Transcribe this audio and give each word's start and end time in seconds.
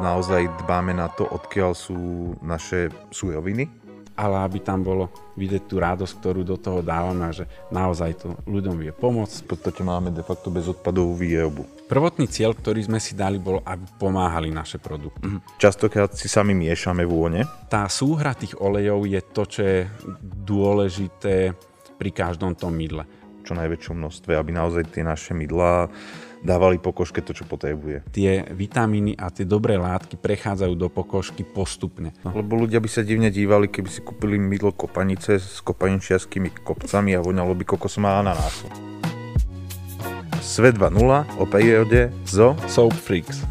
naozaj 0.00 0.48
dbáme 0.64 0.96
na 0.96 1.12
to, 1.12 1.28
odkiaľ 1.28 1.76
sú 1.76 1.98
naše 2.40 2.88
suroviny. 3.12 3.80
Ale 4.12 4.44
aby 4.44 4.60
tam 4.60 4.84
bolo 4.84 5.08
vidieť 5.40 5.72
tú 5.72 5.80
radosť, 5.80 6.20
ktorú 6.20 6.44
do 6.44 6.60
toho 6.60 6.84
dávame 6.84 7.32
a 7.32 7.32
že 7.32 7.48
naozaj 7.72 8.20
to 8.20 8.36
ľuďom 8.44 8.76
vie 8.76 8.92
pomôcť. 8.92 9.48
V 9.48 9.56
podstate 9.56 9.80
máme 9.80 10.12
de 10.12 10.20
facto 10.20 10.52
bezodpadovú 10.52 11.16
výrobu. 11.16 11.64
Prvotný 11.88 12.28
cieľ, 12.28 12.52
ktorý 12.52 12.84
sme 12.84 13.00
si 13.00 13.16
dali, 13.16 13.40
bol, 13.40 13.64
aby 13.64 13.84
pomáhali 13.96 14.52
naše 14.52 14.76
produkty. 14.76 15.24
Mm. 15.24 15.40
Častokrát 15.56 16.12
si 16.12 16.28
sami 16.28 16.52
miešame 16.52 17.08
vône. 17.08 17.48
Tá 17.72 17.88
súhra 17.88 18.36
tých 18.36 18.52
olejov 18.60 19.08
je 19.08 19.20
to, 19.32 19.42
čo 19.48 19.60
je 19.64 19.78
dôležité 20.44 21.56
pri 21.96 22.10
každom 22.12 22.52
tom 22.52 22.76
mydle. 22.76 23.08
Čo 23.48 23.56
najväčšom 23.56 23.96
množstve, 23.96 24.36
aby 24.36 24.52
naozaj 24.52 24.92
tie 24.92 25.08
naše 25.08 25.32
mydlá 25.32 25.88
dávali 26.42 26.82
pokožke 26.82 27.22
to, 27.22 27.32
čo 27.32 27.46
potrebuje. 27.46 28.02
Tie 28.10 28.42
vitamíny 28.50 29.14
a 29.14 29.30
tie 29.30 29.46
dobré 29.46 29.78
látky 29.78 30.18
prechádzajú 30.18 30.74
do 30.74 30.90
pokožky 30.90 31.46
postupne. 31.46 32.10
No. 32.26 32.34
Lebo 32.34 32.58
ľudia 32.58 32.82
by 32.82 32.90
sa 32.90 33.06
divne 33.06 33.30
dívali, 33.30 33.70
keby 33.70 33.88
si 33.88 34.02
kúpili 34.02 34.36
mydlo 34.36 34.74
kopanice 34.74 35.38
s 35.38 35.62
kopaničiarskými 35.62 36.66
kopcami 36.66 37.14
a 37.14 37.22
voňalo 37.22 37.54
by 37.54 37.64
kokosom 37.64 38.04
a 38.04 38.20
ananásu. 38.20 38.66
Svet 40.42 40.74
2.0 40.74 41.38
o 41.38 41.44
prírode 41.46 42.10
zo 42.26 42.58
Soap 42.66 42.98
Freaks. 42.98 43.46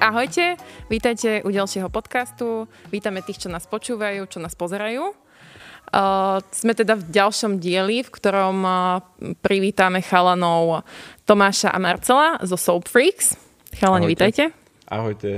Ahojte, 0.00 0.56
vítajte 0.88 1.44
u 1.44 1.52
ďalšieho 1.52 1.92
podcastu. 1.92 2.72
Vítame 2.88 3.20
tých, 3.20 3.44
čo 3.44 3.52
nás 3.52 3.68
počúvajú, 3.68 4.24
čo 4.32 4.40
nás 4.40 4.56
pozerajú. 4.56 5.12
Uh, 5.90 6.38
sme 6.54 6.70
teda 6.70 6.94
v 6.94 7.02
ďalšom 7.02 7.58
dieli, 7.58 8.06
v 8.06 8.10
ktorom 8.14 8.62
uh, 8.62 9.02
privítame 9.42 9.98
chalanov 9.98 10.86
Tomáša 11.26 11.74
a 11.74 11.78
Marcela 11.82 12.38
zo 12.46 12.54
Soap 12.54 12.86
Freaks. 12.86 13.34
Chalani, 13.74 14.06
Ahojte. 14.06 14.14
vítajte. 14.14 14.42
Ahojte. 14.86 15.30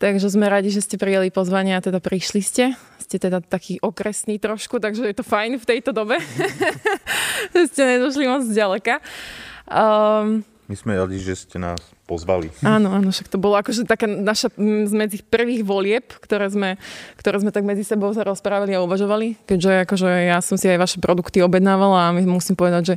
Takže 0.00 0.32
sme 0.32 0.48
radi, 0.48 0.72
že 0.72 0.80
ste 0.80 0.96
prijeli 0.96 1.28
pozvanie 1.28 1.76
a 1.76 1.84
teda 1.84 2.00
prišli 2.00 2.40
ste. 2.40 2.72
Ste 2.96 3.20
teda 3.20 3.44
taký 3.44 3.76
okresný 3.84 4.40
trošku, 4.40 4.80
takže 4.80 5.04
je 5.04 5.12
to 5.12 5.20
fajn 5.20 5.60
v 5.60 5.68
tejto 5.68 5.92
dobe. 5.92 6.16
ste 7.68 7.82
nedošli 7.84 8.24
moc 8.24 8.48
ďaleka. 8.48 9.04
Um, 9.68 10.40
My 10.64 10.76
sme 10.80 10.96
radi, 10.96 11.20
že 11.20 11.36
ste 11.36 11.60
nás 11.60 11.76
pozvali. 12.10 12.50
Áno, 12.66 12.90
áno, 12.90 13.14
však 13.14 13.30
to 13.30 13.38
bolo 13.38 13.54
akože 13.54 13.86
taká 13.86 14.10
naša 14.10 14.50
z 14.58 14.90
medzi 14.90 15.22
prvých 15.22 15.62
volieb, 15.62 16.10
ktoré 16.18 16.50
sme, 16.50 16.74
ktoré 17.14 17.38
sme 17.38 17.54
tak 17.54 17.62
medzi 17.62 17.86
sebou 17.86 18.10
sa 18.10 18.26
rozprávali 18.26 18.74
a 18.74 18.82
uvažovali, 18.82 19.38
keďže 19.46 19.86
akože 19.86 20.08
ja 20.26 20.42
som 20.42 20.58
si 20.58 20.66
aj 20.66 20.82
vaše 20.82 20.98
produkty 20.98 21.38
objednávala 21.38 22.10
a 22.10 22.14
my 22.18 22.26
musím 22.26 22.58
povedať, 22.58 22.82
že, 22.82 22.96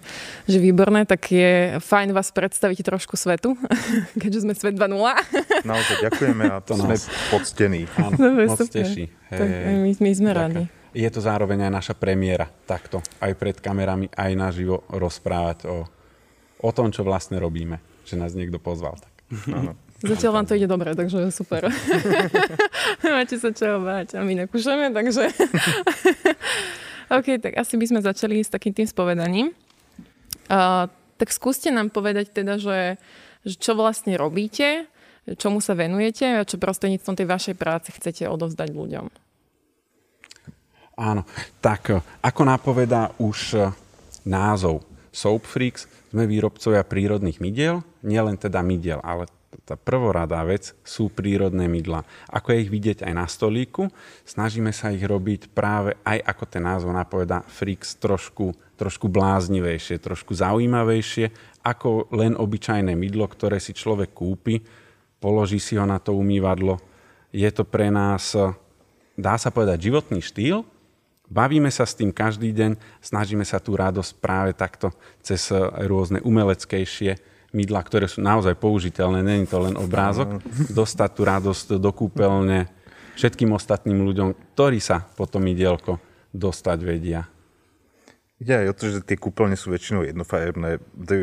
že 0.50 0.58
výborné, 0.58 1.06
tak 1.06 1.22
je 1.30 1.78
fajn 1.78 2.09
vás 2.09 2.34
predstaviť 2.34 2.81
trošku 2.81 3.14
svetu, 3.14 3.53
keďže 4.22 4.50
sme 4.50 4.58
Svet 4.58 4.73
2.0. 4.73 5.61
Naozaj 5.61 5.95
ďakujeme 6.09 6.44
a 6.50 6.58
to 6.66 6.73
sme 6.73 6.97
poctení. 7.30 7.86
Áno, 8.02 8.17
Dobre, 8.17 8.50
moc 8.50 8.66
teší. 8.66 9.14
Tak 9.30 9.45
my, 9.45 9.91
my 9.94 10.11
sme 10.17 10.31
radi. 10.34 10.64
Je 10.94 11.09
to 11.09 11.22
zároveň 11.22 11.69
aj 11.69 11.72
naša 11.73 11.94
premiéra, 11.97 12.45
takto, 12.69 13.02
aj 13.17 13.34
pred 13.34 13.58
kamerami, 13.58 14.14
aj 14.14 14.31
naživo 14.38 14.86
rozprávať 14.94 15.66
o, 15.66 15.89
o 16.61 16.69
tom, 16.69 16.94
čo 16.94 17.02
vlastne 17.02 17.41
robíme 17.41 17.92
že 18.03 18.15
nás 18.19 18.35
niekto 18.35 18.59
pozval. 18.59 18.99
Tak. 18.99 19.13
Áno. 19.49 19.73
Zatiaľ 20.03 20.31
vám 20.35 20.45
to 20.51 20.59
ide 20.59 20.67
dobre, 20.67 20.91
takže 20.91 21.31
super. 21.31 21.71
Máte 23.03 23.39
sa 23.39 23.55
čo 23.55 23.79
báť 23.79 24.19
a 24.19 24.21
my 24.21 24.43
nekúšame, 24.43 24.91
takže... 24.91 25.31
OK, 27.17 27.39
tak 27.39 27.55
asi 27.55 27.79
by 27.79 27.85
sme 27.87 27.99
začali 28.03 28.43
s 28.43 28.51
takým 28.51 28.75
tým 28.75 28.83
spovedaním. 28.83 29.55
Uh, 30.51 30.91
tak 31.15 31.31
skúste 31.31 31.71
nám 31.71 31.87
povedať 31.87 32.35
teda, 32.35 32.59
že, 32.59 32.99
že 33.47 33.55
čo 33.55 33.79
vlastne 33.79 34.19
robíte, 34.19 34.91
čomu 35.39 35.63
sa 35.63 35.71
venujete 35.71 36.43
a 36.43 36.47
čo 36.47 36.59
prostredníctvom 36.59 37.15
tej 37.15 37.27
vašej 37.31 37.55
práce 37.55 37.95
chcete 37.95 38.27
odovzdať 38.27 38.75
ľuďom. 38.75 39.07
Áno, 40.99 41.23
tak 41.63 41.95
ako 42.19 42.41
napovedá 42.44 43.16
už 43.23 43.55
názov 44.28 44.83
Soap 45.16 45.47
Freaks, 45.47 45.88
sme 46.11 46.28
výrobcovia 46.28 46.83
prírodných 46.85 47.39
mydiel, 47.39 47.81
nielen 48.03 48.36
teda 48.38 48.59
mydiel, 48.59 49.00
ale 49.02 49.25
tá 49.64 49.78
prvoradá 49.78 50.41
vec 50.41 50.74
sú 50.81 51.14
prírodné 51.14 51.69
mydla. 51.69 52.02
Ako 52.34 52.53
je 52.53 52.62
ich 52.66 52.74
vidieť 52.74 53.06
aj 53.06 53.14
na 53.14 53.25
stolíku, 53.30 53.88
snažíme 54.25 54.74
sa 54.74 54.90
ich 54.90 55.06
robiť 55.06 55.53
práve 55.53 55.94
aj 56.02 56.19
ako 56.25 56.44
ten 56.50 56.64
názov 56.66 56.91
napoveda 56.91 57.46
Freaks 57.46 57.96
trošku, 58.02 58.53
trošku 58.75 59.06
bláznivejšie, 59.08 60.02
trošku 60.02 60.34
zaujímavejšie, 60.34 61.31
ako 61.64 62.12
len 62.12 62.34
obyčajné 62.36 62.91
mydlo, 62.97 63.30
ktoré 63.30 63.62
si 63.62 63.72
človek 63.78 64.12
kúpi, 64.12 64.59
položí 65.22 65.62
si 65.62 65.78
ho 65.80 65.85
na 65.85 66.02
to 66.02 66.18
umývadlo. 66.18 66.81
Je 67.30 67.47
to 67.53 67.64
pre 67.64 67.94
nás, 67.94 68.35
dá 69.16 69.35
sa 69.38 69.50
povedať, 69.53 69.90
životný 69.90 70.22
štýl, 70.22 70.66
Bavíme 71.34 71.72
sa 71.74 71.88
s 71.88 71.97
tým 71.97 72.14
každý 72.14 72.53
deň, 72.53 72.78
snažíme 73.02 73.41
sa 73.41 73.58
tú 73.58 73.74
radosť 73.74 74.12
práve 74.22 74.52
takto 74.53 74.94
cez 75.24 75.50
rôzne 75.81 76.22
umeleckejšie 76.22 77.32
mydla, 77.53 77.86
ktoré 77.86 78.09
sú 78.09 78.19
naozaj 78.19 78.58
použiteľné, 78.58 79.22
není 79.22 79.46
to 79.46 79.62
len 79.62 79.78
obrázok, 79.78 80.41
dostať 80.74 81.09
tú 81.14 81.22
radosť 81.24 81.68
do 81.78 81.91
kúpeľne 81.94 82.68
všetkým 83.14 83.53
ostatným 83.53 84.02
ľuďom, 84.02 84.58
ktorí 84.58 84.81
sa 84.81 85.06
po 85.14 85.30
tom 85.30 85.46
mydielko 85.46 86.02
dostať 86.34 86.78
vedia. 86.81 87.30
Ide 88.41 88.66
aj 88.66 88.68
o 88.74 88.78
to, 88.78 88.84
že 88.90 89.06
tie 89.06 89.16
kúpeľne 89.16 89.53
sú 89.53 89.69
väčšinou 89.69 90.03
jednofarebné, 90.03 90.81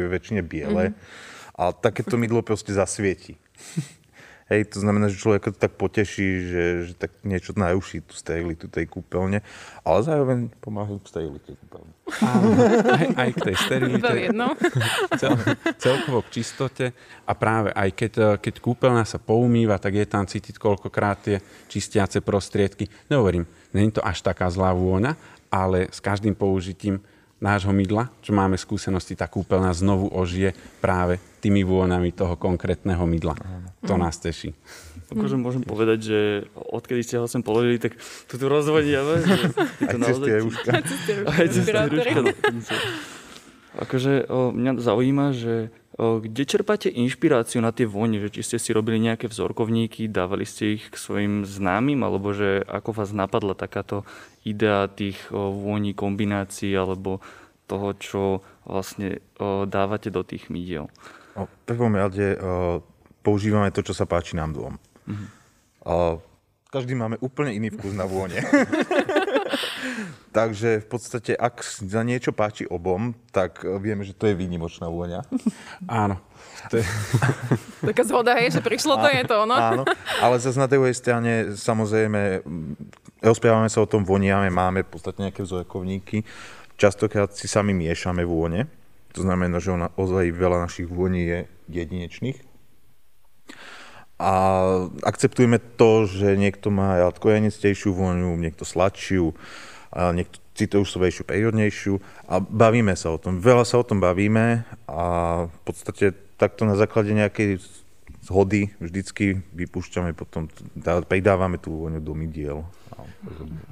väčšine 0.09 0.41
biele 0.47 0.95
mm-hmm. 0.95 1.59
a 1.59 1.75
takéto 1.75 2.15
mydlo 2.15 2.41
proste 2.47 2.73
zasvieti. 2.73 3.37
Hej, 4.51 4.75
to 4.75 4.83
znamená, 4.83 5.07
že 5.07 5.23
človek 5.23 5.55
to 5.55 5.63
tak 5.63 5.79
poteší, 5.79 6.29
že, 6.43 6.65
že 6.91 6.93
tak 6.99 7.15
niečo 7.23 7.55
naruší 7.55 8.03
tú 8.03 8.19
sterilitu 8.19 8.67
tej 8.67 8.91
kúpeľne, 8.91 9.47
ale 9.87 9.99
zároveň 10.03 10.51
pomáha 10.59 10.91
k 10.99 11.07
sterilite 11.07 11.55
kúpeľne. 11.55 11.93
aj, 12.99 13.07
aj 13.15 13.31
k 13.31 13.39
tej 13.47 13.57
sterilite. 13.63 14.11
Cel, 15.23 15.39
celkovo 15.79 16.27
k 16.27 16.43
čistote 16.43 16.91
a 17.23 17.33
práve 17.39 17.71
aj 17.71 17.91
keď, 17.95 18.13
keď 18.43 18.55
kúpeľna 18.59 19.07
sa 19.07 19.23
poumýva, 19.23 19.79
tak 19.79 19.95
je 19.95 20.07
tam 20.11 20.27
cítiť 20.27 20.59
koľkokrát 20.59 21.19
tie 21.23 21.39
čistiace 21.71 22.19
prostriedky. 22.19 22.91
Nehovorím, 23.07 23.47
není 23.71 23.95
to 23.95 24.03
až 24.03 24.19
taká 24.27 24.51
zlá 24.51 24.75
vôňa, 24.75 25.15
ale 25.47 25.87
s 25.95 26.03
každým 26.03 26.35
použitím 26.35 26.99
nášho 27.41 27.73
mydla, 27.73 28.13
čo 28.21 28.37
máme 28.37 28.61
skúsenosti, 28.61 29.17
tá 29.17 29.27
kúpeľna 29.27 29.73
znovu 29.73 30.13
ožije 30.13 30.53
práve 30.85 31.17
tými 31.41 31.65
vôňami 31.65 32.13
toho 32.13 32.37
konkrétneho 32.37 33.03
mydla. 33.09 33.35
To 33.89 33.97
nás 33.97 34.21
teší. 34.21 34.53
Akože 35.11 35.37
môžem 35.41 35.67
povedať, 35.67 35.99
že 36.07 36.19
odkedy 36.55 37.03
ste 37.03 37.19
ho 37.19 37.27
sem 37.27 37.43
položili, 37.43 37.83
tak 37.83 37.99
tu 38.31 38.39
tu 38.39 38.47
rozvodiame. 38.47 39.19
Aj 39.91 39.97
cez 39.99 40.17
tie 40.23 40.37
rúška. 40.39 40.71
Aj 40.71 41.47
cez 41.51 41.65
tie 41.67 41.75
rúška. 41.83 42.21
Akože 43.79 44.27
o, 44.27 44.51
mňa 44.51 44.83
zaujíma, 44.83 45.27
že 45.37 45.71
o, 45.95 46.19
kde 46.19 46.43
čerpáte 46.49 46.89
inšpiráciu 46.91 47.63
na 47.63 47.71
tie 47.71 47.87
vône? 47.87 48.19
Že 48.19 48.31
či 48.35 48.43
ste 48.43 48.57
si 48.59 48.71
robili 48.75 48.99
nejaké 48.99 49.31
vzorkovníky, 49.31 50.11
dávali 50.11 50.49
ste 50.49 50.81
ich 50.81 50.91
k 50.91 50.97
svojim 50.99 51.47
známym, 51.47 52.03
alebo 52.03 52.35
že 52.35 52.67
ako 52.67 52.91
vás 52.97 53.15
napadla 53.15 53.55
takáto 53.55 54.03
idea 54.43 54.91
tých 54.91 55.19
o, 55.31 55.55
vôni, 55.55 55.95
kombinácií, 55.95 56.75
alebo 56.75 57.23
toho, 57.71 57.95
čo 57.95 58.23
vlastne 58.67 59.23
o, 59.39 59.69
dávate 59.69 60.11
do 60.11 60.27
tých 60.27 60.51
mydiel? 60.51 60.91
V 61.39 61.47
prvom 61.65 61.95
rade 61.95 62.37
používame 63.23 63.71
to, 63.71 63.87
čo 63.87 63.95
sa 63.95 64.05
páči 64.05 64.35
nám 64.35 64.51
dvom. 64.53 64.75
Mm-hmm. 65.07 65.29
Každý 66.71 66.95
máme 66.95 67.19
úplne 67.19 67.51
iný 67.51 67.75
vkus 67.75 67.99
na 67.99 68.07
vône. 68.07 68.39
Takže 70.39 70.79
v 70.79 70.87
podstate, 70.87 71.35
ak 71.35 71.67
za 71.67 72.07
niečo 72.07 72.31
páči 72.31 72.63
obom, 72.63 73.11
tak 73.35 73.67
vieme, 73.83 74.07
že 74.07 74.15
to 74.15 74.31
je 74.31 74.39
výnimočná 74.39 74.87
vôňa. 74.87 75.27
Áno. 75.91 76.23
To 76.71 76.79
je... 76.79 76.87
Taká 77.91 78.07
zhoda 78.07 78.39
je, 78.39 78.55
že 78.55 78.63
prišlo 78.63 79.03
to, 79.03 79.11
je 79.11 79.27
to 79.27 79.35
ono. 79.43 79.55
Áno, 79.59 79.83
ale 80.23 80.39
zase 80.39 80.63
na 80.63 80.71
druhej 80.71 80.95
strane, 80.95 81.59
samozrejme, 81.59 82.47
rozprávame 83.19 83.67
sa 83.67 83.83
o 83.83 83.91
tom 83.91 84.07
voniame, 84.07 84.47
máme 84.55 84.87
v 84.87 84.91
podstate 84.95 85.27
nejaké 85.27 85.43
vzorkovníky. 85.43 86.23
Častokrát 86.79 87.35
si 87.35 87.51
sami 87.51 87.75
miešame 87.75 88.23
vône. 88.23 88.71
To 89.19 89.27
znamená, 89.27 89.59
že 89.59 89.75
ona, 89.75 89.91
ozaj 89.99 90.31
veľa 90.31 90.71
našich 90.71 90.87
vôní 90.87 91.27
je 91.27 91.39
jedinečných. 91.67 92.50
A 94.21 94.35
akceptujeme 95.01 95.57
to, 95.81 96.05
že 96.05 96.37
niekto 96.37 96.69
má 96.69 97.01
rád 97.01 97.17
korenistejšiu 97.17 97.97
vôňu, 97.97 98.37
niekto 98.37 98.69
sladšiu, 98.69 99.33
a 99.91 100.13
niekto 100.13 100.39
citrusovejšiu, 100.55 101.25
prírodnejšiu 101.25 101.95
a 102.29 102.39
bavíme 102.39 102.93
sa 102.95 103.11
o 103.11 103.19
tom. 103.19 103.41
Veľa 103.41 103.65
sa 103.65 103.81
o 103.81 103.87
tom 103.87 103.99
bavíme 103.99 104.69
a 104.85 105.03
v 105.49 105.61
podstate 105.65 106.13
takto 106.37 106.69
na 106.69 106.77
základe 106.77 107.17
nejakej 107.17 107.65
zhody 108.29 108.71
vždycky 108.77 109.41
vypúšťame 109.57 110.13
potom, 110.13 110.53
pridávame 111.09 111.57
tú 111.57 111.81
vôňu 111.81 112.05
do 112.05 112.13
mydiel. 112.13 112.69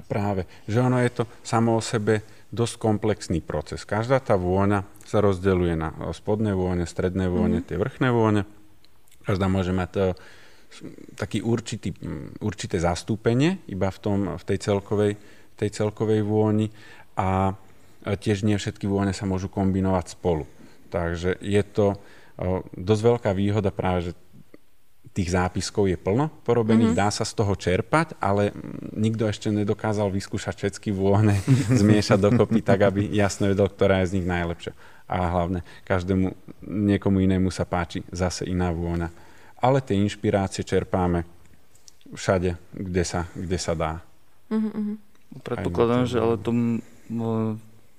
Práve, 0.09 0.49
že 0.65 0.81
ono 0.81 0.97
je 0.99 1.21
to 1.21 1.23
samo 1.45 1.77
o 1.77 1.81
sebe 1.85 2.25
dosť 2.49 2.81
komplexný 2.81 3.45
proces. 3.45 3.85
Každá 3.85 4.17
tá 4.17 4.33
vôňa 4.33 4.81
sa 5.05 5.21
rozdeľuje 5.21 5.75
na 5.77 5.93
spodné 6.11 6.57
vône, 6.57 6.89
stredné 6.89 7.29
vône, 7.29 7.61
mm. 7.61 7.65
tie 7.69 7.77
vrchné 7.77 8.09
vône. 8.09 8.49
Každá 9.29 9.45
môže 9.45 9.69
mať 9.69 9.89
to, 9.93 10.05
taký 11.17 11.41
určitý, 11.41 11.91
určité 12.39 12.77
zastúpenie 12.77 13.65
iba 13.67 13.89
v, 13.89 13.99
tom, 13.99 14.19
v 14.37 14.43
tej, 14.45 14.57
celkovej, 14.69 15.13
tej 15.57 15.69
celkovej 15.73 16.21
vôni 16.23 16.69
a 17.17 17.57
tiež 18.05 18.47
nie 18.47 18.55
všetky 18.55 18.87
vône 18.87 19.11
sa 19.11 19.27
môžu 19.27 19.51
kombinovať 19.51 20.15
spolu. 20.15 20.47
Takže 20.89 21.41
je 21.43 21.63
to 21.67 21.99
dosť 22.77 23.01
veľká 23.03 23.31
výhoda 23.35 23.69
práve, 23.69 24.11
že 24.11 24.11
tých 25.09 25.35
zápiskov 25.35 25.89
je 25.89 25.97
plno 25.97 26.29
porobených, 26.45 26.93
mm-hmm. 26.93 27.03
dá 27.03 27.09
sa 27.09 27.25
z 27.25 27.33
toho 27.33 27.53
čerpať, 27.57 28.15
ale 28.21 28.53
nikto 28.93 29.25
ešte 29.25 29.49
nedokázal 29.49 30.07
vyskúšať 30.13 30.55
všetky 30.55 30.93
vône, 30.93 31.35
zmiešať 31.81 32.19
dokopy 32.29 32.61
tak, 32.63 32.87
aby 32.87 33.09
jasne 33.09 33.51
vedel, 33.51 33.67
ktorá 33.67 34.05
je 34.05 34.13
z 34.13 34.15
nich 34.21 34.27
najlepšia. 34.29 34.73
A 35.09 35.33
hlavne 35.33 35.65
každému, 35.89 36.31
niekomu 36.63 37.25
inému 37.25 37.49
sa 37.49 37.65
páči 37.65 38.05
zase 38.13 38.45
iná 38.45 38.69
vôňa. 38.69 39.09
Ale 39.59 39.83
tie 39.83 39.99
inšpirácie 39.99 40.63
čerpáme 40.63 41.27
všade, 42.15 42.55
kde 42.73 43.03
sa, 43.03 43.27
kde 43.35 43.57
sa 43.59 43.75
dá. 43.75 44.01
Mm-hmm. 44.49 44.97
Predpokladám, 45.45 46.09
že 46.09 46.17
ale 46.17 46.41
to 46.41 46.51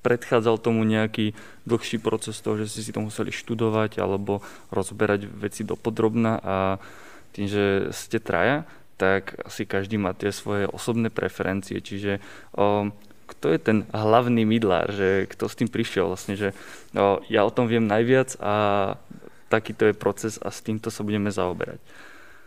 predchádzal 0.01 0.57
tomu 0.59 0.83
nejaký 0.89 1.37
dlhší 1.69 2.01
proces 2.01 2.41
toho, 2.41 2.57
že 2.57 2.73
ste 2.73 2.81
si 2.83 2.91
to 2.91 3.05
museli 3.05 3.31
študovať 3.31 4.01
alebo 4.01 4.41
rozberať 4.73 5.29
veci 5.29 5.63
dopodrobná 5.63 6.41
a 6.41 6.57
tým, 7.37 7.47
že 7.47 7.95
ste 7.95 8.19
traja, 8.19 8.67
tak 8.97 9.37
asi 9.47 9.69
každý 9.69 10.01
má 10.01 10.17
tie 10.17 10.35
svoje 10.35 10.67
osobné 10.67 11.13
preferencie, 11.13 11.79
čiže 11.79 12.19
o, 12.57 12.91
kto 13.31 13.47
je 13.55 13.59
ten 13.63 13.79
hlavný 13.95 14.43
mydlár, 14.43 14.91
že 14.91 15.31
kto 15.31 15.47
s 15.47 15.55
tým 15.57 15.71
prišiel 15.71 16.11
vlastne, 16.11 16.35
že 16.35 16.57
o, 16.97 17.23
ja 17.31 17.47
o 17.47 17.55
tom 17.55 17.71
viem 17.71 17.87
najviac 17.87 18.35
a 18.43 18.55
takýto 19.51 19.91
je 19.91 19.95
proces 19.99 20.39
a 20.39 20.55
s 20.55 20.63
týmto 20.63 20.95
sa 20.95 21.03
budeme 21.03 21.29
zaoberať. 21.29 21.83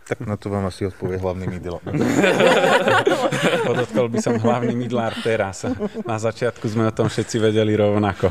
Tak 0.04 0.20
na 0.28 0.36
to 0.36 0.52
vám 0.52 0.68
asi 0.68 0.84
odpovie 0.84 1.16
hlavný 1.16 1.48
mydlár. 1.48 1.80
Podotkol 3.72 4.12
by 4.12 4.20
som 4.20 4.36
hlavný 4.36 4.76
mydlár 4.76 5.16
teraz. 5.24 5.64
Na 6.04 6.20
začiatku 6.20 6.68
sme 6.68 6.92
o 6.92 6.96
tom 6.96 7.08
všetci 7.08 7.40
vedeli 7.40 7.72
rovnako. 7.72 8.28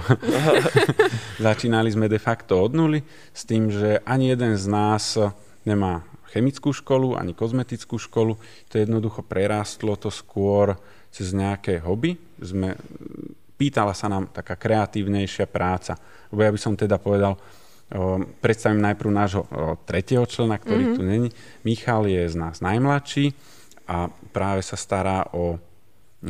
Začínali 1.48 1.88
sme 1.88 2.12
de 2.12 2.20
facto 2.20 2.60
od 2.60 2.76
nuly 2.76 3.00
s 3.32 3.48
tým, 3.48 3.72
že 3.72 4.04
ani 4.04 4.36
jeden 4.36 4.52
z 4.52 4.69
nás 4.69 5.16
nemá 5.64 6.04
chemickú 6.28 6.76
školu, 6.76 7.16
ani 7.16 7.32
kozmetickú 7.32 7.96
školu. 7.96 8.36
To 8.68 8.75
jednoducho 8.76 9.25
prerástlo 9.25 9.96
to 9.96 10.12
skôr 10.12 10.76
cez 11.08 11.32
nejaké 11.32 11.80
hobby. 11.80 12.20
Sme, 12.36 12.76
pýtala 13.56 13.96
sa 13.96 14.12
nám 14.12 14.28
taká 14.28 14.60
kreatívnejšia 14.60 15.48
práca. 15.48 15.96
Lebo 16.28 16.40
ja 16.44 16.52
by 16.52 16.60
som 16.60 16.76
teda 16.76 17.00
povedal, 17.00 17.40
predstavím 18.40 18.80
najprv 18.80 19.10
nášho 19.12 19.42
tretieho 19.84 20.24
člena, 20.24 20.56
ktorý 20.56 20.82
mm-hmm. 20.82 20.98
tu 20.98 21.02
není. 21.04 21.28
Michal 21.62 22.08
je 22.08 22.24
z 22.24 22.36
nás 22.40 22.64
najmladší 22.64 23.36
a 23.84 24.08
práve 24.32 24.64
sa 24.64 24.80
stará 24.80 25.28
o 25.36 25.60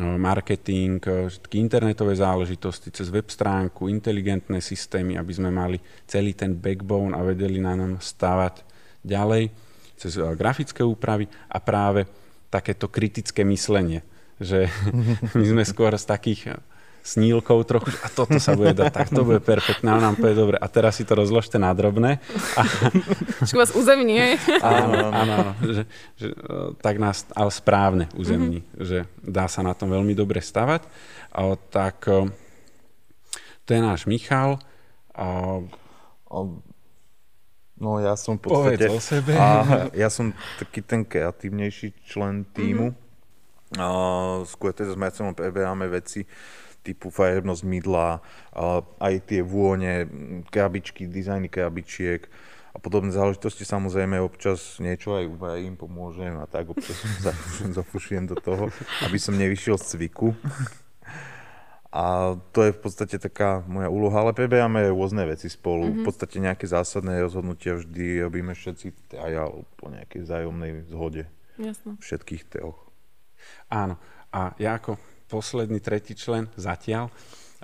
marketing, 0.01 1.05
všetky 1.05 1.61
internetové 1.61 2.17
záležitosti 2.17 2.89
cez 2.89 3.13
web 3.13 3.29
stránku, 3.29 3.93
inteligentné 3.93 4.65
systémy, 4.65 5.21
aby 5.21 5.33
sme 5.37 5.53
mali 5.53 5.77
celý 6.09 6.33
ten 6.33 6.57
backbone 6.57 7.13
a 7.13 7.21
vedeli 7.21 7.61
na 7.61 7.77
nám 7.77 8.01
stavať 8.01 8.65
ďalej 9.05 9.53
cez 10.01 10.17
eh, 10.17 10.25
grafické 10.33 10.81
úpravy 10.81 11.29
a 11.53 11.61
práve 11.61 12.09
takéto 12.49 12.89
kritické 12.89 13.45
myslenie, 13.45 14.01
že 14.41 14.73
my 15.39 15.45
sme 15.45 15.63
skôr 15.69 15.93
z 15.93 16.09
takých 16.09 16.57
snílkov 17.03 17.67
trochu, 17.67 17.91
a 18.03 18.09
toto 18.09 18.39
sa 18.39 18.55
bude 18.55 18.73
dať, 18.79 18.91
tak 18.95 19.09
to 19.11 19.27
bude 19.27 19.43
perfektné, 19.43 19.91
a 19.91 19.99
nám 19.99 20.15
povie 20.15 20.39
dobre, 20.39 20.57
a 20.57 20.67
teraz 20.71 20.97
si 20.97 21.05
to 21.05 21.19
rozložte 21.19 21.59
na 21.59 21.75
drobné. 21.75 22.23
A... 22.55 22.63
vás 23.59 23.75
uzemní, 23.75 24.39
Áno, 24.63 25.11
áno, 25.11 25.33
áno 25.35 25.53
že, 25.61 25.83
že, 26.15 26.29
eh, 26.31 26.69
tak 26.79 27.03
nás, 27.03 27.27
ale 27.35 27.51
správne 27.51 28.07
uzemní, 28.15 28.63
mm-hmm. 28.63 28.83
že 28.87 28.99
dá 29.19 29.51
sa 29.51 29.67
na 29.67 29.75
tom 29.75 29.91
veľmi 29.91 30.15
dobre 30.15 30.39
stavať. 30.39 30.87
A, 31.35 31.59
tak 31.59 32.07
to 33.67 33.71
je 33.73 33.81
náš 33.83 34.07
Michal. 34.07 34.63
A, 35.13 35.61
No 37.83 37.99
ja 37.99 38.15
som 38.15 38.39
v 38.39 38.47
podstate... 38.47 38.87
Povedz 38.87 38.95
o 38.95 39.03
sebe. 39.03 39.35
A 39.35 39.47
ja 39.91 40.07
som 40.07 40.31
taký 40.63 40.87
ten 40.87 41.03
kreatívnejší 41.03 42.07
člen 42.07 42.47
týmu. 42.55 42.95
Mm-hmm. 42.95 43.83
A 43.83 43.87
skôr 44.47 44.71
teda 44.71 44.95
s 44.95 44.99
Marcelom 45.01 45.35
preberáme 45.35 45.91
veci 45.91 46.23
typu 46.83 47.09
farebnosť 47.15 47.63
mydla, 47.63 48.19
a 48.53 48.83
aj 48.99 49.15
tie 49.31 49.41
vône, 49.41 50.11
krabičky, 50.51 51.07
dizajny 51.07 51.47
krabičiek 51.47 52.27
a 52.73 52.79
podobné 52.83 53.15
záležitosti. 53.15 53.63
Samozrejme 53.63 54.19
občas 54.19 54.83
niečo 54.83 55.15
aj 55.15 55.31
uvarím, 55.31 55.79
pomôžem 55.79 56.35
a 56.41 56.51
tak 56.51 56.75
občas 56.75 56.99
zafušujem 57.79 58.27
do 58.27 58.37
toho, 58.37 58.75
aby 59.07 59.19
som 59.21 59.39
nevyšiel 59.39 59.79
z 59.79 59.97
cviku. 59.97 60.35
A 61.93 62.35
to 62.57 62.65
je 62.65 62.73
v 62.73 62.81
podstate 62.81 63.21
taká 63.21 63.61
moja 63.69 63.93
úloha, 63.93 64.25
ale 64.25 64.33
preberáme 64.33 64.81
rôzne 64.89 65.29
veci 65.29 65.53
spolu. 65.53 65.93
Mm-hmm. 65.93 66.01
V 66.01 66.05
podstate 66.09 66.37
nejaké 66.41 66.65
zásadné 66.65 67.21
rozhodnutia 67.21 67.77
vždy 67.77 68.25
robíme 68.25 68.57
všetci 68.57 69.13
aj 69.21 69.33
po 69.77 69.93
nejakej 69.93 70.25
vzájomnej 70.25 70.89
zhode. 70.89 71.29
Jasno. 71.61 72.01
Všetkých 72.01 72.49
troch. 72.49 72.81
Áno. 73.69 74.01
A 74.33 74.57
ja 74.57 74.81
ako 74.81 74.97
posledný 75.33 75.81
tretí 75.81 76.13
člen 76.13 76.53
zatiaľ 76.61 77.09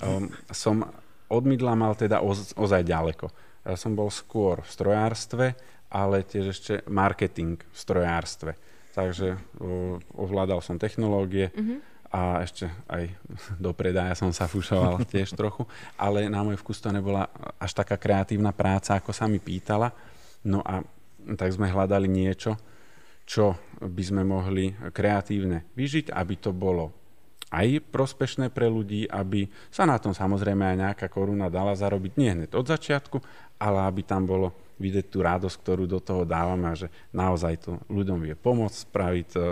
um, 0.00 0.32
som 0.48 0.88
od 1.28 1.44
mydla 1.44 1.76
mal 1.76 1.92
teda 1.92 2.24
oz, 2.24 2.56
ozaj 2.56 2.88
ďaleko. 2.88 3.28
Ja 3.68 3.76
som 3.76 3.92
bol 3.92 4.08
skôr 4.08 4.64
v 4.64 4.70
strojárstve, 4.72 5.46
ale 5.92 6.24
tiež 6.24 6.56
ešte 6.56 6.74
marketing 6.88 7.60
v 7.60 7.76
strojárstve. 7.76 8.52
Takže 8.96 9.36
uh, 9.36 10.00
ovládal 10.16 10.64
som 10.64 10.80
technológie, 10.80 11.52
mm-hmm 11.52 12.00
a 12.08 12.40
ešte 12.40 12.72
aj 12.88 13.04
do 13.64 13.70
predaja 13.76 14.16
som 14.16 14.32
sa 14.32 14.48
fušoval 14.48 15.04
tiež 15.12 15.36
trochu, 15.36 15.68
ale 16.00 16.28
na 16.32 16.40
môj 16.40 16.56
vkus 16.60 16.80
to 16.80 16.88
nebola 16.88 17.28
až 17.60 17.76
taká 17.76 18.00
kreatívna 18.00 18.52
práca, 18.56 18.96
ako 18.96 19.12
sa 19.12 19.28
mi 19.28 19.40
pýtala. 19.40 19.92
No 20.48 20.64
a 20.64 20.80
tak 21.36 21.52
sme 21.52 21.68
hľadali 21.68 22.08
niečo, 22.08 22.56
čo 23.28 23.52
by 23.84 24.02
sme 24.02 24.22
mohli 24.24 24.72
kreatívne 24.72 25.68
vyžiť, 25.76 26.08
aby 26.16 26.34
to 26.40 26.56
bolo 26.56 26.97
aj 27.48 27.80
prospešné 27.88 28.52
pre 28.52 28.68
ľudí, 28.68 29.08
aby 29.08 29.48
sa 29.72 29.88
na 29.88 29.96
tom 29.96 30.12
samozrejme 30.12 30.64
aj 30.64 30.76
nejaká 30.76 31.06
koruna 31.08 31.48
dala 31.48 31.72
zarobiť 31.72 32.12
nie 32.20 32.30
hneď 32.32 32.50
od 32.52 32.66
začiatku, 32.68 33.16
ale 33.56 33.88
aby 33.88 34.04
tam 34.04 34.28
bolo 34.28 34.52
vidieť 34.78 35.06
tú 35.10 35.18
radosť, 35.26 35.56
ktorú 35.58 35.84
do 35.90 35.98
toho 35.98 36.22
dávame 36.22 36.70
a 36.70 36.78
že 36.78 36.86
naozaj 37.10 37.54
to 37.66 37.82
ľuďom 37.90 38.22
vie 38.22 38.34
pomôcť 38.38 38.78
spraviť 38.86 39.28
uh, 39.34 39.42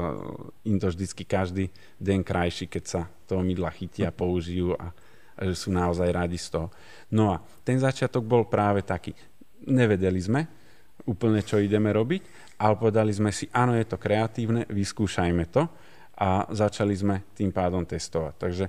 im 0.70 0.78
to 0.78 0.86
vždycky 0.86 1.26
každý 1.26 1.64
deň 1.98 2.20
krajší, 2.22 2.70
keď 2.70 2.84
sa 2.86 3.00
toho 3.26 3.42
mydla 3.42 3.74
chytia, 3.74 4.14
použijú 4.14 4.78
a 4.78 4.94
že 5.42 5.58
sú 5.58 5.68
naozaj 5.74 6.08
radi 6.14 6.38
z 6.38 6.48
toho. 6.54 6.68
No 7.12 7.34
a 7.34 7.42
ten 7.66 7.76
začiatok 7.76 8.24
bol 8.24 8.46
práve 8.46 8.86
taký. 8.86 9.12
Nevedeli 9.66 10.22
sme 10.22 10.46
úplne, 11.10 11.42
čo 11.42 11.60
ideme 11.60 11.90
robiť, 11.90 12.22
ale 12.62 12.78
povedali 12.78 13.12
sme 13.12 13.34
si, 13.34 13.50
áno, 13.52 13.76
je 13.76 13.84
to 13.84 14.00
kreatívne, 14.00 14.64
vyskúšajme 14.70 15.44
to 15.50 15.68
a 16.16 16.48
začali 16.48 16.96
sme 16.96 17.16
tým 17.36 17.52
pádom 17.52 17.84
testovať. 17.84 18.34
Takže 18.40 18.66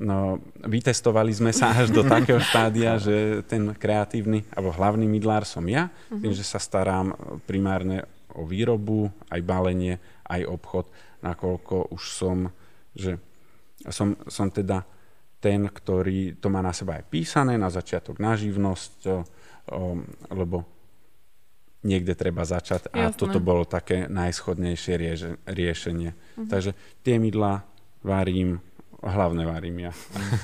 No, 0.00 0.38
vytestovali 0.64 1.34
sme 1.34 1.50
sa 1.50 1.74
až 1.74 1.90
do 1.90 2.06
takého 2.06 2.38
štádia, 2.40 2.96
že 2.96 3.42
ten 3.44 3.74
kreatívny 3.74 4.46
alebo 4.54 4.72
hlavný 4.72 5.04
mydlár 5.04 5.42
som 5.42 5.66
ja, 5.66 5.90
uh-huh. 5.90 6.22
tým, 6.22 6.32
že 6.32 6.46
sa 6.46 6.62
starám 6.62 7.12
primárne 7.44 8.06
o 8.32 8.46
výrobu, 8.46 9.10
aj 9.28 9.40
balenie, 9.42 9.98
aj 10.30 10.46
obchod, 10.46 10.86
nakoľko 11.20 11.90
už 11.92 12.02
som, 12.06 12.48
že 12.94 13.18
som, 13.90 14.14
som 14.30 14.48
teda 14.48 14.86
ten, 15.42 15.68
ktorý 15.68 16.38
to 16.38 16.48
má 16.48 16.62
na 16.62 16.70
seba 16.70 16.96
aj 16.96 17.04
písané, 17.10 17.58
na 17.58 17.68
začiatok 17.68 18.22
na 18.22 18.38
živnosť, 18.38 19.26
lebo 20.32 20.64
niekde 21.80 22.12
treba 22.12 22.44
začať 22.44 22.92
a 22.92 23.08
Jasné. 23.08 23.18
toto 23.18 23.38
bolo 23.40 23.64
také 23.64 24.04
najschodnejšie 24.08 24.94
rieš, 25.00 25.20
riešenie. 25.48 26.12
Uh-huh. 26.12 26.48
Takže 26.48 26.76
tie 27.00 27.16
mydla 27.16 27.64
varím 28.04 28.60
hlavne 29.00 29.48
varím 29.48 29.88
ja. 29.88 29.92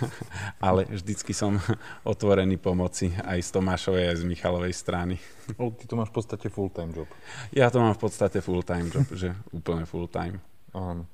Ale 0.67 0.89
vždycky 0.89 1.37
som 1.37 1.61
otvorený 2.13 2.57
pomoci 2.57 3.13
aj 3.13 3.45
z 3.45 3.49
Tomášovej, 3.53 4.05
aj 4.13 4.17
z 4.17 4.25
Michalovej 4.25 4.73
strany. 4.73 5.17
O, 5.63 5.71
ty 5.71 5.87
to 5.87 5.95
máš 5.95 6.11
v 6.11 6.17
podstate 6.19 6.47
full-time 6.51 6.91
job. 6.91 7.09
Ja 7.55 7.71
to 7.71 7.79
mám 7.79 7.95
v 7.95 8.03
podstate 8.03 8.43
full-time 8.43 8.91
job, 8.91 9.07
že 9.15 9.31
úplne 9.55 9.87
full-time. 9.87 10.43
Áno. 10.75 11.07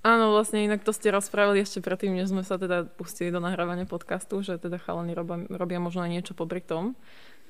Áno, 0.00 0.32
vlastne 0.32 0.64
inak 0.64 0.84
to 0.84 0.92
ste 0.96 1.12
rozprávali 1.12 1.60
ešte 1.60 1.84
predtým, 1.84 2.16
než 2.16 2.32
sme 2.32 2.40
sa 2.40 2.56
teda 2.56 2.88
pustili 2.88 3.28
do 3.28 3.40
nahrávania 3.40 3.84
podcastu, 3.84 4.40
že 4.40 4.56
teda 4.56 4.80
chalani 4.80 5.12
robia, 5.12 5.44
robia 5.48 5.80
možno 5.80 6.04
aj 6.04 6.12
niečo 6.12 6.32
popri 6.32 6.64
tom. 6.64 6.96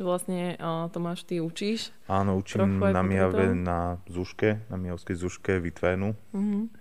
Vlastne 0.01 0.57
uh, 0.57 0.89
Tomáš, 0.89 1.29
ty 1.29 1.45
učíš? 1.45 1.93
Áno, 2.09 2.41
učím 2.41 2.81
na 2.81 3.05
Mijave 3.05 3.53
na 3.53 4.01
Zuške, 4.09 4.65
na 4.73 4.81
Mijavskej 4.81 5.17
Zuške, 5.17 5.53
Vitvénu. 5.61 6.17
Uh-huh. 6.33 6.73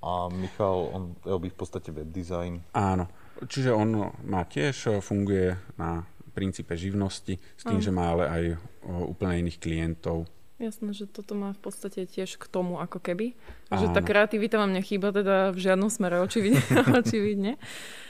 A 0.00 0.32
Michal, 0.32 0.88
on 0.94 1.02
robí 1.26 1.52
v 1.52 1.58
podstate 1.58 1.92
web 1.92 2.08
design. 2.08 2.64
Áno. 2.72 3.12
Čiže 3.44 3.70
on 3.76 4.14
má 4.24 4.42
tiež, 4.48 4.98
funguje 5.04 5.54
na 5.76 6.08
princípe 6.32 6.78
živnosti, 6.78 7.36
s 7.36 7.62
tým, 7.66 7.82
že 7.82 7.90
má 7.90 8.14
ale 8.14 8.24
aj 8.30 8.44
úplne 8.86 9.42
iných 9.46 9.58
klientov. 9.58 10.30
Jasné, 10.58 10.90
že 10.90 11.06
toto 11.06 11.38
má 11.38 11.54
v 11.54 11.60
podstate 11.62 12.02
tiež 12.02 12.34
k 12.34 12.44
tomu 12.50 12.82
ako 12.82 12.98
keby. 12.98 13.38
Že 13.70 13.94
tá 13.94 14.02
kreativita 14.02 14.58
vám 14.58 14.74
nechýba 14.74 15.14
teda 15.14 15.54
v 15.54 15.58
žiadnom 15.58 15.86
smere, 15.86 16.18
očividne. 16.18 16.62
očividne. 17.02 17.52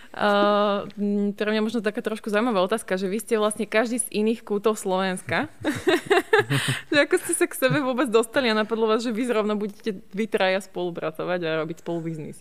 Uh, 0.09 0.89
pre 1.37 1.49
mňa 1.53 1.61
možno 1.61 1.85
taká 1.85 2.01
trošku 2.01 2.33
zaujímavá 2.33 2.65
otázka, 2.65 2.97
že 2.97 3.13
vy 3.13 3.21
ste 3.21 3.37
vlastne 3.37 3.69
každý 3.69 4.01
z 4.01 4.09
iných 4.09 4.41
kútov 4.41 4.81
Slovenska. 4.81 5.53
že 6.93 6.99
ako 7.05 7.15
ste 7.21 7.33
sa 7.37 7.45
k 7.45 7.55
sebe 7.55 7.85
vôbec 7.85 8.09
dostali 8.09 8.49
a 8.49 8.57
napadlo 8.57 8.89
vás, 8.89 9.05
že 9.05 9.13
vy 9.13 9.29
zrovna 9.29 9.53
budete 9.53 10.01
vy 10.17 10.25
traja 10.25 10.65
spolupracovať 10.65 11.41
a 11.45 11.61
robiť 11.61 11.85
spolu 11.85 12.09
biznis? 12.09 12.41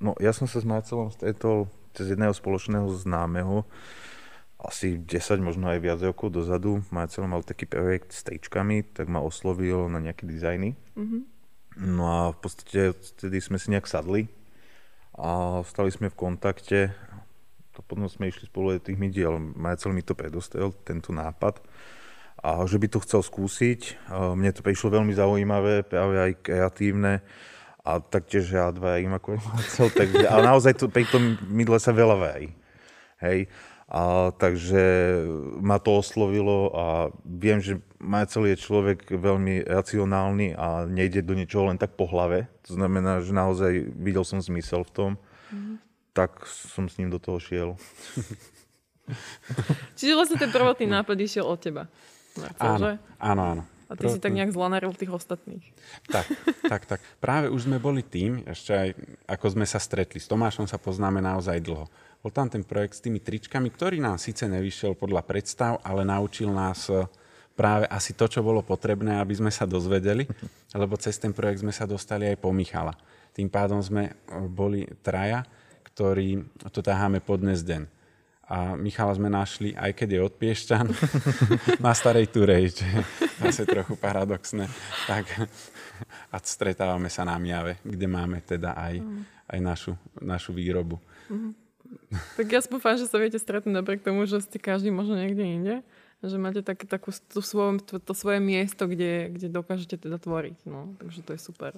No, 0.00 0.16
ja 0.16 0.32
som 0.32 0.48
sa 0.48 0.56
s 0.56 0.66
Marcelom 0.66 1.12
stretol 1.12 1.68
cez 1.92 2.10
jedného 2.10 2.32
spoločného 2.32 2.88
známeho, 2.96 3.68
asi 4.64 4.96
10, 4.96 5.44
možno 5.44 5.68
aj 5.68 5.78
viac 5.84 6.00
rokov 6.00 6.32
dozadu. 6.32 6.80
Marcel 6.88 7.28
mal 7.28 7.44
taký 7.44 7.68
projekt 7.68 8.16
s 8.16 8.24
tričkami, 8.24 8.96
tak 8.96 9.12
ma 9.12 9.20
oslovil 9.20 9.92
na 9.92 10.00
nejaké 10.00 10.24
dizajny. 10.24 10.72
Mm-hmm. 10.96 11.22
No 11.84 12.04
a 12.08 12.20
v 12.32 12.38
podstate 12.40 12.96
vtedy 12.96 13.44
sme 13.44 13.60
si 13.60 13.68
nejak 13.68 13.84
sadli 13.84 14.32
a 15.14 15.62
stali 15.62 15.90
sme 15.94 16.10
v 16.10 16.18
kontakte. 16.18 16.90
To 17.74 17.82
potom 17.82 18.06
sme 18.06 18.30
išli 18.30 18.46
spolu 18.46 18.74
aj 18.74 18.86
tých 18.86 18.98
mydiel. 18.98 19.38
Marcel 19.38 19.90
mi 19.90 20.02
to 20.02 20.14
predostrel, 20.14 20.70
tento 20.86 21.10
nápad. 21.10 21.58
A 22.44 22.60
že 22.68 22.78
by 22.78 22.86
to 22.90 23.02
chcel 23.02 23.22
skúsiť. 23.24 24.10
Mne 24.10 24.50
to 24.52 24.60
prišlo 24.60 24.94
veľmi 25.00 25.14
zaujímavé, 25.14 25.86
práve 25.86 26.18
aj 26.18 26.32
kreatívne 26.44 27.24
a 27.84 28.00
taktiež 28.00 28.48
ja 28.48 28.72
dva 28.72 28.96
im 28.96 29.12
ako 29.12 29.36
Marcel, 29.44 29.92
takže, 29.92 30.24
ale 30.24 30.48
naozaj 30.48 30.72
to, 30.72 30.88
pri 30.88 31.04
tom 31.04 31.36
mydle 31.52 31.76
sa 31.76 31.92
veľa 31.92 32.16
varí. 32.16 32.48
Hej. 33.20 33.48
A, 33.84 34.32
takže 34.32 34.80
ma 35.60 35.76
to 35.76 36.00
oslovilo 36.00 36.72
a 36.72 36.86
viem, 37.20 37.60
že 37.60 37.84
Marcel 38.00 38.48
je 38.48 38.56
človek 38.56 39.12
veľmi 39.12 39.68
racionálny 39.68 40.56
a 40.56 40.88
nejde 40.88 41.20
do 41.20 41.36
niečoho 41.36 41.68
len 41.68 41.76
tak 41.76 41.92
po 41.92 42.08
hlave. 42.08 42.48
To 42.64 42.80
znamená, 42.80 43.20
že 43.20 43.36
naozaj 43.36 43.92
videl 43.92 44.24
som 44.24 44.40
zmysel 44.40 44.88
v 44.88 44.92
tom. 44.92 45.10
Mm. 45.52 45.76
Tak 46.16 46.48
som 46.48 46.88
s 46.88 46.96
ním 46.96 47.12
do 47.12 47.20
toho 47.20 47.36
šiel. 47.36 47.76
Čiže 50.00 50.16
vlastne 50.16 50.40
ten 50.40 50.48
prvotný 50.48 50.88
nápad 50.88 51.16
išiel 51.20 51.44
od 51.44 51.60
teba. 51.60 51.84
Marcel, 52.40 52.64
áno, 52.64 52.86
že? 52.88 52.92
áno, 53.20 53.42
áno. 53.44 53.62
A 53.84 53.92
ty 54.00 54.08
Pro... 54.08 54.12
si 54.16 54.18
tak 54.18 54.32
nejak 54.32 54.50
zlanaril 54.50 54.96
tých 54.96 55.12
ostatných. 55.12 55.64
Tak, 56.08 56.26
tak, 56.72 56.82
tak. 56.88 57.00
Práve 57.20 57.52
už 57.52 57.68
sme 57.68 57.76
boli 57.76 58.00
tým, 58.00 58.40
ešte 58.48 58.72
aj 58.72 58.88
ako 59.28 59.46
sme 59.52 59.66
sa 59.68 59.76
stretli. 59.76 60.16
S 60.16 60.26
Tomášom 60.26 60.64
sa 60.64 60.80
poznáme 60.80 61.20
naozaj 61.20 61.60
dlho. 61.60 61.86
Bol 62.24 62.32
tam 62.32 62.48
ten 62.48 62.64
projekt 62.64 62.96
s 62.96 63.04
tými 63.04 63.20
tričkami, 63.20 63.68
ktorý 63.68 64.00
nám 64.00 64.16
síce 64.16 64.48
nevyšiel 64.48 64.96
podľa 64.96 65.28
predstav, 65.28 65.76
ale 65.84 66.08
naučil 66.08 66.48
nás 66.48 66.88
e, 66.88 67.04
práve 67.52 67.84
asi 67.84 68.16
to, 68.16 68.24
čo 68.24 68.40
bolo 68.40 68.64
potrebné, 68.64 69.20
aby 69.20 69.36
sme 69.36 69.52
sa 69.52 69.68
dozvedeli, 69.68 70.24
lebo 70.80 70.96
cez 70.96 71.20
ten 71.20 71.36
projekt 71.36 71.60
sme 71.60 71.68
sa 71.76 71.84
dostali 71.84 72.24
aj 72.24 72.40
po 72.40 72.48
Michala. 72.48 72.96
Tým 73.36 73.52
pádom 73.52 73.76
sme 73.84 74.08
e, 74.08 74.12
boli 74.48 74.88
traja, 75.04 75.44
ktorí 75.92 76.48
to 76.72 76.80
táhame 76.80 77.20
pod 77.20 77.44
dnes 77.44 77.60
deň. 77.60 77.92
A 78.48 78.72
Michala 78.72 79.12
sme 79.12 79.28
našli, 79.28 79.76
aj 79.76 79.92
keď 79.92 80.08
je 80.16 80.20
od 80.24 80.32
Piešťan, 80.40 80.86
na 81.84 81.92
Starej 81.92 82.32
Turej, 82.32 82.72
čo 82.72 82.88
je 82.88 83.00
zase 83.44 83.68
trochu 83.68 84.00
paradoxné. 84.00 84.64
Tak, 85.04 85.44
a 86.32 86.36
stretávame 86.40 87.12
sa 87.12 87.28
na 87.28 87.36
Miave, 87.36 87.84
kde 87.84 88.08
máme 88.08 88.40
teda 88.40 88.72
aj, 88.80 88.96
aj 89.44 89.58
našu, 89.60 89.92
našu 90.24 90.56
výrobu. 90.56 90.96
Mm-hmm. 91.28 91.63
Tak 92.40 92.46
ja 92.50 92.60
spúfam, 92.60 92.94
že 92.98 93.08
sa 93.08 93.16
viete 93.18 93.38
stretnúť 93.38 93.74
napriek 93.74 94.00
tomu, 94.04 94.24
že 94.24 94.42
ste 94.42 94.58
každý 94.58 94.90
možno 94.90 95.18
niekde 95.18 95.44
inde. 95.44 95.74
Že 96.24 96.40
máte 96.40 96.60
tak, 96.64 96.80
takú, 96.88 97.12
tú 97.12 97.44
svoj, 97.44 97.84
to, 97.84 98.00
to 98.00 98.12
svoje 98.16 98.40
miesto, 98.40 98.88
kde, 98.88 99.28
kde 99.34 99.52
dokážete 99.52 100.00
teda 100.00 100.16
tvoriť. 100.16 100.64
No. 100.64 100.96
Takže 100.96 101.20
to 101.20 101.30
je 101.36 101.40
super. 101.40 101.76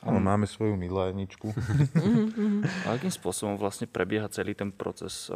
Áno, 0.00 0.16
máme 0.16 0.48
svoju 0.48 0.80
milajničku. 0.80 1.52
A 2.88 2.96
akým 2.96 3.12
spôsobom 3.12 3.60
vlastne 3.60 3.84
prebieha 3.84 4.32
celý 4.32 4.56
ten 4.56 4.72
proces? 4.72 5.28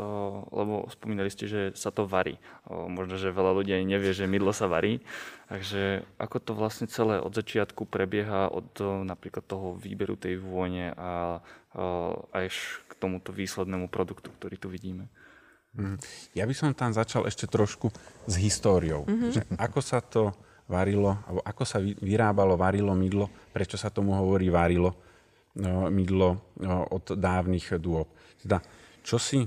Lebo 0.48 0.88
spomínali 0.88 1.28
ste, 1.28 1.44
že 1.44 1.60
sa 1.76 1.92
to 1.92 2.08
varí. 2.08 2.40
Možno, 2.72 3.20
že 3.20 3.28
veľa 3.28 3.52
ľudí 3.60 3.76
ani 3.76 3.84
nevie, 3.84 4.16
že 4.16 4.24
mydlo 4.24 4.56
sa 4.56 4.64
varí. 4.64 5.04
Takže 5.52 6.08
ako 6.16 6.36
to 6.40 6.52
vlastne 6.56 6.88
celé 6.88 7.20
od 7.20 7.36
začiatku 7.36 7.84
prebieha 7.84 8.48
od 8.48 9.04
napríklad 9.04 9.44
toho 9.44 9.76
výberu 9.76 10.16
tej 10.16 10.40
vône 10.40 10.96
a 10.96 11.44
až 12.32 12.80
k 12.94 13.02
tomuto 13.02 13.34
výslednému 13.34 13.90
produktu, 13.90 14.30
ktorý 14.30 14.56
tu 14.56 14.70
vidíme? 14.70 15.10
Mhm. 15.74 15.98
Ja 16.38 16.46
by 16.46 16.54
som 16.54 16.70
tam 16.70 16.94
začal 16.94 17.26
ešte 17.26 17.50
trošku 17.50 17.90
s 18.30 18.34
históriou. 18.38 19.02
Mm-hmm. 19.10 19.30
Že 19.34 19.40
ako 19.58 19.80
sa 19.82 19.98
to 19.98 20.30
varilo, 20.70 21.18
alebo 21.26 21.42
ako 21.44 21.62
sa 21.66 21.82
vyrábalo, 21.82 22.54
varilo 22.56 22.94
mydlo, 22.94 23.28
prečo 23.52 23.76
sa 23.76 23.92
tomu 23.92 24.16
hovorí 24.16 24.48
varilo 24.48 24.96
no, 25.60 25.92
mydlo 25.92 26.56
no, 26.62 26.88
od 26.88 27.18
dávnych 27.18 27.76
dôb. 27.76 28.08
Teda, 28.40 28.64
čo 29.04 29.20
si 29.20 29.44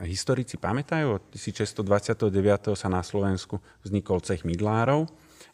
historici 0.00 0.56
pamätajú, 0.56 1.20
od 1.20 1.24
1629. 1.34 2.72
sa 2.72 2.88
na 2.88 3.04
Slovensku 3.04 3.60
vznikol 3.84 4.24
cech 4.24 4.48
mydlárov 4.48 5.04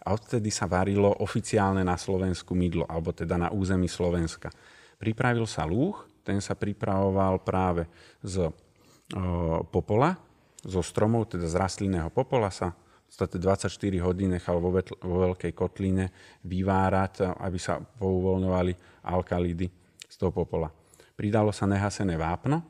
a 0.07 0.15
odtedy 0.15 0.55
sa 0.55 0.71
varilo 0.71 1.11
oficiálne 1.19 1.83
na 1.83 1.99
Slovensku 1.99 2.55
mydlo, 2.55 2.87
alebo 2.87 3.11
teda 3.11 3.35
na 3.35 3.49
území 3.51 3.91
Slovenska. 3.91 4.55
Pripravil 5.03 5.47
sa 5.51 5.67
lúh, 5.67 5.99
ten 6.29 6.45
sa 6.45 6.53
pripravoval 6.53 7.41
práve 7.41 7.89
z 8.21 8.53
popola, 9.73 10.21
zo 10.61 10.85
stromov, 10.85 11.33
teda 11.33 11.49
z 11.49 11.57
rastlinného 11.57 12.13
popola 12.13 12.53
sa 12.53 12.77
podstate 13.09 13.41
24 13.41 14.05
hodín 14.05 14.37
nechal 14.37 14.61
vo, 14.61 14.69
vetl- 14.69 15.01
vo 15.01 15.25
veľkej 15.25 15.53
kotline 15.57 16.13
vyvárať, 16.45 17.41
aby 17.41 17.57
sa 17.57 17.81
pouvoľňovali 17.81 19.01
alkalídy 19.09 19.67
z 20.05 20.15
toho 20.21 20.29
popola. 20.29 20.69
Pridalo 21.17 21.51
sa 21.51 21.65
nehasené 21.65 22.21
vápno, 22.21 22.61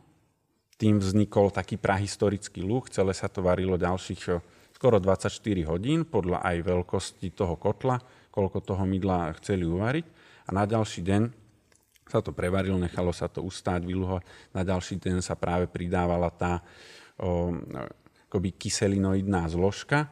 tým 0.78 1.02
vznikol 1.02 1.50
taký 1.50 1.74
prahistorický 1.74 2.62
lúk, 2.62 2.86
celé 2.86 3.10
sa 3.10 3.26
to 3.26 3.42
varilo 3.42 3.74
ďalších 3.74 4.38
skoro 4.78 5.02
24 5.02 5.34
hodín, 5.66 6.06
podľa 6.06 6.38
aj 6.46 6.56
veľkosti 6.62 7.34
toho 7.34 7.58
kotla, 7.58 7.98
koľko 8.30 8.62
toho 8.62 8.86
mydla 8.86 9.34
chceli 9.42 9.66
uvariť. 9.66 10.06
A 10.48 10.54
na 10.54 10.64
ďalší 10.64 11.02
deň 11.02 11.22
sa 12.08 12.24
to 12.24 12.32
prevarilo, 12.32 12.80
nechalo 12.80 13.12
sa 13.12 13.28
to 13.28 13.44
ustáť, 13.44 13.84
vyluhovať. 13.84 14.24
Na 14.56 14.64
ďalší 14.64 14.96
deň 14.96 15.20
sa 15.20 15.36
práve 15.36 15.68
pridávala 15.68 16.32
tá 16.32 16.64
o, 17.20 17.52
akoby 18.28 18.56
kyselinoidná 18.56 19.48
zložka, 19.48 20.08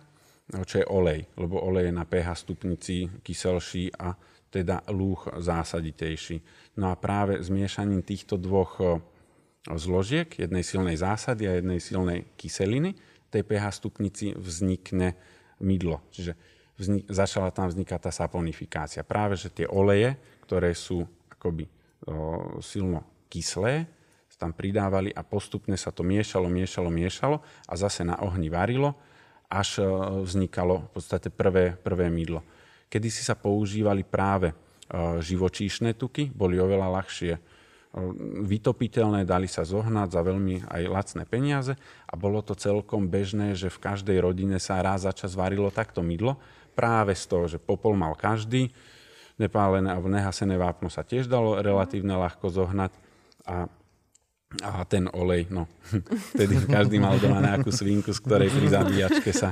čo 0.46 0.78
je 0.78 0.86
olej, 0.86 1.26
lebo 1.34 1.58
olej 1.58 1.90
je 1.90 1.94
na 1.96 2.06
pH 2.06 2.28
stupnici 2.38 3.10
kyselší 3.24 3.90
a 3.98 4.14
teda 4.46 4.86
lúh 4.94 5.18
zásaditejší. 5.36 6.38
No 6.78 6.92
a 6.92 6.96
práve 6.96 7.42
zmiešaním 7.42 8.06
týchto 8.06 8.38
dvoch 8.38 8.78
zložiek, 9.74 10.30
jednej 10.30 10.62
silnej 10.62 10.96
zásady 10.96 11.50
a 11.50 11.58
jednej 11.58 11.82
silnej 11.82 12.30
kyseliny, 12.38 12.94
tej 13.26 13.42
pH 13.42 13.64
stupnici 13.74 14.32
vznikne 14.38 15.18
mydlo. 15.58 15.98
Čiže 16.14 16.32
vznik, 16.78 17.04
začala 17.10 17.50
tam 17.50 17.66
vznikať 17.66 18.00
tá 18.06 18.12
saponifikácia. 18.14 19.02
Práve, 19.02 19.34
že 19.34 19.50
tie 19.50 19.66
oleje, 19.66 20.14
ktoré 20.46 20.70
sú 20.78 21.02
akoby 21.26 21.66
silno 22.60 23.02
kyslé, 23.32 23.88
tam 24.36 24.52
pridávali 24.52 25.10
a 25.16 25.24
postupne 25.24 25.74
sa 25.80 25.88
to 25.88 26.04
miešalo, 26.04 26.46
miešalo, 26.46 26.92
miešalo 26.92 27.40
a 27.40 27.72
zase 27.74 28.04
na 28.04 28.20
ohni 28.20 28.52
varilo 28.52 28.92
až 29.48 29.80
e, 29.80 29.82
vznikalo 30.22 30.86
v 30.86 30.90
podstate 30.92 31.28
prvé, 31.32 31.72
prvé 31.72 32.12
mydlo. 32.12 32.44
Kedy 32.92 33.08
si 33.08 33.24
sa 33.24 33.32
používali 33.32 34.04
práve 34.04 34.52
e, 34.52 34.54
živočíšne 35.24 35.96
tuky, 35.96 36.28
boli 36.28 36.60
oveľa 36.60 37.00
ľahšie 37.00 37.32
e, 37.32 37.40
vytopiteľné, 38.44 39.24
dali 39.24 39.48
sa 39.48 39.64
zohnať 39.64 40.08
za 40.12 40.20
veľmi 40.20 40.68
aj 40.68 40.82
lacné 40.84 41.22
peniaze 41.24 41.72
a 42.04 42.14
bolo 42.18 42.44
to 42.44 42.52
celkom 42.52 43.08
bežné, 43.08 43.56
že 43.56 43.72
v 43.72 43.80
každej 43.80 44.18
rodine 44.20 44.60
sa 44.60 44.84
raz 44.84 45.08
za 45.08 45.16
čas 45.16 45.32
varilo 45.32 45.72
takto 45.72 46.04
mydlo, 46.04 46.36
práve 46.76 47.16
z 47.16 47.24
toho, 47.24 47.44
že 47.48 47.56
popol 47.56 47.96
mal 47.96 48.12
každý, 48.18 48.68
nepálené 49.36 49.92
alebo 49.92 50.08
nehasené 50.08 50.56
vápno 50.56 50.88
sa 50.88 51.04
tiež 51.04 51.28
dalo 51.28 51.60
relatívne 51.60 52.16
ľahko 52.16 52.48
zohnať 52.48 52.92
a 53.46 53.68
a 54.62 54.86
ten 54.86 55.10
olej, 55.10 55.50
no, 55.50 55.66
vtedy 56.32 56.70
každý 56.70 57.02
mal 57.02 57.18
doma 57.18 57.42
nejakú 57.42 57.74
svinku, 57.74 58.14
z 58.14 58.22
ktorej 58.22 58.54
pri 58.54 58.66
zabíjačke 58.70 59.30
sa 59.34 59.50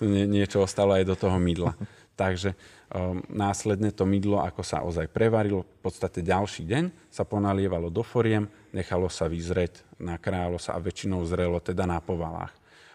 nie, 0.00 0.24
niečo 0.24 0.64
ostalo 0.64 0.96
aj 0.96 1.04
do 1.04 1.12
toho 1.12 1.36
mydla. 1.36 1.76
Takže 2.14 2.56
um, 2.94 3.20
následne 3.28 3.92
to 3.92 4.08
mydlo, 4.08 4.40
ako 4.40 4.62
sa 4.64 4.80
ozaj 4.80 5.12
prevarilo, 5.12 5.66
v 5.66 5.80
podstate 5.82 6.24
ďalší 6.24 6.64
deň 6.64 6.84
sa 7.12 7.28
ponalievalo 7.28 7.92
do 7.92 8.00
foriem, 8.00 8.48
nechalo 8.72 9.12
sa 9.12 9.28
vyzrieť, 9.28 9.84
nakrájalo 10.00 10.56
sa 10.56 10.78
a 10.78 10.82
väčšinou 10.82 11.20
zrelo 11.28 11.60
teda 11.60 11.84
na 11.84 12.00
povalách. 12.00 12.54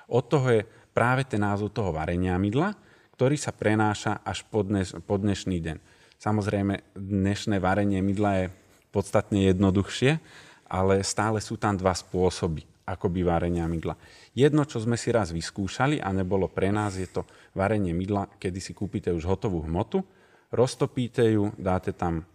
Od 0.09 0.25
toho 0.25 0.49
je 0.49 0.61
práve 0.95 1.27
ten 1.29 1.45
názov 1.45 1.69
toho 1.69 1.93
varenia 1.93 2.33
mydla, 2.41 2.73
ktorý 3.13 3.37
sa 3.37 3.53
prenáša 3.53 4.23
až 4.25 4.47
po, 4.47 4.65
dnes, 4.65 4.95
po 5.05 5.19
dnešný 5.19 5.61
deň. 5.61 5.77
Samozrejme, 6.19 6.99
dnešné 6.99 7.63
varenie 7.63 8.03
mydla 8.03 8.31
je 8.43 8.45
podstatne 8.91 9.39
jednoduchšie, 9.39 10.19
ale 10.67 10.99
stále 10.99 11.39
sú 11.39 11.55
tam 11.55 11.79
dva 11.79 11.95
spôsoby, 11.95 12.67
akoby 12.83 13.23
varenia 13.23 13.63
mydla. 13.71 13.95
Jedno, 14.35 14.67
čo 14.67 14.83
sme 14.83 14.99
si 14.99 15.15
raz 15.15 15.31
vyskúšali 15.31 16.03
a 16.03 16.11
nebolo 16.11 16.51
pre 16.51 16.75
nás, 16.75 16.99
je 16.99 17.07
to 17.07 17.23
varenie 17.55 17.95
mydla, 17.95 18.27
kedy 18.35 18.59
si 18.59 18.75
kúpite 18.75 19.15
už 19.15 19.23
hotovú 19.23 19.63
hmotu, 19.63 20.03
roztopíte 20.51 21.23
ju, 21.23 21.55
dáte 21.55 21.95
tam 21.95 22.27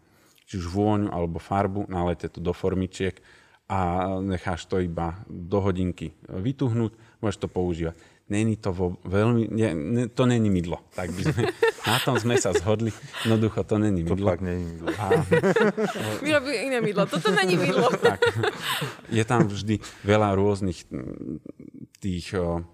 či 0.49 0.65
už 0.65 0.65
vôňu 0.65 1.13
alebo 1.13 1.37
farbu, 1.37 1.85
nalete 1.85 2.33
to 2.33 2.41
do 2.41 2.57
formičiek 2.57 3.21
a 3.69 4.09
necháš 4.17 4.65
to 4.65 4.81
iba 4.81 5.21
do 5.29 5.61
hodinky 5.61 6.17
vytuhnúť, 6.25 7.21
môžeš 7.21 7.37
to 7.37 7.49
používať. 7.53 8.01
Není 8.25 8.57
to 8.57 8.73
vo 8.73 8.97
veľmi, 9.05 9.53
nie, 9.53 9.71
ne, 9.77 10.03
to 10.09 10.25
není 10.25 10.49
mydlo. 10.49 10.81
Tak 10.97 11.13
by 11.13 11.23
sme, 11.29 11.43
na 11.93 11.99
tom 12.01 12.17
sme 12.17 12.41
sa 12.41 12.57
zhodli. 12.57 12.89
Jednoducho, 13.21 13.69
to 13.69 13.77
není 13.77 14.01
mydlo. 14.01 14.33
To 14.33 14.41
není 14.41 14.65
mydlo. 14.65 14.89
A, 14.97 15.05
My 16.25 16.29
robíme 16.33 16.57
iné 16.57 16.79
mydlo. 16.81 17.05
Toto 17.05 17.29
není 17.37 17.61
mydlo. 17.61 17.93
Tak. 18.05 18.21
Je 19.13 19.25
tam 19.29 19.45
vždy 19.49 19.77
veľa 20.09 20.33
rôznych 20.37 20.89
tých 22.01 22.33
o, 22.37 22.65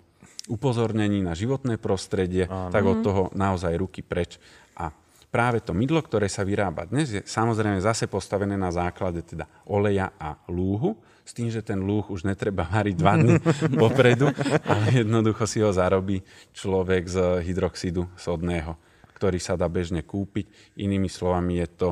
upozornení 0.46 1.22
na 1.22 1.34
životné 1.34 1.82
prostredie, 1.82 2.46
Áno. 2.46 2.70
tak 2.70 2.82
od 2.86 2.98
toho 3.02 3.22
naozaj 3.34 3.74
ruky 3.74 4.06
preč. 4.06 4.38
A 4.78 4.94
práve 5.30 5.66
to 5.66 5.74
mydlo, 5.74 5.98
ktoré 5.98 6.30
sa 6.30 6.46
vyrába 6.46 6.86
dnes, 6.86 7.10
je 7.10 7.22
samozrejme 7.26 7.82
zase 7.82 8.06
postavené 8.06 8.54
na 8.54 8.70
základe 8.70 9.26
teda 9.26 9.50
oleja 9.66 10.14
a 10.14 10.38
lúhu 10.46 10.94
s 11.30 11.36
tým, 11.38 11.46
že 11.46 11.62
ten 11.62 11.78
lúh 11.78 12.02
už 12.10 12.26
netreba 12.26 12.66
variť 12.66 12.96
dva 12.98 13.14
dny 13.14 13.38
popredu, 13.86 14.34
ale 14.66 15.06
jednoducho 15.06 15.46
si 15.46 15.62
ho 15.62 15.70
zarobí 15.70 16.26
človek 16.50 17.06
z 17.06 17.46
hydroxidu 17.46 18.10
sodného, 18.18 18.74
ktorý 19.14 19.38
sa 19.38 19.54
dá 19.54 19.70
bežne 19.70 20.02
kúpiť. 20.02 20.74
Inými 20.82 21.06
slovami 21.06 21.62
je 21.62 21.68
to 21.70 21.88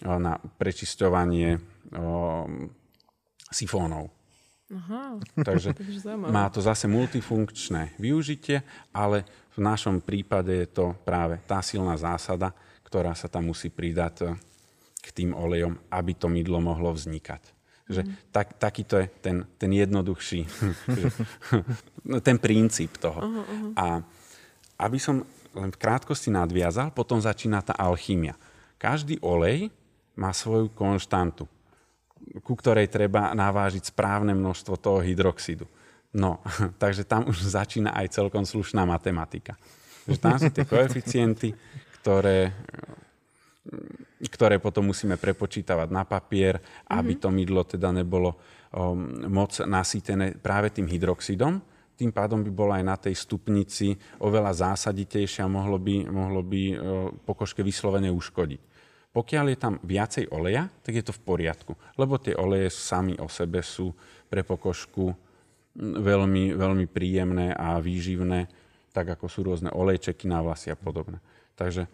na 0.00 0.40
prečisťovanie 0.40 1.60
sifónov. 3.52 4.08
Aha, 4.68 5.16
Takže 5.36 5.76
má 6.36 6.48
to 6.48 6.64
zase 6.64 6.88
multifunkčné 6.88 7.96
využitie, 8.00 8.64
ale 8.92 9.24
v 9.52 9.60
našom 9.64 10.00
prípade 10.00 10.52
je 10.52 10.68
to 10.68 10.96
práve 11.04 11.40
tá 11.44 11.60
silná 11.60 11.96
zásada, 11.96 12.52
ktorá 12.84 13.12
sa 13.12 13.28
tam 13.28 13.52
musí 13.52 13.68
pridať 13.68 14.32
k 15.00 15.08
tým 15.12 15.36
olejom, 15.36 15.76
aby 15.92 16.12
to 16.16 16.28
mydlo 16.28 16.60
mohlo 16.60 16.92
vznikať. 16.92 17.57
Že 17.88 18.04
mm. 18.04 18.12
tak, 18.30 18.60
takýto 18.60 19.00
je 19.00 19.06
ten, 19.24 19.48
ten 19.56 19.70
jednoduchší, 19.72 20.44
ten 22.28 22.36
princíp 22.36 23.00
toho. 23.00 23.20
Uh-huh, 23.20 23.44
uh-huh. 23.44 23.72
A 23.76 23.86
aby 24.78 25.00
som 25.00 25.24
len 25.56 25.74
v 25.74 25.80
krátkosti 25.80 26.30
nadviazal, 26.30 26.94
potom 26.94 27.18
začína 27.18 27.64
tá 27.64 27.74
alchymia. 27.74 28.38
Každý 28.78 29.18
olej 29.24 29.72
má 30.14 30.30
svoju 30.30 30.70
konštantu, 30.70 31.50
ku 32.46 32.54
ktorej 32.54 32.86
treba 32.90 33.34
navážiť 33.34 33.90
správne 33.90 34.34
množstvo 34.36 34.74
toho 34.78 34.98
hydroxidu. 35.02 35.66
No, 36.14 36.40
takže 36.82 37.02
tam 37.02 37.26
už 37.26 37.42
začína 37.42 37.92
aj 37.96 38.14
celkom 38.14 38.46
slušná 38.46 38.86
matematika. 38.86 39.58
Že 40.08 40.16
tam 40.16 40.36
sú 40.40 40.48
tie 40.48 40.64
koeficienty, 40.64 41.52
ktoré 42.00 42.54
ktoré 44.18 44.58
potom 44.58 44.90
musíme 44.90 45.14
prepočítavať 45.14 45.88
na 45.94 46.02
papier, 46.02 46.58
aby 46.90 47.14
mhm. 47.14 47.20
to 47.22 47.28
mydlo 47.30 47.62
teda 47.62 47.94
nebolo 47.94 48.34
um, 48.74 49.30
moc 49.30 49.54
nasýtené 49.62 50.34
práve 50.42 50.74
tým 50.74 50.90
hydroxidom. 50.90 51.62
Tým 51.98 52.14
pádom 52.14 52.46
by 52.46 52.50
bola 52.54 52.78
aj 52.78 52.84
na 52.86 52.96
tej 52.98 53.14
stupnici 53.18 53.98
oveľa 54.22 54.70
zásaditejšia 54.70 55.46
a 55.46 55.50
mohlo 55.50 55.82
by, 55.82 56.06
mohlo 56.06 56.42
by 56.46 56.62
uh, 56.70 56.76
pokožke 57.26 57.62
vyslovene 57.62 58.10
uškodiť. 58.10 58.60
Pokiaľ 59.08 59.44
je 59.50 59.58
tam 59.58 59.74
viacej 59.82 60.30
oleja, 60.30 60.70
tak 60.84 60.94
je 60.94 61.02
to 61.02 61.16
v 61.16 61.24
poriadku, 61.24 61.72
lebo 61.98 62.20
tie 62.22 62.38
oleje 62.38 62.70
sami 62.70 63.18
o 63.18 63.26
sebe 63.26 63.64
sú 63.66 63.90
pre 64.30 64.46
pokožku 64.46 65.10
veľmi, 65.78 66.54
veľmi 66.54 66.86
príjemné 66.86 67.50
a 67.56 67.82
výživné, 67.82 68.46
tak 68.92 69.18
ako 69.18 69.26
sú 69.26 69.40
rôzne 69.46 69.70
olejčeky 69.72 70.26
na 70.26 70.44
vlasy 70.44 70.70
a 70.70 70.78
podobne. 70.78 71.18
Takže 71.58 71.90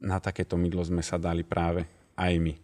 na 0.00 0.16
takéto 0.18 0.56
mydlo 0.56 0.80
sme 0.82 1.04
sa 1.04 1.20
dali 1.20 1.44
práve 1.44 1.84
aj 2.16 2.32
my. 2.40 2.54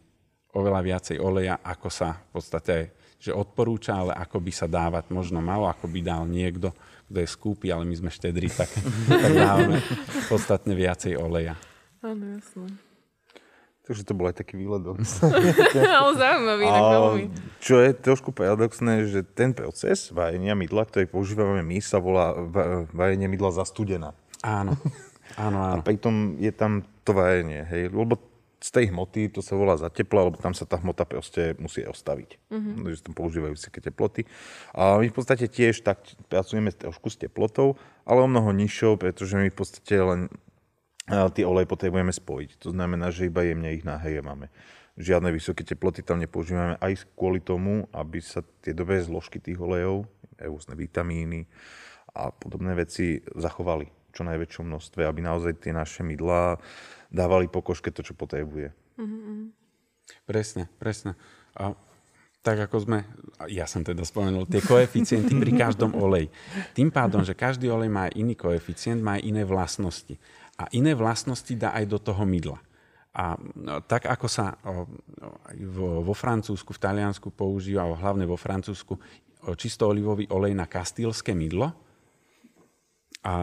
Oveľa 0.57 0.81
viacej 0.81 1.17
oleja, 1.21 1.61
ako 1.61 1.89
sa 1.93 2.17
v 2.17 2.29
podstate 2.33 2.71
aj 2.73 2.85
že 3.17 3.33
odporúča, 3.33 3.97
ale 3.97 4.13
ako 4.13 4.39
by 4.45 4.53
sa 4.53 4.69
dávať 4.69 5.09
možno 5.09 5.41
malo, 5.41 5.67
ako 5.67 5.89
by 5.89 6.01
dal 6.05 6.29
niekto, 6.29 6.71
kto 7.09 7.19
je 7.25 7.29
skúpi, 7.29 7.73
ale 7.73 7.89
my 7.89 7.97
sme 7.97 8.11
štedrí, 8.13 8.53
tak, 8.53 8.69
tak 9.25 9.33
dávame 9.33 9.81
podstatne 10.29 10.77
viacej 10.77 11.17
oleja. 11.17 11.57
Áno, 12.05 12.37
jasné. 12.37 12.77
Takže 13.87 14.03
to 14.03 14.19
bol 14.19 14.27
aj 14.27 14.43
taký 14.43 14.59
výlet 14.59 14.83
do 14.83 14.99
Ale 16.03 16.13
zaujímavý, 16.19 16.65
tak 16.67 16.83
veľmi. 16.91 17.25
Čo 17.63 17.79
je 17.87 17.91
trošku 17.95 18.35
paradoxné, 18.35 19.07
že 19.07 19.23
ten 19.23 19.55
proces 19.55 20.11
varenia 20.11 20.59
mydla, 20.59 20.91
ktorý 20.91 21.07
používame 21.07 21.63
my, 21.63 21.79
sa 21.79 22.03
volá 22.03 22.35
varenie 22.91 23.31
mydla 23.31 23.55
zastudená. 23.55 24.11
Áno. 24.43 24.75
Áno, 25.37 25.59
áno. 25.59 25.83
A 25.83 25.85
pritom 25.85 26.39
je 26.39 26.49
tam 26.55 26.87
to 27.07 27.14
varenie, 27.14 27.62
hej, 27.71 27.95
lebo 27.95 28.19
z 28.57 28.73
tej 28.73 28.90
hmoty 28.90 29.31
to 29.31 29.45
sa 29.45 29.55
volá 29.55 29.79
za 29.79 29.92
tepla, 29.92 30.27
lebo 30.27 30.40
tam 30.40 30.57
sa 30.57 30.66
tá 30.66 30.81
hmota 30.81 31.07
proste 31.07 31.55
musí 31.61 31.85
ostaviť. 31.87 32.40
Mm-hmm. 32.51 32.75
Takže 32.83 33.05
tam 33.05 33.14
používajú 33.14 33.53
vysoké 33.53 33.79
teploty. 33.85 34.25
A 34.75 34.99
my 34.99 35.07
v 35.12 35.14
podstate 35.14 35.47
tiež 35.47 35.85
tak 35.85 36.03
pracujeme 36.27 36.73
trošku 36.73 37.12
s 37.12 37.21
teplotou, 37.21 37.77
ale 38.09 38.25
o 38.25 38.29
mnoho 38.29 38.51
nižšou, 38.57 38.99
pretože 38.99 39.38
my 39.38 39.53
v 39.53 39.59
podstate 39.61 39.95
len 40.01 40.21
tie 41.07 41.45
oleje 41.47 41.71
potrebujeme 41.71 42.11
spojiť. 42.11 42.66
To 42.66 42.75
znamená, 42.75 43.14
že 43.14 43.31
iba 43.31 43.47
jemne 43.47 43.71
ich 43.71 43.87
nahrievame. 43.87 44.51
Žiadne 44.97 45.29
vysoké 45.31 45.62
teploty 45.62 46.01
tam 46.01 46.19
nepoužívame 46.19 46.81
aj 46.81 47.05
kvôli 47.12 47.45
tomu, 47.45 47.85
aby 47.92 48.25
sa 48.25 48.40
tie 48.64 48.73
dobré 48.73 49.05
zložky 49.05 49.37
tých 49.37 49.61
olejov, 49.61 50.09
rôzne 50.40 50.75
vitamíny 50.75 51.45
a 52.16 52.33
podobné 52.33 52.73
veci 52.73 53.21
zachovali 53.37 53.92
čo 54.16 54.25
najväčšom 54.25 54.64
množstve, 54.64 55.05
aby 55.05 55.21
naozaj 55.21 55.61
tie 55.61 55.77
naše 55.77 56.01
mydlá 56.01 56.57
dávali 57.11 57.47
pokožke 57.51 57.90
to, 57.90 58.05
čo 58.05 58.12
potrebuje. 58.12 58.75
Mm-hmm. 58.99 59.38
Presne, 60.27 60.71
presne. 60.79 61.19
A 61.59 61.75
tak 62.47 62.62
ako 62.62 62.87
sme, 62.87 62.99
ja 63.51 63.66
som 63.66 63.83
teda 63.83 64.07
spomenul, 64.07 64.47
tie 64.47 64.62
koeficienty 64.62 65.35
pri 65.35 65.53
každom 65.59 65.99
olej. 65.99 66.31
Tým 66.79 66.95
pádom, 66.95 67.27
že 67.27 67.35
každý 67.35 67.66
olej 67.66 67.90
má 67.90 68.07
iný 68.14 68.38
koeficient, 68.38 69.03
má 69.03 69.19
iné 69.19 69.42
vlastnosti. 69.42 70.14
A 70.55 70.71
iné 70.71 70.95
vlastnosti 70.95 71.51
dá 71.59 71.75
aj 71.75 71.85
do 71.90 71.99
toho 71.99 72.23
mydla. 72.23 72.62
A 73.16 73.35
no, 73.57 73.83
tak 73.83 74.07
ako 74.07 74.31
sa 74.31 74.55
vo 75.75 76.14
Francúzsku, 76.14 76.71
v 76.71 76.83
Taliansku 76.87 77.35
používa, 77.35 77.83
hlavne 77.83 78.29
vo 78.29 78.38
Francúzsku, 78.38 78.95
čisto 79.59 79.90
olivový 79.90 80.31
olej 80.31 80.55
na 80.55 80.71
kastílske 80.71 81.35
mydlo, 81.35 81.75
a 83.27 83.35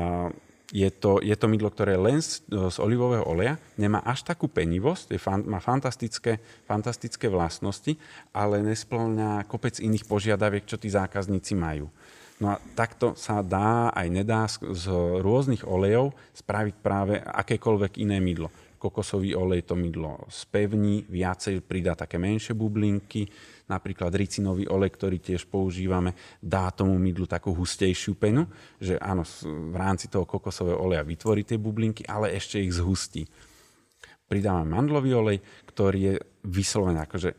je 0.74 0.90
to, 0.90 1.22
je 1.22 1.38
to 1.38 1.46
mydlo, 1.46 1.70
ktoré 1.70 1.94
len 1.94 2.18
z, 2.18 2.42
z 2.50 2.78
olivového 2.82 3.22
oleja 3.30 3.62
nemá 3.78 4.02
až 4.02 4.26
takú 4.26 4.50
penivosť, 4.50 5.14
je 5.14 5.22
fan, 5.22 5.46
má 5.46 5.62
fantastické, 5.62 6.42
fantastické 6.66 7.30
vlastnosti, 7.30 7.94
ale 8.34 8.66
nesplňa 8.66 9.46
kopec 9.46 9.78
iných 9.78 10.10
požiadaviek, 10.10 10.66
čo 10.66 10.82
tí 10.82 10.90
zákazníci 10.90 11.54
majú. 11.54 11.94
No 12.42 12.58
a 12.58 12.60
takto 12.74 13.14
sa 13.14 13.46
dá 13.46 13.94
aj 13.94 14.08
nedá 14.10 14.50
z, 14.50 14.66
z 14.74 14.90
rôznych 15.22 15.62
olejov 15.70 16.18
spraviť 16.34 16.76
práve 16.82 17.22
akékoľvek 17.22 18.02
iné 18.02 18.18
mydlo 18.18 18.50
kokosový 18.84 19.32
olej 19.32 19.64
to 19.64 19.80
mydlo 19.80 20.28
spevní, 20.28 21.08
viacej 21.08 21.64
pridá 21.64 21.96
také 21.96 22.20
menšie 22.20 22.52
bublinky, 22.52 23.24
napríklad 23.68 24.12
ricinový 24.12 24.68
olej, 24.68 24.92
ktorý 24.94 25.18
tiež 25.24 25.48
používame, 25.48 26.16
dá 26.40 26.70
tomu 26.72 27.00
mydlu 27.00 27.26
takú 27.26 27.56
hustejšiu 27.56 28.20
penu, 28.20 28.48
že 28.80 29.00
áno, 29.00 29.24
v 29.48 29.76
rámci 29.76 30.12
toho 30.12 30.28
kokosového 30.28 30.80
oleja 30.80 31.04
vytvorí 31.04 31.48
tie 31.48 31.56
bublinky, 31.56 32.04
ale 32.04 32.36
ešte 32.36 32.60
ich 32.60 32.76
zhustí. 32.76 33.24
Pridávame 34.28 34.74
mandlový 34.74 35.12
olej, 35.14 35.38
ktorý 35.70 36.00
je 36.00 36.14
vyslovený 36.48 37.00
akože 37.06 37.30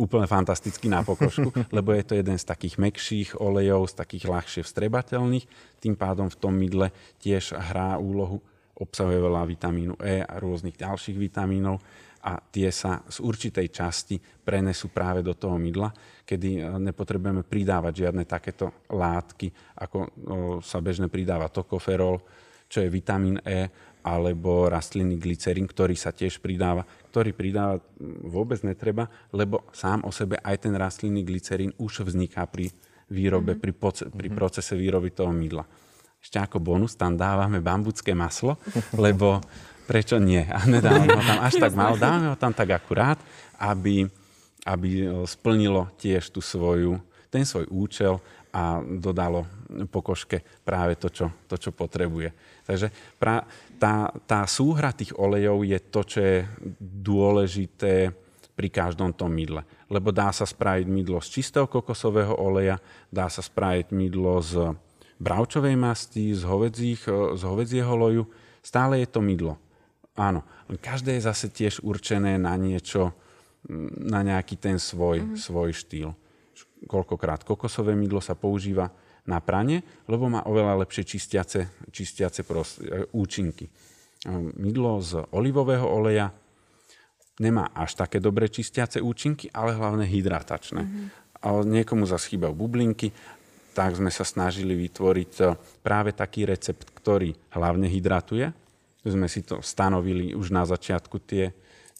úplne 0.00 0.26
fantastický 0.26 0.88
na 0.88 1.04
pokožku, 1.04 1.52
lebo 1.76 1.92
je 1.92 2.04
to 2.04 2.14
jeden 2.18 2.36
z 2.40 2.48
takých 2.48 2.80
mekších 2.80 3.28
olejov, 3.38 3.92
z 3.92 3.94
takých 4.02 4.24
ľahšie 4.26 4.62
vstrebateľných. 4.64 5.46
Tým 5.78 5.94
pádom 5.94 6.26
v 6.32 6.38
tom 6.40 6.56
mydle 6.56 6.90
tiež 7.20 7.54
hrá 7.54 8.00
úlohu 8.00 8.40
obsahuje 8.72 9.20
veľa 9.20 9.46
vitamínu 9.46 9.94
E 10.00 10.24
a 10.24 10.34
rôznych 10.40 10.80
ďalších 10.80 11.14
vitamínov 11.14 11.78
a 12.22 12.38
tie 12.38 12.70
sa 12.70 13.02
z 13.06 13.18
určitej 13.18 13.68
časti 13.74 14.16
prenesú 14.18 14.94
práve 14.94 15.26
do 15.26 15.34
toho 15.34 15.58
mydla, 15.58 15.90
kedy 16.22 16.48
e, 16.58 16.60
nepotrebujeme 16.78 17.42
pridávať 17.42 18.06
žiadne 18.06 18.24
takéto 18.24 18.86
látky, 18.90 19.50
ako 19.82 19.98
sa 20.62 20.78
bežne 20.78 21.10
pridáva 21.10 21.50
tokoferol, 21.50 22.22
čo 22.70 22.80
je 22.80 22.88
vitamín 22.88 23.42
E, 23.42 23.68
alebo 24.02 24.66
rastlinný 24.66 25.14
glycerín, 25.14 25.70
ktorý 25.70 25.94
sa 25.94 26.10
tiež 26.10 26.42
pridáva, 26.42 26.82
ktorý 27.14 27.30
pridáva 27.30 27.78
vôbec 28.26 28.58
netreba, 28.66 29.06
lebo 29.30 29.70
sám 29.70 30.02
o 30.02 30.10
sebe 30.10 30.42
aj 30.42 30.66
ten 30.66 30.74
rastlinný 30.74 31.22
glycerín 31.22 31.70
už 31.78 32.06
vzniká 32.10 32.46
pri 32.50 32.70
výrobe, 33.12 33.54
mm-hmm. 33.54 33.62
pri, 33.62 33.72
poce, 33.74 34.02
pri 34.10 34.28
mhm. 34.30 34.34
procese 34.34 34.74
výroby 34.74 35.14
toho 35.14 35.30
mydla 35.30 35.66
ešte 36.22 36.38
ako 36.38 36.62
bonus 36.62 36.94
tam 36.94 37.18
dávame 37.18 37.58
bambucké 37.58 38.14
maslo, 38.14 38.54
lebo 39.04 39.42
prečo 39.86 40.16
nie? 40.18 40.42
A 40.46 40.64
nedávame 40.64 41.12
ho 41.12 41.22
tam 41.22 41.40
až 41.42 41.54
tak 41.58 41.72
málo, 41.78 41.94
dávame 41.98 42.26
ho 42.32 42.36
tam 42.38 42.52
tak 42.54 42.70
akurát, 42.72 43.18
aby, 43.58 44.06
aby 44.66 45.06
splnilo 45.26 45.90
tiež 45.98 46.30
tú 46.32 46.40
svoju, 46.40 46.98
ten 47.32 47.42
svoj 47.46 47.66
účel 47.72 48.14
a 48.52 48.84
dodalo 48.84 49.48
pokožke 49.88 50.44
práve 50.60 51.00
to, 51.00 51.08
čo, 51.08 51.32
to, 51.48 51.56
čo 51.56 51.72
potrebuje. 51.72 52.32
Takže 52.68 52.92
pra, 53.16 53.48
tá, 53.80 54.12
tá 54.28 54.44
súhra 54.44 54.92
tých 54.92 55.16
olejov 55.16 55.64
je 55.64 55.78
to, 55.80 56.00
čo 56.04 56.18
je 56.20 56.38
dôležité 56.80 58.12
pri 58.52 58.68
každom 58.68 59.16
tom 59.16 59.32
mydle. 59.32 59.64
Lebo 59.88 60.12
dá 60.12 60.28
sa 60.30 60.44
spraviť 60.44 60.84
mydlo 60.84 61.24
z 61.24 61.40
čistého 61.40 61.64
kokosového 61.64 62.36
oleja, 62.36 62.76
dá 63.08 63.32
sa 63.32 63.40
spraviť 63.40 63.88
mydlo 63.96 64.36
z 64.44 64.52
bravčovej 65.16 65.74
masti, 65.78 66.36
z, 66.36 66.44
hovedzích, 66.44 67.08
z 67.08 67.42
hovedzieho 67.42 67.92
loju. 67.96 68.24
Stále 68.60 69.00
je 69.00 69.08
to 69.08 69.24
mydlo. 69.24 69.56
Áno, 70.12 70.44
každé 70.68 71.16
je 71.16 71.24
zase 71.24 71.48
tiež 71.48 71.80
určené 71.80 72.36
na 72.36 72.52
niečo, 72.60 73.16
na 73.96 74.20
nejaký 74.20 74.60
ten 74.60 74.76
svoj, 74.76 75.24
mm-hmm. 75.24 75.38
svoj 75.40 75.70
štýl. 75.72 76.10
Koľkokrát 76.84 77.46
kokosové 77.46 77.96
mydlo 77.96 78.20
sa 78.20 78.36
používa 78.36 78.92
na 79.24 79.38
pranie, 79.38 79.80
lebo 80.10 80.26
má 80.26 80.42
oveľa 80.44 80.82
lepšie 80.82 81.06
čistiace, 81.06 81.70
čistiace 81.94 82.42
prost, 82.42 82.82
e, 82.82 83.06
účinky. 83.14 83.70
Mydlo 84.58 85.02
z 85.02 85.22
olivového 85.34 85.86
oleja 85.86 86.30
nemá 87.42 87.70
až 87.74 87.98
také 87.98 88.18
dobre 88.22 88.50
čistiace 88.50 89.02
účinky, 89.02 89.50
ale 89.50 89.74
hlavne 89.78 90.06
hydratačné. 90.06 90.82
Mm-hmm. 90.82 91.06
A 91.42 91.46
niekomu 91.66 92.06
zase 92.06 92.34
chýbajú 92.34 92.54
bublinky, 92.54 93.10
tak 93.72 93.96
sme 93.96 94.12
sa 94.12 94.22
snažili 94.26 94.76
vytvoriť 94.76 95.32
e, 95.40 95.44
práve 95.80 96.12
taký 96.12 96.44
recept, 96.44 96.92
ktorý 96.92 97.32
hlavne 97.56 97.88
hydratuje. 97.88 98.52
Sme 99.02 99.26
si 99.26 99.42
to 99.42 99.58
stanovili 99.60 100.34
už 100.34 100.54
na 100.54 100.62
začiatku 100.62 101.18
tie, 101.22 101.50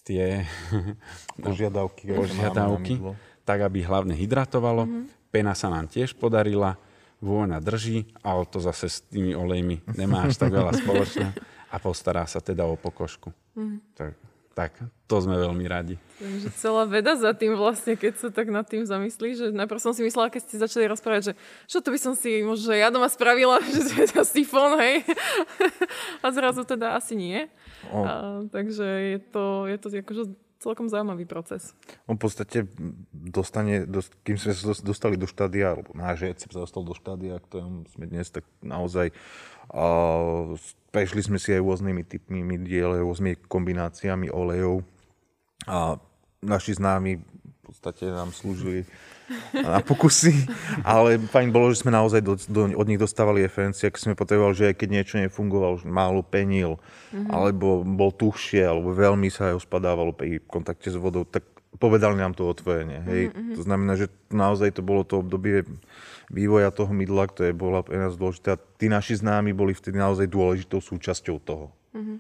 tie 0.07 0.47
požiadavky, 1.45 2.15
požiadavky 2.15 2.95
tak 3.43 3.59
aby 3.67 3.83
hlavne 3.83 4.15
hydratovalo. 4.15 4.87
Mm-hmm. 4.87 5.05
Pena 5.35 5.57
sa 5.57 5.73
nám 5.73 5.91
tiež 5.91 6.15
podarila, 6.15 6.79
vôňa 7.23 7.63
drží, 7.63 8.11
ale 8.23 8.47
to 8.51 8.59
zase 8.59 8.87
s 8.91 8.99
tými 9.07 9.35
olejmi 9.35 9.83
nemá 9.95 10.27
až 10.27 10.39
tak 10.39 10.51
veľa 10.55 10.75
spoločné 10.83 11.29
a 11.73 11.77
postará 11.79 12.27
sa 12.27 12.43
teda 12.43 12.67
o 12.67 12.75
pokožku. 12.75 13.31
Mm-hmm. 13.55 13.79
Tak 13.95 14.32
tak 14.53 14.77
to 15.09 15.17
sme 15.21 15.37
veľmi 15.37 15.65
radi. 15.69 15.97
Takže 16.17 16.49
celá 16.57 16.85
veda 16.87 17.19
za 17.19 17.33
tým 17.35 17.57
vlastne, 17.59 17.99
keď 17.99 18.13
sa 18.17 18.29
tak 18.31 18.49
nad 18.49 18.65
tým 18.65 18.87
zamyslí, 18.87 19.29
že 19.35 19.47
najprv 19.51 19.81
som 19.81 19.93
si 19.93 20.05
myslela, 20.07 20.31
keď 20.33 20.41
ste 20.47 20.57
začali 20.63 20.85
rozprávať, 20.89 21.33
že 21.33 21.35
čo 21.69 21.83
to 21.83 21.93
by 21.93 21.99
som 21.99 22.15
si 22.17 22.41
možno 22.47 22.73
ja 22.73 22.89
doma 22.89 23.11
spravila, 23.11 23.59
že 23.75 24.09
to 24.13 24.23
sifón, 24.23 24.79
hej. 24.81 25.03
A 26.25 26.27
zrazu 26.31 26.63
teda 26.65 26.97
asi 26.97 27.19
nie. 27.19 27.51
A, 27.91 28.45
takže 28.49 28.87
je 28.87 29.19
to, 29.21 29.67
je 29.67 29.77
to 29.81 29.89
akože 29.91 30.25
celkom 30.63 30.87
zaujímavý 30.87 31.27
proces. 31.27 31.75
On 32.07 32.15
v 32.15 32.23
podstate 32.23 32.71
dostane, 33.11 33.83
kým 34.23 34.39
sme 34.39 34.55
sa 34.55 34.71
dostali 34.87 35.19
do 35.19 35.27
štádia, 35.27 35.75
alebo 35.75 35.91
náš 35.99 36.31
sa 36.39 36.63
dostal 36.63 36.87
do 36.87 36.95
štádia, 36.95 37.43
ktorom 37.43 37.91
sme 37.91 38.07
dnes 38.07 38.31
tak 38.31 38.47
naozaj 38.63 39.11
uh, 39.75 40.55
prešli 40.95 41.27
sme 41.27 41.43
si 41.43 41.51
aj 41.51 41.65
rôznymi 41.67 42.03
typmi 42.07 42.47
mydiel, 42.47 43.03
rôznymi 43.03 43.51
kombináciami 43.51 44.31
olejov 44.31 44.87
a 45.67 45.99
naši 46.43 46.79
známi 46.79 47.42
podstate 47.83 48.15
nám 48.15 48.31
slúžili 48.31 48.87
na 49.51 49.83
pokusy, 49.83 50.47
ale 50.87 51.19
fajn 51.19 51.51
bolo, 51.51 51.75
že 51.75 51.83
sme 51.83 51.91
naozaj 51.91 52.23
do, 52.23 52.39
do, 52.47 52.71
od 52.79 52.87
nich 52.87 53.01
dostávali 53.01 53.43
referencie, 53.43 53.91
ak 53.91 53.99
sme 53.99 54.15
potrebovali, 54.15 54.55
že 54.55 54.69
aj 54.71 54.77
keď 54.79 54.89
niečo 54.95 55.19
nefungovalo, 55.19 55.83
že 55.83 55.91
málo 55.91 56.23
penil, 56.23 56.79
mm-hmm. 57.11 57.27
alebo 57.35 57.83
bol 57.83 58.15
tuchšie, 58.15 58.63
alebo 58.63 58.95
veľmi 58.95 59.27
sa 59.35 59.51
rozpadávalo 59.59 60.15
pri 60.15 60.39
kontakte 60.47 60.95
s 60.95 60.95
vodou, 60.95 61.27
tak 61.27 61.43
povedali 61.83 62.23
nám 62.23 62.39
to 62.39 62.47
otvorene. 62.47 63.03
Hej. 63.03 63.35
Mm-hmm. 63.35 63.55
To 63.59 63.61
znamená, 63.67 63.93
že 63.99 64.07
naozaj 64.31 64.79
to 64.79 64.87
bolo 64.87 65.03
to 65.03 65.19
obdobie 65.19 65.67
vývoja 66.31 66.71
toho 66.71 66.95
mydla, 66.95 67.27
ktoré 67.35 67.51
bola 67.51 67.83
pre 67.83 67.99
nás 67.99 68.15
dôležité. 68.15 68.55
A 68.55 68.63
tí 68.79 68.87
naši 68.87 69.19
známi 69.19 69.51
boli 69.51 69.75
vtedy 69.75 69.99
naozaj 69.99 70.31
dôležitou 70.31 70.79
súčasťou 70.79 71.37
toho. 71.43 71.75
Mm-hmm. 71.99 72.19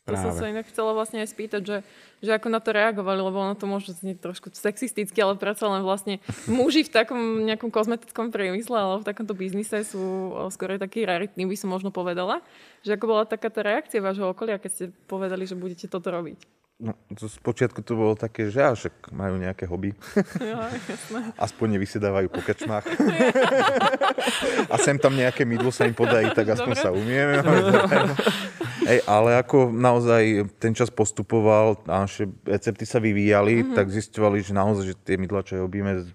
Práve. 0.00 0.16
To 0.16 0.32
som 0.32 0.32
sa 0.32 0.48
inak 0.48 0.64
chcela 0.64 0.96
vlastne 0.96 1.20
aj 1.20 1.28
spýtať, 1.28 1.62
že, 1.62 1.78
že 2.24 2.30
ako 2.32 2.48
na 2.48 2.58
to 2.58 2.72
reagovali, 2.72 3.20
lebo 3.20 3.36
ono 3.36 3.52
to 3.52 3.68
môže 3.68 4.00
znieť 4.00 4.24
trošku 4.24 4.48
sexisticky, 4.48 5.20
ale 5.20 5.36
predsa 5.36 5.68
len 5.68 5.84
vlastne 5.84 6.24
muži 6.48 6.88
v 6.88 6.92
takom 6.92 7.44
nejakom 7.44 7.68
kozmetickom 7.68 8.32
priemysle 8.32 8.76
alebo 8.80 9.04
v 9.04 9.08
takomto 9.12 9.36
biznise 9.36 9.84
sú 9.84 10.32
skôr 10.48 10.80
takí 10.80 11.04
raritní, 11.04 11.44
by 11.44 11.56
som 11.56 11.68
možno 11.68 11.92
povedala. 11.92 12.40
Že 12.80 12.96
ako 12.96 13.04
bola 13.06 13.24
taká 13.28 13.52
tá 13.52 13.60
reakcia 13.60 14.00
vášho 14.00 14.32
okolia, 14.32 14.56
keď 14.56 14.70
ste 14.72 14.84
povedali, 15.04 15.44
že 15.44 15.52
budete 15.52 15.84
toto 15.84 16.08
robiť? 16.08 16.59
No, 16.80 16.96
to 17.12 17.28
spočiatku 17.28 17.84
to 17.84 17.92
bolo 17.92 18.16
také, 18.16 18.48
že 18.48 18.64
až 18.64 18.88
majú 19.12 19.36
nejaké 19.36 19.68
hobby. 19.68 19.92
Jasné. 20.40 21.36
Aspoň 21.36 21.76
nevysedávajú 21.76 22.32
po 22.32 22.40
krčmách. 22.40 22.88
a 24.72 24.74
sem 24.80 24.96
tam 24.96 25.12
nejaké 25.12 25.44
mydlo 25.44 25.68
sa 25.68 25.84
im 25.84 25.92
podají, 25.92 26.32
tak 26.32 26.56
aspoň 26.56 26.72
Dobre. 26.72 26.84
sa 26.84 26.90
umieme. 26.96 27.36
Ej, 28.88 29.04
ale 29.04 29.36
ako 29.36 29.68
naozaj 29.68 30.48
ten 30.56 30.72
čas 30.72 30.88
postupoval 30.88 31.84
naše 31.84 32.32
recepty 32.48 32.88
sa 32.88 32.96
vyvíjali, 32.96 33.60
mm-hmm. 33.60 33.76
tak 33.76 33.92
zistovali, 33.92 34.40
že 34.40 34.56
naozaj 34.56 34.84
že 34.90 34.94
tie 34.96 35.20
mydla, 35.20 35.44
čo 35.44 35.60
robíme, 35.60 36.08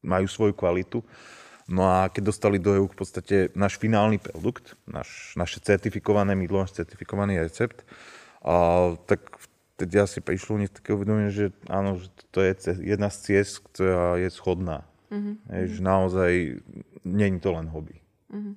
majú 0.00 0.24
svoju 0.24 0.56
kvalitu. 0.56 1.04
No 1.68 1.84
a 1.84 2.08
keď 2.08 2.30
dostali 2.30 2.56
do 2.56 2.72
EU 2.72 2.88
v 2.88 2.96
podstate 2.96 3.36
náš 3.52 3.76
finálny 3.76 4.22
produkt, 4.22 4.78
náš, 4.88 5.34
naše 5.36 5.60
certifikované 5.60 6.32
mydlo, 6.38 6.62
náš 6.62 6.78
certifikovaný 6.78 7.42
recept, 7.42 7.84
a, 8.46 8.94
tak 9.04 9.18
vtedy 9.76 10.00
asi 10.00 10.24
prišlo 10.24 10.56
nich 10.56 10.72
také 10.72 10.96
uvedomenie, 10.96 11.28
že 11.28 11.52
áno, 11.68 12.00
že 12.00 12.08
to 12.32 12.40
je 12.40 12.80
jedna 12.80 13.12
z 13.12 13.16
ciest, 13.28 13.60
ktorá 13.70 14.16
je 14.16 14.32
schodná. 14.32 14.88
Mm-hmm. 15.12 15.34
Je, 15.52 15.64
že 15.68 15.80
naozaj 15.84 16.30
je 17.04 17.38
to 17.38 17.50
len 17.52 17.68
hobby. 17.68 18.00
Mm-hmm. 18.32 18.54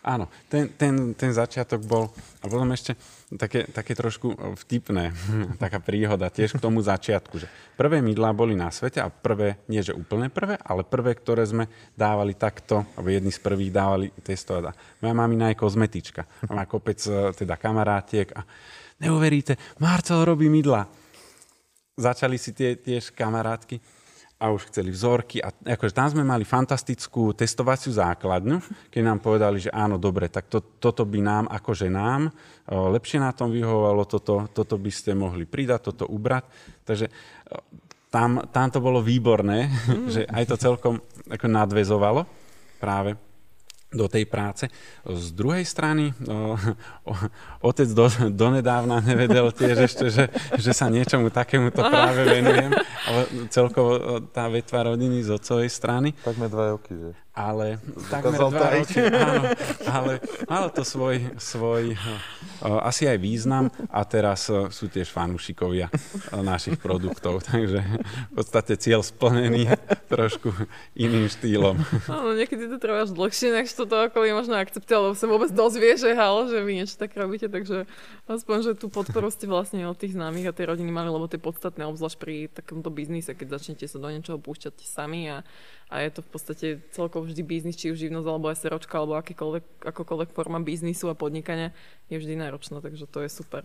Áno, 0.00 0.32
ten, 0.48 0.72
ten, 0.76 1.12
ten 1.12 1.32
začiatok 1.32 1.84
bol, 1.84 2.08
a 2.40 2.48
potom 2.48 2.72
ešte 2.72 2.96
také, 3.36 3.68
také 3.68 3.92
trošku 3.92 4.32
vtipné, 4.64 5.12
taká 5.62 5.76
príhoda 5.80 6.32
tiež 6.32 6.56
k 6.56 6.64
tomu 6.64 6.80
začiatku, 6.80 7.36
že 7.36 7.48
prvé 7.76 8.00
mydlá 8.00 8.32
boli 8.32 8.56
na 8.56 8.72
svete 8.72 9.00
a 9.00 9.12
prvé, 9.12 9.60
nie 9.68 9.84
že 9.84 9.96
úplne 9.96 10.32
prvé, 10.32 10.56
ale 10.60 10.88
prvé, 10.88 11.16
ktoré 11.16 11.44
sme 11.44 11.68
dávali 11.96 12.36
takto, 12.36 12.84
alebo 12.96 13.08
jedni 13.12 13.32
z 13.32 13.40
prvých 13.40 13.72
dávali 13.72 14.06
testovať. 14.24 14.72
Moja 15.04 15.14
mamina 15.16 15.52
je 15.52 15.60
kozmetička, 15.60 16.24
má 16.48 16.64
kopec 16.64 17.00
e, 17.04 17.36
teda 17.36 17.60
kamarátiek 17.60 18.32
a 18.36 18.44
neuveríte, 19.04 19.56
Marcel 19.80 20.24
robí 20.24 20.48
mydla. 20.48 20.88
Začali 22.00 22.40
si 22.40 22.56
tie 22.56 22.80
tiež 22.80 23.12
kamarátky 23.12 23.99
a 24.40 24.48
už 24.48 24.72
chceli 24.72 24.88
vzorky. 24.88 25.44
A 25.44 25.52
akože 25.52 25.92
tam 25.92 26.08
sme 26.08 26.24
mali 26.24 26.48
fantastickú 26.48 27.36
testovaciu 27.36 27.92
základňu, 27.92 28.88
keď 28.88 29.02
nám 29.04 29.20
povedali, 29.20 29.60
že 29.60 29.68
áno, 29.68 30.00
dobre, 30.00 30.32
tak 30.32 30.48
to, 30.48 30.64
toto 30.80 31.04
by 31.04 31.20
nám, 31.20 31.44
akože 31.52 31.92
nám, 31.92 32.32
lepšie 32.72 33.20
na 33.20 33.36
tom 33.36 33.52
vyhovovalo, 33.52 34.08
toto, 34.08 34.48
toto 34.48 34.80
by 34.80 34.88
ste 34.88 35.12
mohli 35.12 35.44
pridať, 35.44 35.92
toto 35.92 36.08
ubrať. 36.08 36.48
Takže 36.88 37.06
tam, 38.08 38.42
tam 38.48 38.66
to 38.72 38.80
bolo 38.80 39.04
výborné, 39.04 39.68
mm. 39.68 40.08
že 40.16 40.24
aj 40.24 40.44
to 40.48 40.56
celkom 40.56 40.94
ako 41.28 41.46
nadvezovalo 41.46 42.24
práve 42.80 43.29
do 43.90 44.06
tej 44.06 44.24
práce. 44.30 44.70
Z 45.02 45.34
druhej 45.34 45.66
strany, 45.66 46.14
o, 46.30 46.54
o, 47.10 47.14
otec 47.66 47.90
do, 47.90 48.06
donedávna 48.30 49.02
nevedel 49.02 49.50
tiež 49.50 49.90
ešte, 49.90 50.06
že, 50.14 50.24
že 50.56 50.70
sa 50.70 50.86
niečomu 50.86 51.28
takémuto 51.34 51.82
práve 51.82 52.22
venujem, 52.22 52.70
ale 52.80 53.20
celkovo 53.50 54.22
tá 54.30 54.46
vetva 54.46 54.94
rodiny 54.94 55.26
z 55.26 55.34
otcovej 55.34 55.70
strany. 55.70 56.14
Takmer 56.22 56.46
dva 56.46 56.78
roky, 56.78 56.94
že? 56.94 57.10
Ale 57.40 57.80
takmer 58.12 58.36
dva 58.36 58.68
roky, 58.76 59.00
áno, 59.00 59.44
ale 59.88 60.12
malo 60.44 60.68
to 60.68 60.84
svoj, 60.84 61.16
svoj 61.40 61.96
uh, 61.96 62.84
asi 62.84 63.08
aj 63.08 63.16
význam 63.16 63.72
a 63.88 64.04
teraz 64.04 64.52
uh, 64.52 64.68
sú 64.68 64.92
tiež 64.92 65.08
fanúšikovia 65.08 65.88
uh, 65.88 66.44
našich 66.44 66.76
produktov, 66.76 67.40
takže 67.48 67.80
v 68.30 68.32
podstate 68.36 68.76
cieľ 68.76 69.00
splnený 69.00 69.72
trošku 70.12 70.52
iným 70.92 71.32
štýlom. 71.32 71.80
Áno, 72.12 72.36
niekedy 72.36 72.68
to 72.68 72.76
trvá 72.76 73.08
až 73.08 73.16
dlhšie, 73.16 73.56
než 73.56 73.72
to 73.72 73.88
okolí 73.88 74.36
možno 74.36 74.60
akceptuje, 74.60 74.96
alebo 74.96 75.16
sa 75.16 75.26
vôbec 75.30 75.50
dozvie, 75.54 75.96
že 75.96 76.12
halo, 76.12 76.50
že 76.52 76.60
vy 76.60 76.84
niečo 76.84 77.00
tak 77.00 77.16
robíte, 77.16 77.48
takže 77.48 77.88
aspoň, 78.28 78.56
že 78.60 78.72
tú 78.76 78.92
podporu 78.92 79.32
ste 79.32 79.48
vlastne 79.48 79.88
od 79.88 79.96
tých 79.96 80.12
známych 80.12 80.50
a 80.50 80.56
tej 80.56 80.76
rodiny 80.76 80.92
mali, 80.92 81.08
lebo 81.08 81.24
to 81.24 81.40
je 81.40 81.42
podstatné, 81.42 81.88
obzvlášť 81.88 82.18
pri 82.20 82.34
takomto 82.52 82.92
biznise, 82.92 83.32
keď 83.32 83.56
začnete 83.56 83.88
sa 83.88 83.96
do 83.96 84.12
niečoho 84.12 84.36
púšťať 84.36 84.84
sami 84.84 85.32
a 85.32 85.46
a 85.90 86.06
je 86.06 86.10
to 86.14 86.20
v 86.22 86.30
podstate 86.30 86.66
celkovo 86.94 87.26
vždy 87.30 87.42
biznis, 87.46 87.78
či 87.78 87.94
už 87.94 88.02
živnosť 88.02 88.26
alebo 88.26 88.50
SROčka 88.50 88.94
alebo 88.98 89.14
akýkoľvek, 89.18 89.86
akokoľvek 89.86 90.30
forma 90.34 90.58
biznisu 90.60 91.08
a 91.08 91.18
podnikania 91.18 91.70
je 92.10 92.18
vždy 92.18 92.34
náročná, 92.36 92.82
takže 92.82 93.06
to 93.06 93.22
je 93.22 93.30
super. 93.30 93.64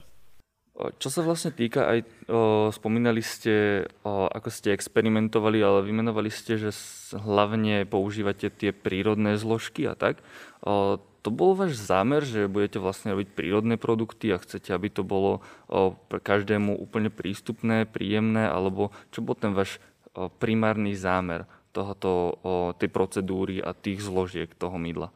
Čo 0.75 1.07
sa 1.07 1.23
vlastne 1.23 1.55
týka, 1.55 1.87
aj 1.87 1.99
o, 2.27 2.67
spomínali 2.67 3.23
ste, 3.23 3.87
o, 4.03 4.27
ako 4.27 4.51
ste 4.51 4.75
experimentovali, 4.75 5.63
ale 5.63 5.87
vymenovali 5.87 6.27
ste, 6.27 6.59
že 6.59 6.75
hlavne 7.15 7.87
používate 7.87 8.51
tie 8.51 8.75
prírodné 8.75 9.39
zložky 9.39 9.87
a 9.87 9.95
tak. 9.95 10.19
O, 10.59 10.99
to 11.23 11.31
bol 11.31 11.55
váš 11.55 11.79
zámer, 11.79 12.27
že 12.27 12.51
budete 12.51 12.83
vlastne 12.83 13.15
robiť 13.15 13.31
prírodné 13.31 13.79
produkty 13.79 14.35
a 14.35 14.37
chcete, 14.43 14.75
aby 14.75 14.91
to 14.91 15.07
bolo 15.07 15.39
o, 15.71 15.95
pre 16.11 16.19
každému 16.19 16.75
úplne 16.75 17.07
prístupné, 17.07 17.87
príjemné, 17.87 18.43
alebo 18.43 18.91
čo 19.15 19.23
bol 19.23 19.39
ten 19.39 19.55
váš 19.55 19.79
o, 20.11 20.27
primárny 20.27 20.91
zámer? 20.91 21.47
Tohoto, 21.75 22.39
tej 22.79 22.87
procedúry 22.87 23.59
a 23.59 23.75
tých 23.75 23.99
zložiek 24.07 24.47
toho 24.55 24.79
mydla? 24.79 25.11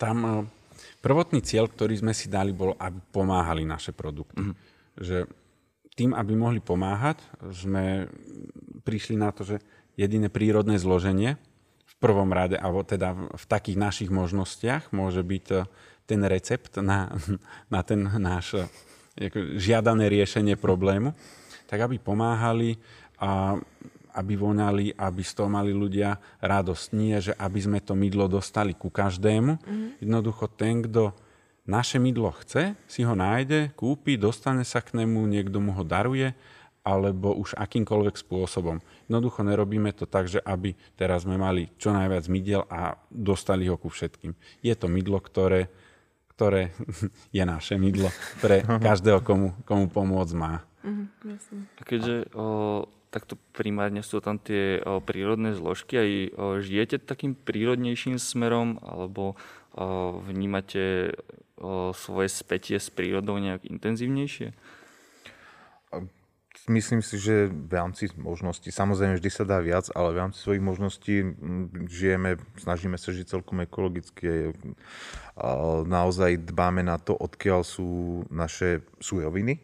Tam 0.00 0.16
o, 0.24 0.34
prvotný 1.04 1.44
cieľ, 1.44 1.68
ktorý 1.68 2.00
sme 2.00 2.16
si 2.16 2.32
dali, 2.32 2.56
bol, 2.56 2.72
aby 2.80 2.98
pomáhali 3.12 3.68
naše 3.68 3.92
produkty. 3.92 4.40
Mm-hmm. 4.40 4.56
Že 4.96 5.16
tým, 5.94 6.10
aby 6.16 6.32
mohli 6.34 6.58
pomáhať, 6.58 7.22
sme 7.52 8.08
prišli 8.82 9.14
na 9.14 9.30
to, 9.30 9.46
že 9.46 9.62
jediné 9.94 10.26
prírodné 10.32 10.80
zloženie 10.80 11.38
v 11.86 11.94
prvom 12.02 12.32
rade, 12.34 12.58
alebo 12.58 12.82
teda 12.82 13.14
v 13.14 13.44
takých 13.46 13.78
našich 13.78 14.10
možnostiach 14.10 14.90
môže 14.90 15.22
byť 15.22 15.46
ten 16.04 16.20
recept 16.26 16.82
na, 16.82 17.14
na 17.74 17.80
ten 17.86 18.02
náš 18.18 18.66
žiadané 19.54 20.10
riešenie 20.10 20.58
problému, 20.58 21.14
tak 21.70 21.86
aby 21.86 22.02
pomáhali 22.02 22.76
a 23.22 23.56
aby 24.14 24.38
voňali, 24.38 24.94
aby 24.94 25.22
z 25.26 25.32
toho 25.34 25.50
mali 25.50 25.74
ľudia 25.74 26.16
radosť. 26.38 26.86
Nie, 26.94 27.18
že 27.18 27.34
aby 27.34 27.58
sme 27.58 27.78
to 27.82 27.98
mydlo 27.98 28.30
dostali 28.30 28.72
ku 28.72 28.88
každému. 28.88 29.58
Mm-hmm. 29.58 29.88
Jednoducho 29.98 30.46
ten, 30.54 30.86
kto 30.86 31.10
naše 31.66 31.96
mydlo 31.98 32.30
chce, 32.44 32.76
si 32.86 33.02
ho 33.02 33.16
nájde, 33.16 33.72
kúpi, 33.74 34.20
dostane 34.20 34.62
sa 34.62 34.84
k 34.84 35.00
nemu, 35.00 35.24
niekto 35.26 35.58
mu 35.58 35.72
ho 35.72 35.82
daruje, 35.82 36.36
alebo 36.84 37.32
už 37.32 37.56
akýmkoľvek 37.56 38.20
spôsobom. 38.20 38.84
Jednoducho 39.08 39.40
nerobíme 39.40 39.88
to 39.96 40.04
tak, 40.04 40.28
že 40.28 40.44
aby 40.44 40.76
teraz 41.00 41.24
sme 41.24 41.40
mali 41.40 41.72
čo 41.80 41.96
najviac 41.96 42.28
mydel 42.28 42.68
a 42.68 43.00
dostali 43.08 43.64
ho 43.72 43.80
ku 43.80 43.88
všetkým. 43.88 44.36
Je 44.60 44.76
to 44.76 44.92
mydlo, 44.92 45.16
ktoré, 45.24 45.72
ktoré 46.36 46.76
je 47.36 47.44
naše 47.48 47.80
mydlo 47.80 48.12
pre 48.44 48.60
každého, 48.86 49.24
komu, 49.24 49.56
komu 49.64 49.88
pomôcť 49.88 50.34
má. 50.36 50.60
Mm, 50.84 51.08
a 51.80 51.82
keďže 51.88 52.28
o, 52.36 52.84
takto 53.14 53.38
primárne 53.54 54.02
sú 54.02 54.18
tam 54.18 54.42
tie 54.42 54.82
o, 54.82 54.98
prírodné 54.98 55.54
zložky, 55.54 55.94
aj 55.94 56.10
o, 56.10 56.14
žijete 56.58 56.98
takým 56.98 57.38
prírodnejším 57.38 58.18
smerom, 58.18 58.82
alebo 58.82 59.38
o, 59.78 60.18
vnímate 60.18 61.14
o, 61.54 61.94
svoje 61.94 62.26
spätie 62.34 62.82
s 62.82 62.90
prírodou 62.90 63.38
nejak 63.38 63.62
intenzívnejšie? 63.70 64.50
Myslím 66.64 67.04
si, 67.04 67.20
že 67.20 67.52
v 67.52 67.72
rámci 67.76 68.08
možností, 68.16 68.72
samozrejme 68.72 69.20
vždy 69.20 69.30
sa 69.30 69.44
dá 69.44 69.60
viac, 69.60 69.92
ale 69.92 70.16
v 70.16 70.20
rámci 70.24 70.40
svojich 70.40 70.64
možností 70.64 71.20
žijeme, 71.92 72.40
snažíme 72.56 72.96
sa 72.96 73.12
žiť 73.12 73.26
celkom 73.28 73.60
ekologicky. 73.60 74.56
Naozaj 75.84 76.40
dbáme 76.48 76.80
na 76.80 76.96
to, 76.96 77.12
odkiaľ 77.20 77.68
sú 77.68 78.24
naše 78.32 78.80
súroviny, 78.96 79.60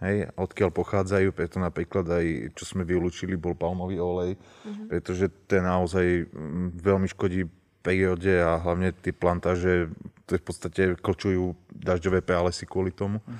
hej, 0.00 0.32
odkiaľ 0.36 0.70
pochádzajú, 0.72 1.28
preto 1.36 1.60
napríklad 1.60 2.08
aj, 2.08 2.26
čo 2.56 2.64
sme 2.64 2.88
vylúčili, 2.88 3.36
bol 3.36 3.52
palmový 3.52 4.00
olej, 4.00 4.36
mm-hmm. 4.36 4.86
pretože 4.88 5.28
ten 5.44 5.64
naozaj 5.64 6.28
mm, 6.28 6.80
veľmi 6.80 7.08
škodí 7.12 7.46
prírode 7.80 8.40
a 8.40 8.60
hlavne 8.60 8.92
tie 8.92 9.12
plantáže 9.12 9.88
to 10.28 10.36
v 10.36 10.44
podstate 10.44 10.82
klčujú 11.00 11.56
dažďové 11.72 12.20
pralesy 12.20 12.68
kvôli 12.68 12.92
tomu. 12.92 13.24
Mm. 13.24 13.38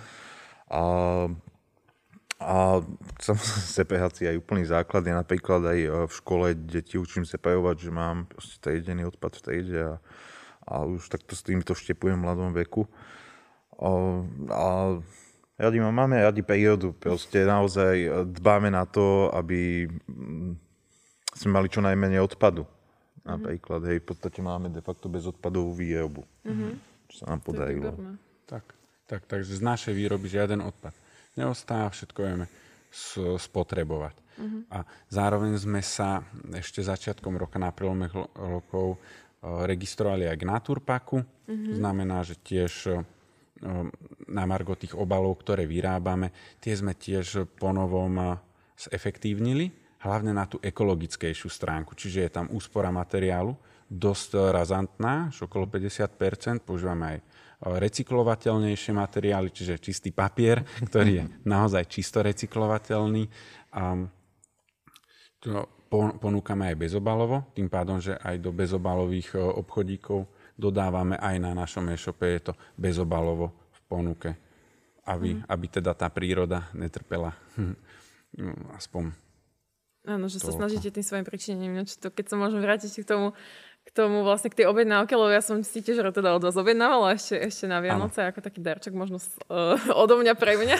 A, 0.71 0.85
a 2.41 2.57
separácia 3.69 4.31
je 4.33 4.41
úplný 4.41 4.65
základ. 4.65 5.05
Ja 5.05 5.21
napríklad 5.21 5.61
aj 5.65 5.79
e, 5.79 5.89
v 6.09 6.13
škole 6.13 6.47
deti 6.57 6.97
učím 6.97 7.29
separovať, 7.29 7.77
že 7.85 7.91
mám 7.93 8.25
proste 8.31 8.57
triedený 8.65 9.13
odpad 9.13 9.37
v 9.37 9.45
triede 9.45 9.79
a, 9.81 9.95
a 10.65 10.89
už 10.89 11.13
takto 11.13 11.37
s 11.37 11.45
týmto 11.45 11.77
štepujem 11.77 12.17
v 12.17 12.25
mladom 12.25 12.57
veku. 12.57 12.89
A, 13.77 13.89
a 14.51 14.69
Radi 15.61 15.77
máme 15.77 16.25
radi 16.25 16.41
prírodu, 16.41 16.97
proste 16.97 17.45
naozaj 17.45 17.95
e, 18.01 18.09
dbáme 18.25 18.73
na 18.73 18.89
to, 18.89 19.29
aby 19.37 19.85
mm, 20.09 20.57
sme 21.37 21.51
mali 21.53 21.69
čo 21.69 21.85
najmenej 21.85 22.17
odpadu. 22.25 22.65
Mm-hmm. 22.65 23.29
Napríklad, 23.29 23.81
hej, 23.93 24.01
v 24.01 24.07
podstate 24.09 24.41
máme 24.41 24.73
de 24.73 24.81
facto 24.81 25.13
bezodpadovú 25.13 25.77
výrobu, 25.77 26.25
mm-hmm. 26.49 26.73
čo 27.13 27.15
sa 27.21 27.25
nám 27.37 27.45
podarilo. 27.45 27.93
Tak, 28.49 28.65
tak, 29.05 29.29
takže 29.29 29.61
z 29.61 29.61
našej 29.61 29.93
výroby 29.93 30.33
žiaden 30.33 30.65
odpad 30.65 30.97
neostáva, 31.37 31.93
všetko 31.93 32.19
vieme 32.25 32.47
spotrebovať. 33.37 34.17
Mm-hmm. 34.17 34.63
A 34.73 34.89
zároveň 35.13 35.61
sme 35.61 35.85
sa 35.85 36.25
ešte 36.57 36.81
začiatkom 36.81 37.37
roka, 37.37 37.61
na 37.61 37.69
prelome 37.69 38.09
rokov, 38.33 38.97
e, 38.97 38.99
registrovali 39.69 40.25
aj 40.25 40.37
k 40.41 40.49
Naturpaku. 40.49 41.19
Mm-hmm. 41.21 41.73
Znamená, 41.77 42.25
že 42.25 42.41
tiež 42.41 43.05
na 44.31 44.45
margo 44.49 44.73
tých 44.73 44.97
obalov, 44.97 45.37
ktoré 45.45 45.69
vyrábame, 45.69 46.33
tie 46.63 46.73
sme 46.73 46.97
tiež 46.97 47.45
ponovom 47.61 48.15
eh, 48.17 48.29
zefektívnili, 48.81 49.69
hlavne 50.01 50.33
na 50.33 50.49
tú 50.49 50.57
ekologickejšiu 50.65 51.49
stránku. 51.53 51.93
Čiže 51.93 52.19
je 52.25 52.31
tam 52.33 52.47
úspora 52.57 52.89
materiálu, 52.89 53.53
dosť 53.91 54.55
razantná, 54.55 55.29
až 55.29 55.45
okolo 55.45 55.69
50 55.69 56.65
Používame 56.65 57.05
aj 57.05 57.19
eh, 57.21 57.25
recyklovateľnejšie 57.69 58.93
materiály, 58.97 59.49
čiže 59.53 59.83
čistý 59.83 60.11
papier, 60.15 60.65
ktorý 60.89 61.11
je 61.21 61.25
naozaj 61.45 61.85
čisto 61.93 62.25
recyklovateľný. 62.25 63.29
A 63.77 64.09
to 65.41 65.69
ponúkame 66.21 66.71
aj 66.71 66.77
bezobalovo, 66.77 67.51
tým 67.57 67.67
pádom, 67.67 67.99
že 67.99 68.15
aj 68.17 68.41
do 68.41 68.57
bezobalových 68.57 69.37
eh, 69.37 69.45
obchodíkov 69.45 70.40
dodávame 70.61 71.17
aj 71.17 71.37
na 71.41 71.57
našom 71.57 71.89
e-shope, 71.89 72.29
je 72.29 72.53
to 72.53 72.55
bezobalovo 72.77 73.73
v 73.73 73.81
ponuke, 73.89 74.31
aby, 75.09 75.41
mm. 75.41 75.49
aby 75.49 75.67
teda 75.81 75.97
tá 75.97 76.13
príroda 76.13 76.69
netrpela 76.77 77.33
aspoň 78.77 79.17
Áno, 80.09 80.33
že 80.33 80.41
sa 80.41 80.49
snažíte 80.49 80.89
tým 80.89 81.05
svojim 81.05 81.27
príčinením. 81.29 81.85
To, 81.85 82.09
keď 82.09 82.33
sa 82.33 82.37
môžem 82.41 82.65
vrátiť 82.65 83.05
k 83.05 83.09
tomu, 83.09 83.37
k 83.81 83.91
tomu 83.97 84.23
vlastne 84.23 84.55
k 84.55 84.63
tej 84.63 84.67
objednávke, 84.71 85.19
lebo 85.19 85.35
ja 85.35 85.43
som 85.43 85.59
si 85.67 85.83
tiež 85.83 86.05
teda 86.15 86.39
od 86.39 86.47
vás 86.47 86.55
objednávala 86.55 87.19
ešte, 87.19 87.35
ešte 87.35 87.65
na 87.67 87.83
Vianoce, 87.83 88.23
ano. 88.23 88.31
ako 88.31 88.39
taký 88.39 88.63
darček 88.63 88.95
možno 88.95 89.19
uh, 89.19 89.75
odo 90.03 90.21
mňa 90.21 90.39
pre 90.39 90.55
mňa. 90.55 90.79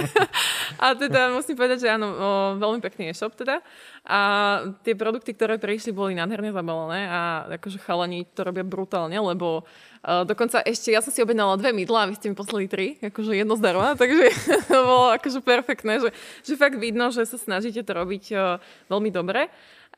a 0.82 0.96
teda 0.96 1.34
musím 1.34 1.60
povedať, 1.60 1.84
že 1.84 1.88
áno, 1.92 2.08
uh, 2.08 2.50
veľmi 2.56 2.80
pekný 2.80 3.12
e-shop 3.12 3.36
teda. 3.36 3.60
A 4.08 4.20
tie 4.80 4.96
produkty, 4.96 5.36
ktoré 5.36 5.60
prišli, 5.60 5.92
boli 5.92 6.16
nádherne 6.16 6.56
zabalené 6.56 7.04
a 7.04 7.20
akože 7.60 7.82
chalani 7.84 8.24
to 8.32 8.48
robia 8.48 8.64
brutálne, 8.64 9.18
lebo 9.18 9.68
uh, 10.06 10.24
dokonca 10.24 10.64
ešte, 10.64 10.88
ja 10.88 11.04
som 11.04 11.12
si 11.12 11.20
objednala 11.20 11.60
dve 11.60 11.76
mydla 11.76 12.06
a 12.06 12.08
vy 12.08 12.16
ste 12.16 12.32
mi 12.32 12.38
poslali 12.38 12.64
tri, 12.64 12.96
akože 13.02 13.36
jedno 13.36 13.60
zdarma, 13.60 13.92
takže 14.00 14.32
to 14.70 14.78
bolo 14.80 15.12
akože 15.12 15.44
perfektné, 15.44 16.00
že, 16.00 16.10
že 16.46 16.56
fakt 16.56 16.80
vidno, 16.80 17.12
že 17.12 17.28
sa 17.28 17.36
snažíte 17.36 17.84
to 17.84 17.92
robiť 17.92 18.24
uh, 18.32 18.56
veľmi 18.88 19.12
dobre. 19.12 19.52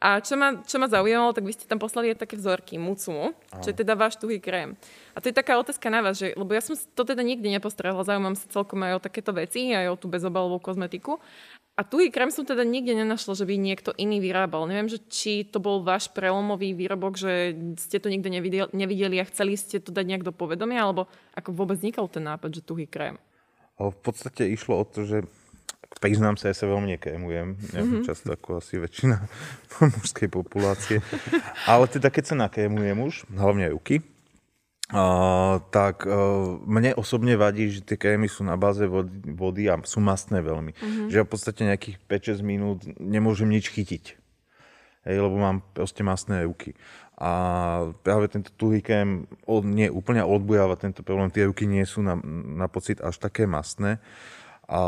A 0.04 0.20
čo 0.20 0.36
ma, 0.36 0.60
čo 0.60 0.76
ma 0.76 0.84
zaujímalo, 0.84 1.32
tak 1.32 1.48
vy 1.48 1.56
ste 1.56 1.64
tam 1.64 1.80
poslali 1.80 2.12
aj 2.12 2.28
také 2.28 2.36
vzorky 2.36 2.76
Mucumu, 2.76 3.32
čo 3.64 3.72
je 3.72 3.76
teda 3.80 3.96
váš 3.96 4.20
tuhý 4.20 4.36
krém. 4.36 4.76
A 5.16 5.24
to 5.24 5.32
je 5.32 5.34
taká 5.34 5.56
otázka 5.56 5.88
na 5.88 6.04
vás, 6.04 6.20
že, 6.20 6.36
lebo 6.36 6.52
ja 6.52 6.60
som 6.60 6.76
to 6.76 7.08
teda 7.08 7.24
nikdy 7.24 7.48
nepostrehla, 7.48 8.04
zaujímam 8.04 8.36
sa 8.36 8.44
celkom 8.52 8.84
aj 8.84 9.00
o 9.00 9.04
takéto 9.08 9.32
veci, 9.32 9.72
aj 9.72 9.88
o 9.88 9.96
tú 9.96 10.12
bezobalovú 10.12 10.60
kozmetiku. 10.60 11.16
A 11.74 11.88
tuhý 11.88 12.12
krém 12.12 12.28
som 12.28 12.44
teda 12.44 12.68
nikde 12.68 12.92
nenašla, 12.92 13.32
že 13.32 13.48
by 13.48 13.56
niekto 13.56 13.96
iný 13.96 14.20
vyrábal. 14.20 14.68
Neviem, 14.68 14.92
že 14.92 15.00
či 15.08 15.40
to 15.48 15.56
bol 15.56 15.80
váš 15.80 16.12
prelomový 16.12 16.76
výrobok, 16.76 17.16
že 17.16 17.56
ste 17.80 17.96
to 17.96 18.12
nikde 18.12 18.28
nevideli 18.76 19.16
a 19.18 19.24
chceli 19.24 19.56
ste 19.56 19.80
to 19.80 19.88
dať 19.88 20.04
nejak 20.04 20.28
do 20.28 20.36
povedomia, 20.36 20.84
alebo 20.84 21.08
ako 21.32 21.56
vôbec 21.56 21.80
vznikol 21.80 22.12
ten 22.12 22.28
nápad, 22.28 22.60
že 22.60 22.62
tuhý 22.62 22.84
krém? 22.84 23.16
V 23.80 23.98
podstate 24.04 24.52
išlo 24.52 24.78
o 24.78 24.84
to, 24.84 25.08
že 25.08 25.24
priznám 25.98 26.38
sa, 26.38 26.50
ja 26.50 26.57
sa 26.57 26.66
veľmi 26.70 26.96
nekrémujem, 26.98 27.54
mm-hmm. 27.54 28.02
často 28.07 28.35
ako 28.35 28.62
asi 28.62 28.78
väčšina 28.80 29.16
mužskej 29.98 30.28
populácie. 30.30 30.98
Ale 31.68 31.87
teda 31.90 32.09
keď 32.11 32.24
sa 32.24 32.37
nakrémujem 32.38 32.98
už, 32.98 33.28
hlavne 33.35 33.70
ruky, 33.70 34.02
Uh, 34.92 35.64
tak 35.72 36.04
uh, 36.04 36.61
mne 36.68 36.92
osobne 37.00 37.40
vadí, 37.40 37.72
že 37.72 37.80
tie 37.80 37.96
krémy 37.96 38.28
sú 38.28 38.44
na 38.44 38.52
báze 38.52 38.85
vody, 38.85 39.33
vody 39.33 39.64
a 39.64 39.80
sú 39.80 40.04
mastné 40.04 40.44
veľmi. 40.44 40.76
Mm-hmm. 40.76 41.09
Že 41.09 41.16
ja 41.16 41.24
v 41.24 41.33
podstate 41.33 41.61
nejakých 41.64 41.96
5-6 42.04 42.44
minút 42.44 42.85
nemôžem 43.00 43.48
nič 43.48 43.72
chytiť. 43.72 44.20
Hej, 45.09 45.16
lebo 45.24 45.40
mám 45.40 45.64
proste 45.72 46.04
mastné 46.04 46.44
ruky. 46.44 46.76
A 47.16 47.33
práve 48.04 48.28
tento 48.28 48.52
tuhý 48.52 48.85
krém 48.85 49.24
od, 49.48 49.64
nie 49.64 49.88
úplne 49.88 50.20
odbujáva 50.20 50.76
tento 50.76 51.00
problém. 51.00 51.33
Tie 51.33 51.48
ruky 51.48 51.64
nie 51.64 51.88
sú 51.88 52.04
na, 52.04 52.20
na 52.52 52.68
pocit 52.68 53.00
až 53.00 53.16
také 53.16 53.48
mastné. 53.48 54.04
A, 54.64 54.81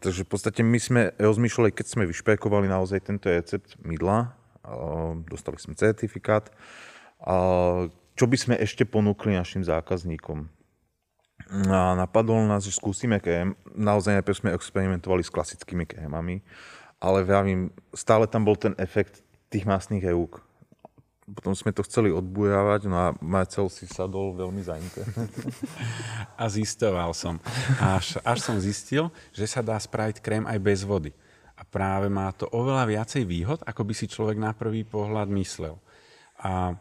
takže 0.00 0.24
v 0.24 0.30
podstate 0.32 0.60
my 0.64 0.78
sme 0.80 1.02
rozmýšľali, 1.20 1.76
keď 1.76 1.86
sme 1.86 2.08
vyšpekovali 2.08 2.72
naozaj 2.72 3.04
tento 3.04 3.28
recept 3.28 3.76
mydla, 3.84 4.18
a, 4.26 5.12
dostali 5.28 5.60
sme 5.60 5.76
certifikát, 5.76 6.48
a, 7.20 7.88
čo 8.16 8.24
by 8.24 8.36
sme 8.36 8.54
ešte 8.56 8.88
ponúkli 8.88 9.36
našim 9.36 9.60
zákazníkom. 9.64 10.48
A 11.50 11.96
napadlo 11.96 12.36
nás, 12.44 12.68
že 12.68 12.76
skúsime 12.76 13.16
krém. 13.18 13.56
Naozaj 13.72 14.20
najprv 14.20 14.36
sme 14.36 14.54
experimentovali 14.56 15.24
s 15.24 15.32
klasickými 15.32 15.88
krémami, 15.88 16.44
ale 17.00 17.24
vravím, 17.24 17.72
stále 17.96 18.28
tam 18.28 18.44
bol 18.44 18.54
ten 18.60 18.76
efekt 18.76 19.24
tých 19.48 19.64
masných 19.64 20.04
rúk. 20.12 20.44
Potom 21.30 21.54
sme 21.54 21.70
to 21.70 21.86
chceli 21.86 22.10
odbujávať, 22.10 22.90
no 22.90 22.96
a 22.98 23.14
Marcel 23.22 23.70
si 23.70 23.86
sadol 23.86 24.34
veľmi 24.34 24.62
zaňke. 24.66 25.06
A 26.40 26.44
zistoval 26.50 27.14
som. 27.14 27.38
Až, 27.78 28.18
až 28.26 28.38
som 28.42 28.58
zistil, 28.58 29.08
že 29.30 29.46
sa 29.46 29.62
dá 29.62 29.78
spraviť 29.78 30.18
krém 30.18 30.44
aj 30.44 30.58
bez 30.58 30.82
vody. 30.82 31.14
A 31.54 31.62
práve 31.62 32.10
má 32.10 32.32
to 32.34 32.48
oveľa 32.50 32.88
viacej 32.88 33.22
výhod, 33.28 33.60
ako 33.62 33.84
by 33.84 33.94
si 33.94 34.10
človek 34.10 34.40
na 34.40 34.50
prvý 34.56 34.82
pohľad 34.82 35.28
myslel. 35.30 35.76
A 36.40 36.74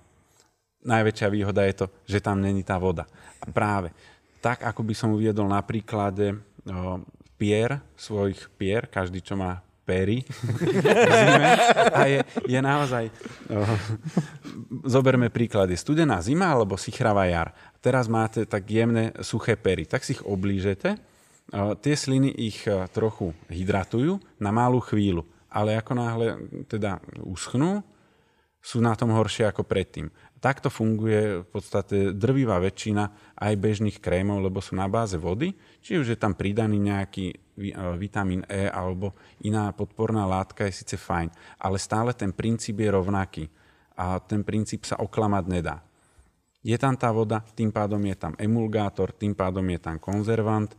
najväčšia 0.81 1.27
výhoda 1.29 1.67
je 1.67 1.83
to, 1.83 1.85
že 2.07 2.23
tam 2.23 2.39
není 2.39 2.63
tá 2.63 2.79
voda. 2.79 3.05
A 3.43 3.45
práve 3.51 3.91
tak, 4.39 4.63
ako 4.63 4.81
by 4.87 4.93
som 4.95 5.11
uviedol 5.11 5.51
na 5.51 5.59
príklade 5.59 6.39
pier, 7.35 7.83
svojich 7.99 8.47
pier, 8.55 8.87
každý, 8.87 9.19
čo 9.19 9.35
má 9.35 9.59
pery 9.89 10.21
a 11.97 12.05
je, 12.05 12.19
je 12.45 12.59
naozaj... 12.61 13.09
Zoberme 14.85 15.33
príklad, 15.33 15.73
je 15.73 15.81
studená 15.81 16.21
zima 16.21 16.53
alebo 16.53 16.77
sichravá 16.77 17.25
jar. 17.25 17.49
Teraz 17.81 18.05
máte 18.05 18.45
tak 18.45 18.69
jemné, 18.69 19.17
suché 19.25 19.57
pery, 19.57 19.89
tak 19.89 20.05
si 20.05 20.13
ich 20.13 20.21
oblížete. 20.21 21.01
Tie 21.81 21.95
sliny 21.97 22.29
ich 22.29 22.61
e, 22.69 22.85
trochu 22.93 23.33
hydratujú 23.49 24.21
na 24.37 24.53
malú 24.53 24.77
chvíľu, 24.85 25.25
ale 25.49 25.81
ako 25.81 25.91
náhle 25.97 26.27
teda 26.69 27.01
uschnú, 27.25 27.81
sú 28.61 28.83
na 28.83 28.93
tom 28.93 29.15
horšie 29.15 29.49
ako 29.49 29.65
predtým. 29.65 30.13
Takto 30.39 30.69
funguje 30.69 31.43
v 31.43 31.47
podstate 31.49 32.13
drvivá 32.13 32.61
väčšina 32.61 33.35
aj 33.35 33.53
bežných 33.59 33.97
krémov, 33.97 34.39
lebo 34.45 34.61
sú 34.61 34.77
na 34.77 34.85
báze 34.85 35.17
vody, 35.17 35.55
či 35.81 35.97
už 35.97 36.15
je 36.15 36.17
tam 36.19 36.37
pridaný 36.37 36.79
nejaký 36.79 37.48
vitamín 37.99 38.47
E 38.47 38.71
alebo 38.71 39.13
iná 39.43 39.69
podporná 39.75 40.23
látka 40.23 40.65
je 40.65 40.79
síce 40.79 40.95
fajn, 40.95 41.29
ale 41.59 41.77
stále 41.77 42.15
ten 42.15 42.31
princíp 42.31 42.79
je 42.79 42.89
rovnaký 42.89 43.45
a 43.99 44.23
ten 44.23 44.47
princíp 44.47 44.87
sa 44.87 44.95
oklamať 44.97 45.45
nedá. 45.51 45.83
Je 46.59 46.75
tam 46.75 46.95
tá 46.95 47.11
voda, 47.11 47.39
tým 47.55 47.71
pádom 47.71 47.99
je 48.03 48.15
tam 48.19 48.33
emulgátor, 48.35 49.15
tým 49.15 49.31
pádom 49.31 49.63
je 49.71 49.79
tam 49.79 49.95
konzervant, 49.95 50.71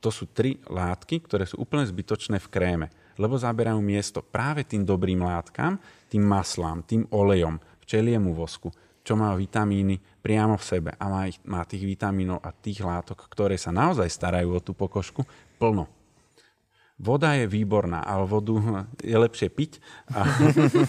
to 0.00 0.08
sú 0.12 0.30
tri 0.32 0.60
látky, 0.68 1.24
ktoré 1.24 1.44
sú 1.48 1.60
úplne 1.60 1.84
zbytočné 1.88 2.40
v 2.40 2.48
kréme, 2.52 2.86
lebo 3.16 3.36
zaberajú 3.36 3.80
miesto 3.80 4.20
práve 4.24 4.64
tým 4.64 4.84
dobrým 4.84 5.20
látkam, 5.20 5.80
tým 6.08 6.24
maslám, 6.24 6.84
tým 6.84 7.04
olejom, 7.12 7.60
včeliemu 7.84 8.32
vosku, 8.32 8.72
čo 9.00 9.16
má 9.16 9.32
vitamíny 9.32 9.98
priamo 10.20 10.60
v 10.60 10.64
sebe 10.64 10.90
a 10.94 11.04
má, 11.08 11.24
ich, 11.26 11.40
má 11.48 11.64
tých 11.64 11.82
vitamínov 11.82 12.38
a 12.44 12.52
tých 12.52 12.84
látok, 12.84 13.26
ktoré 13.32 13.56
sa 13.56 13.72
naozaj 13.72 14.06
starajú 14.06 14.60
o 14.60 14.60
tú 14.60 14.76
pokožku, 14.76 15.24
plno. 15.60 15.84
Voda 17.00 17.36
je 17.36 17.44
výborná, 17.44 18.00
ale 18.04 18.24
vodu 18.24 18.84
je 19.00 19.16
lepšie 19.16 19.48
piť. 19.52 19.80
A... 20.12 20.24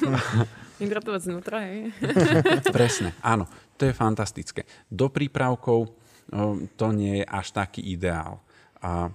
Hydratovať 0.82 1.22
znútra, 1.28 1.68
hej. 1.68 1.92
Presne, 2.76 3.16
áno, 3.20 3.48
to 3.76 3.88
je 3.88 3.94
fantastické. 3.96 4.64
Do 4.88 5.12
prípravkov 5.12 5.92
to 6.80 6.88
nie 6.96 7.24
je 7.24 7.26
až 7.28 7.52
taký 7.52 7.84
ideál. 7.96 8.40
A 8.80 9.12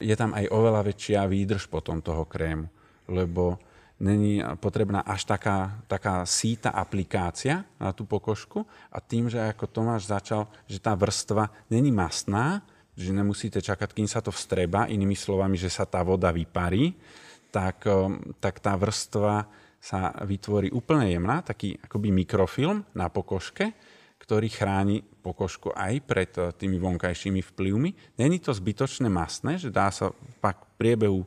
je 0.00 0.14
tam 0.16 0.32
aj 0.32 0.48
oveľa 0.48 0.84
väčšia 0.84 1.28
výdrž 1.28 1.68
potom 1.68 2.00
toho 2.00 2.24
krému, 2.24 2.68
lebo 3.10 3.58
není 3.98 4.38
potrebná 4.62 5.02
až 5.02 5.26
taká, 5.26 5.82
taká 5.90 6.22
síta 6.22 6.70
aplikácia 6.70 7.66
na 7.82 7.90
tú 7.90 8.06
pokožku 8.06 8.62
a 8.94 9.02
tým, 9.02 9.26
že 9.26 9.42
ako 9.42 9.66
Tomáš 9.66 10.06
začal, 10.06 10.46
že 10.70 10.78
tá 10.78 10.94
vrstva 10.94 11.50
není 11.66 11.90
masná, 11.90 12.62
že 12.98 13.14
nemusíte 13.14 13.62
čakať, 13.62 13.94
kým 13.94 14.10
sa 14.10 14.18
to 14.18 14.34
vstreba, 14.34 14.90
inými 14.90 15.14
slovami, 15.14 15.54
že 15.54 15.70
sa 15.70 15.86
tá 15.86 16.02
voda 16.02 16.34
vyparí, 16.34 16.98
tak, 17.54 17.86
tak 18.42 18.58
tá 18.58 18.74
vrstva 18.74 19.46
sa 19.78 20.10
vytvorí 20.26 20.74
úplne 20.74 21.06
jemná, 21.14 21.40
taký 21.40 21.78
akoby 21.78 22.10
mikrofilm 22.10 22.82
na 22.98 23.06
pokožke, 23.06 23.72
ktorý 24.18 24.50
chráni 24.50 25.00
pokožku 25.24 25.72
aj 25.72 25.94
pred 26.04 26.30
eh, 26.36 26.52
tými 26.52 26.76
vonkajšími 26.76 27.40
vplyvmi. 27.40 28.20
Není 28.20 28.44
to 28.44 28.52
zbytočné 28.52 29.08
masné, 29.08 29.56
že 29.56 29.72
dá 29.72 29.88
sa 29.88 30.12
pak 30.42 30.68
v 30.68 30.72
priebehu 30.76 31.20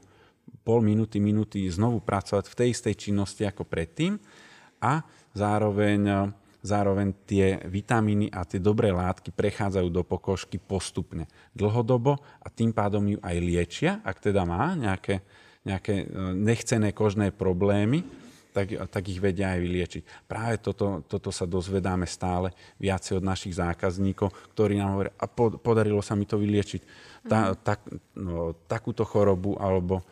pol 0.61 0.85
minúty, 0.85 1.17
minúty 1.17 1.65
znovu 1.71 2.03
pracovať 2.03 2.45
v 2.45 2.57
tej 2.61 2.67
istej 2.77 2.95
činnosti 3.09 3.41
ako 3.47 3.65
predtým 3.65 4.21
a 4.83 5.01
zároveň, 5.33 5.99
eh, 6.05 6.19
zároveň 6.61 7.13
tie 7.25 7.59
vitamíny 7.65 8.29
a 8.29 8.45
tie 8.45 8.61
dobré 8.61 8.93
látky 8.93 9.33
prechádzajú 9.33 9.89
do 9.89 10.05
pokožky 10.05 10.61
postupne, 10.61 11.25
dlhodobo 11.57 12.21
a 12.41 12.47
tým 12.47 12.71
pádom 12.71 13.05
ju 13.09 13.17
aj 13.21 13.37
liečia, 13.41 13.91
ak 14.05 14.21
teda 14.21 14.45
má 14.45 14.77
nejaké, 14.77 15.25
nejaké 15.65 16.05
eh, 16.05 16.07
nechcené 16.37 16.93
kožné 16.93 17.33
problémy, 17.33 18.05
tak, 18.51 18.67
tak 18.91 19.03
ich 19.07 19.23
vedia 19.23 19.55
aj 19.55 19.59
vyliečiť. 19.63 20.03
Práve 20.27 20.59
toto, 20.59 21.01
toto 21.07 21.31
sa 21.31 21.47
dozvedáme 21.47 22.03
stále 22.03 22.51
viacej 22.83 23.23
od 23.23 23.25
našich 23.25 23.55
zákazníkov, 23.55 24.27
ktorí 24.51 24.75
nám 24.75 24.91
hovoria, 24.99 25.13
a 25.15 25.25
po, 25.31 25.55
podarilo 25.55 26.03
sa 26.03 26.19
mi 26.19 26.27
to 26.27 26.35
vyliečiť. 26.35 26.81
Ta, 27.31 27.55
tak, 27.55 27.87
no, 28.19 28.51
takúto 28.67 29.07
chorobu 29.07 29.55
alebo 29.55 30.03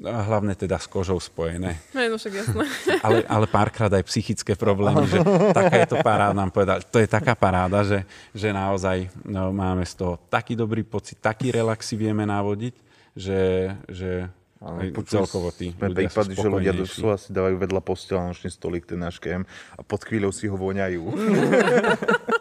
hlavne 0.00 0.56
teda 0.56 0.80
s 0.80 0.88
kožou 0.88 1.20
spojené. 1.20 1.76
No, 1.92 2.00
no 2.08 2.16
však 2.16 2.32
jasné. 2.32 2.64
Ale, 3.06 3.24
ale 3.24 3.46
párkrát 3.48 3.88
aj 3.88 4.04
psychické 4.08 4.52
problémy, 4.52 5.08
že 5.08 5.24
taká 5.56 5.76
je 5.80 5.88
to 5.88 5.96
paráda, 6.04 6.36
nám 6.36 6.52
povedal. 6.52 6.84
To 6.84 7.00
je 7.00 7.08
taká 7.08 7.32
paráda, 7.32 7.80
že, 7.80 8.04
že 8.36 8.52
naozaj 8.52 9.08
no, 9.24 9.52
máme 9.52 9.88
z 9.88 9.96
toho 9.96 10.20
taký 10.28 10.52
dobrý 10.52 10.84
pocit, 10.84 11.16
taký 11.16 11.48
relax 11.48 11.88
si 11.88 11.96
vieme 11.96 12.28
navodiť, 12.28 12.74
že, 13.16 13.72
že 13.88 14.28
Áno, 14.60 14.84
celkovo 15.08 15.48
tí 15.56 15.72
sme 15.72 15.88
ľudia 15.88 16.12
prípady, 16.12 16.32
že 16.36 16.48
ľudia 16.52 16.74
doslova 16.76 17.16
si 17.16 17.32
dávajú 17.32 17.56
vedľa 17.56 17.80
postela 17.80 18.28
nočný 18.28 18.52
stolík, 18.52 18.84
ten 18.84 19.00
náš 19.00 19.16
kém, 19.16 19.48
a 19.72 19.80
pod 19.80 20.04
chvíľou 20.04 20.28
si 20.36 20.44
ho 20.52 20.56
voňajú. 20.60 21.00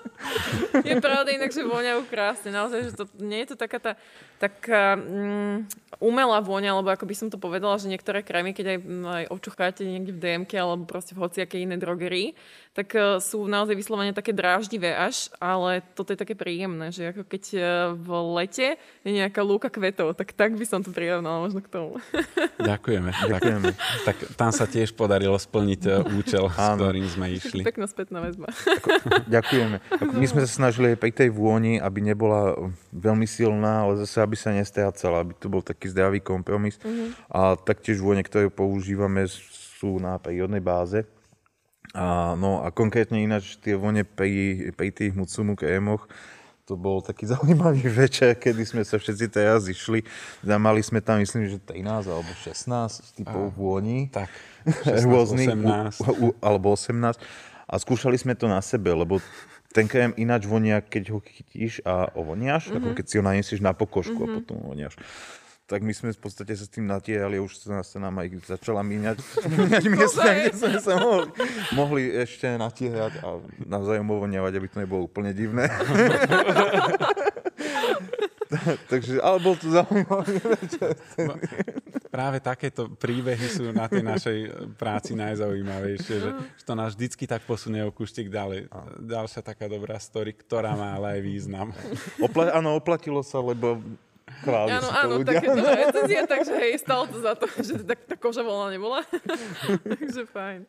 je 0.84 0.96
pravda 1.00 1.30
inak, 1.32 1.52
že 1.52 1.64
voňajú 1.64 2.02
krásne. 2.12 2.52
Naozaj, 2.52 2.80
že 2.90 2.92
to, 2.96 3.04
nie 3.20 3.44
je 3.44 3.56
to 3.56 3.58
taká 3.58 3.80
tá 3.80 3.92
taká 4.40 4.96
um, 4.96 5.68
umelá 6.00 6.40
vôňa, 6.40 6.72
alebo 6.72 6.92
ako 6.96 7.04
by 7.04 7.16
som 7.16 7.28
to 7.28 7.36
povedala, 7.36 7.76
že 7.76 7.92
niektoré 7.92 8.24
krémy, 8.24 8.56
keď 8.56 8.66
aj, 8.76 8.80
aj 9.04 9.24
očucháte 9.36 9.84
niekde 9.84 10.16
v 10.16 10.22
DMK 10.24 10.52
alebo 10.56 10.88
proste 10.88 11.12
v 11.12 11.28
hociakej 11.28 11.68
inej 11.68 11.84
drogerii, 11.84 12.28
tak 12.80 12.96
uh, 12.96 13.20
sú 13.20 13.44
naozaj 13.44 13.76
vyslovene 13.76 14.16
také 14.16 14.32
dráždivé 14.32 14.96
až, 14.96 15.28
ale 15.36 15.84
toto 16.00 16.16
je 16.16 16.22
také 16.24 16.32
príjemné, 16.32 16.96
že 16.96 17.12
ako 17.12 17.28
keď 17.28 17.44
uh, 17.52 17.62
v 17.92 18.10
lete 18.40 18.80
je 19.04 19.12
nejaká 19.12 19.44
lúka 19.44 19.68
kvetov, 19.68 20.16
tak 20.16 20.32
tak 20.32 20.56
by 20.56 20.64
som 20.64 20.80
to 20.80 20.96
prirovnala 20.96 21.44
možno 21.44 21.60
k 21.60 21.68
tomu. 21.68 22.00
Ďakujeme. 22.72 23.12
Ďakujeme. 23.12 23.70
tak 24.08 24.16
tam 24.40 24.56
sa 24.56 24.64
tiež 24.64 24.96
podarilo 24.96 25.36
splniť 25.36 25.82
uh, 25.92 26.16
účel, 26.16 26.48
s 26.48 26.56
ktorým 26.56 27.08
sme 27.12 27.36
išli. 27.36 27.68
Pekná 27.68 27.84
spätná 27.92 28.24
väzba. 28.24 28.48
Ďakujeme. 29.28 29.84
my 30.16 30.26
sme 30.32 30.40
sa 30.48 30.52
snažili 30.64 30.96
pri 30.96 31.12
tej 31.12 31.36
vôni, 31.36 31.84
aby 31.84 32.00
nebola 32.00 32.56
veľmi 32.96 33.28
silná, 33.28 33.84
ale 33.84 34.08
zase 34.08 34.24
aby 34.24 34.40
sa 34.40 34.56
nestrácala, 34.56 35.28
aby 35.28 35.36
to 35.36 35.52
bol 35.52 35.60
taký 35.60 35.92
zdravý 35.92 36.24
kompromis. 36.24 36.80
Mm-hmm. 36.80 37.28
A 37.28 37.60
taktiež 37.60 38.00
vône, 38.00 38.24
ktoré 38.24 38.48
používame, 38.48 39.28
sú 39.80 40.00
na 40.00 40.16
prírodnej 40.16 40.64
báze. 40.64 41.19
A, 41.98 42.38
no 42.38 42.62
a 42.62 42.70
konkrétne 42.70 43.18
ináč 43.18 43.58
tie 43.58 43.74
vone 43.74 44.06
pri, 44.06 44.70
pri 44.78 44.94
tých 44.94 45.18
Mutsumu 45.18 45.58
krémoch, 45.58 46.06
to 46.70 46.78
bol 46.78 47.02
taký 47.02 47.26
zaujímavý 47.34 47.90
večer, 47.90 48.38
kedy 48.38 48.62
sme 48.62 48.82
sa 48.86 49.02
všetci 49.02 49.26
teraz 49.34 49.66
išli. 49.66 50.06
Mali 50.46 50.86
sme 50.86 51.02
tam, 51.02 51.18
myslím, 51.18 51.50
že 51.50 51.58
13 51.58 52.06
alebo 52.06 52.30
16 52.30 53.18
typov 53.18 53.50
vôni. 53.58 54.14
Tak, 54.14 54.30
16, 54.86 55.10
rôznych, 55.10 55.50
18. 55.50 56.06
U, 56.06 56.12
u, 56.14 56.28
alebo 56.46 56.78
18. 56.78 57.18
A 57.70 57.74
skúšali 57.78 58.18
sme 58.18 58.34
to 58.38 58.50
na 58.50 58.62
sebe, 58.62 58.94
lebo 58.94 59.22
ten 59.70 59.86
krém 59.86 60.14
ináč 60.18 60.50
vonia, 60.50 60.82
keď 60.82 61.14
ho 61.14 61.20
chytíš 61.22 61.86
a 61.86 62.10
ovoniaš, 62.18 62.70
mm-hmm. 62.70 62.78
ako 62.82 62.90
keď 62.98 63.06
si 63.06 63.16
ho 63.22 63.24
nanesieš 63.26 63.62
na 63.62 63.78
pokožku 63.78 64.18
mm-hmm. 64.18 64.34
a 64.34 64.38
potom 64.42 64.56
ovoniaš. 64.66 64.98
Tak 65.70 65.86
my 65.86 65.94
sme 65.94 66.10
v 66.10 66.18
podstate 66.18 66.50
sa 66.58 66.66
s 66.66 66.74
tým 66.74 66.90
natierali 66.90 67.38
a 67.38 67.46
už 67.46 67.62
sa, 67.62 67.86
sa 67.86 67.98
nám 68.02 68.18
aj 68.26 68.42
začala 68.58 68.82
míňať, 68.82 69.22
míňať 69.54 69.86
miesta, 69.94 70.26
kde 70.34 70.52
sme 70.58 70.82
sa 70.82 70.98
mohli, 70.98 71.30
mohli 71.78 72.02
ešte 72.10 72.58
natierať 72.58 73.22
a 73.22 73.38
navzájom 73.70 74.10
ovoniavať, 74.10 74.52
aby 74.58 74.66
to 74.66 74.82
nebolo 74.82 75.06
úplne 75.06 75.30
divné. 75.30 75.70
Takže, 78.90 79.22
ale 79.22 79.38
bol 79.46 79.54
to 79.54 79.70
zaujímavý 79.70 80.42
večer. 80.42 80.98
Práve 82.10 82.42
takéto 82.42 82.90
príbehy 82.90 83.46
sú 83.46 83.70
na 83.70 83.86
tej 83.86 84.02
našej 84.02 84.38
práci 84.74 85.14
najzaujímavejšie, 85.14 86.16
že, 86.18 86.30
že 86.34 86.64
to 86.66 86.74
nás 86.74 86.98
vždycky 86.98 87.30
tak 87.30 87.46
posunie 87.46 87.86
o 87.86 87.94
kuštik 87.94 88.34
ďalej. 88.34 88.74
Ďalšia 89.06 89.46
taká 89.46 89.70
dobrá 89.70 90.02
story, 90.02 90.34
ktorá 90.34 90.74
má 90.74 90.98
ale 90.98 91.22
aj 91.22 91.22
význam. 91.22 91.68
Opla- 92.18 92.58
áno, 92.58 92.74
oplatilo 92.74 93.22
sa, 93.22 93.38
lebo 93.38 93.78
Chváli 94.40 94.72
áno, 94.72 94.90
áno, 94.90 95.14
takéto 95.28 95.60
recenzie, 95.84 96.22
takže 96.24 96.54
hej, 96.56 96.80
stalo 96.80 97.04
to 97.12 97.20
za 97.20 97.34
to, 97.36 97.46
že 97.60 97.84
tá, 97.84 97.96
tá 97.96 98.16
koža 98.16 98.44
voľná 98.44 98.72
nebola. 98.72 99.04
takže 100.00 100.24
fajn. 100.30 100.64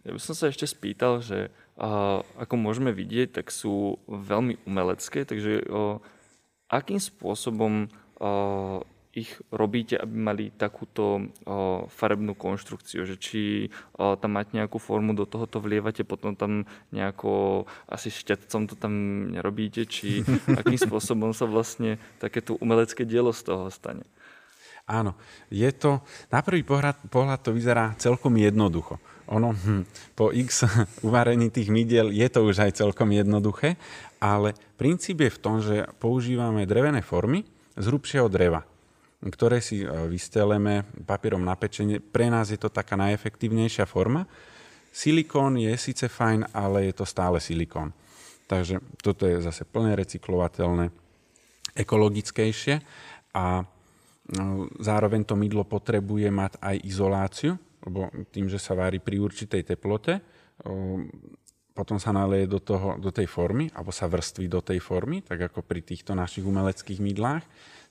Ja 0.00 0.10
by 0.16 0.20
som 0.22 0.32
sa 0.32 0.48
ešte 0.48 0.64
spýtal, 0.64 1.20
že 1.20 1.52
uh, 1.76 2.24
ako 2.40 2.54
môžeme 2.56 2.94
vidieť, 2.94 3.42
tak 3.42 3.52
sú 3.52 4.00
veľmi 4.08 4.62
umelecké, 4.64 5.28
takže 5.28 5.66
uh, 5.68 6.00
akým 6.72 6.96
spôsobom 7.02 7.90
uh, 8.22 8.80
ich 9.10 9.34
robíte, 9.50 9.98
aby 9.98 10.14
mali 10.14 10.44
takúto 10.54 11.30
farebnú 11.90 12.38
konštrukciu, 12.38 13.02
že 13.02 13.18
či 13.18 13.40
tam 13.98 14.30
máte 14.38 14.54
nejakú 14.54 14.78
formu, 14.78 15.18
do 15.18 15.26
toho 15.26 15.50
to 15.50 15.58
vlievate, 15.58 16.06
potom 16.06 16.38
tam 16.38 16.62
nejako 16.94 17.66
asi 17.90 18.14
šťatcom 18.14 18.70
to 18.70 18.74
tam 18.78 18.94
nerobíte, 19.34 19.82
či 19.90 20.22
akým 20.60 20.78
spôsobom 20.78 21.34
sa 21.34 21.50
vlastne 21.50 21.98
takéto 22.22 22.54
umelecké 22.62 23.02
dielo 23.02 23.34
z 23.34 23.50
toho 23.50 23.66
stane. 23.74 24.06
Áno, 24.90 25.14
je 25.54 25.70
to, 25.70 26.02
na 26.34 26.42
prvý 26.42 26.66
pohľad, 26.66 27.10
pohľad 27.14 27.40
to 27.46 27.54
vyzerá 27.54 27.94
celkom 27.94 28.34
jednoducho. 28.34 28.98
Ono, 29.30 29.54
hm, 29.54 29.86
po 30.18 30.34
x 30.34 30.66
uvarení 31.06 31.50
tých 31.50 31.70
midiel 31.70 32.10
je 32.10 32.26
to 32.26 32.46
už 32.46 32.66
aj 32.66 32.82
celkom 32.82 33.14
jednoduché, 33.14 33.78
ale 34.18 34.54
princíp 34.74 35.22
je 35.22 35.30
v 35.30 35.42
tom, 35.42 35.62
že 35.62 35.86
používame 36.02 36.66
drevené 36.66 37.02
formy 37.06 37.46
z 37.78 37.84
hrubšieho 37.86 38.26
dreva, 38.26 38.66
ktoré 39.20 39.60
si 39.60 39.84
e, 39.84 39.86
vysteleme 40.08 40.88
papierom 41.04 41.44
na 41.44 41.52
pečenie. 41.52 42.00
Pre 42.00 42.32
nás 42.32 42.48
je 42.48 42.56
to 42.56 42.72
taká 42.72 42.96
najefektívnejšia 42.96 43.84
forma. 43.84 44.24
Silikón 44.90 45.60
je 45.60 45.70
síce 45.76 46.08
fajn, 46.08 46.50
ale 46.56 46.88
je 46.88 46.94
to 46.96 47.04
stále 47.04 47.36
silikón. 47.36 47.92
Takže 48.48 48.82
toto 48.98 49.28
je 49.28 49.38
zase 49.38 49.62
plne 49.62 49.94
recyklovateľné, 49.94 50.90
ekologickejšie 51.78 52.82
a 53.30 53.62
no, 54.34 54.66
zároveň 54.82 55.22
to 55.22 55.38
mydlo 55.38 55.62
potrebuje 55.62 56.26
mať 56.34 56.58
aj 56.58 56.76
izoláciu, 56.82 57.54
lebo 57.86 58.10
tým, 58.34 58.50
že 58.50 58.58
sa 58.58 58.74
vári 58.74 58.98
pri 58.98 59.22
určitej 59.22 59.62
teplote, 59.62 60.18
potom 61.70 61.96
sa 61.96 62.10
naleje 62.10 62.50
do, 62.50 62.58
toho, 62.58 62.98
do 62.98 63.14
tej 63.14 63.30
formy, 63.30 63.70
alebo 63.72 63.94
sa 63.94 64.10
vrství 64.10 64.50
do 64.50 64.60
tej 64.60 64.82
formy, 64.82 65.22
tak 65.22 65.48
ako 65.48 65.62
pri 65.62 65.80
týchto 65.80 66.12
našich 66.12 66.44
umeleckých 66.44 67.00
mydlách, 67.00 67.44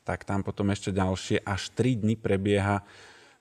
tak 0.09 0.25
tam 0.25 0.41
potom 0.41 0.73
ešte 0.73 0.89
ďalšie 0.89 1.45
až 1.45 1.69
3 1.77 2.01
dny 2.01 2.17
prebieha 2.17 2.81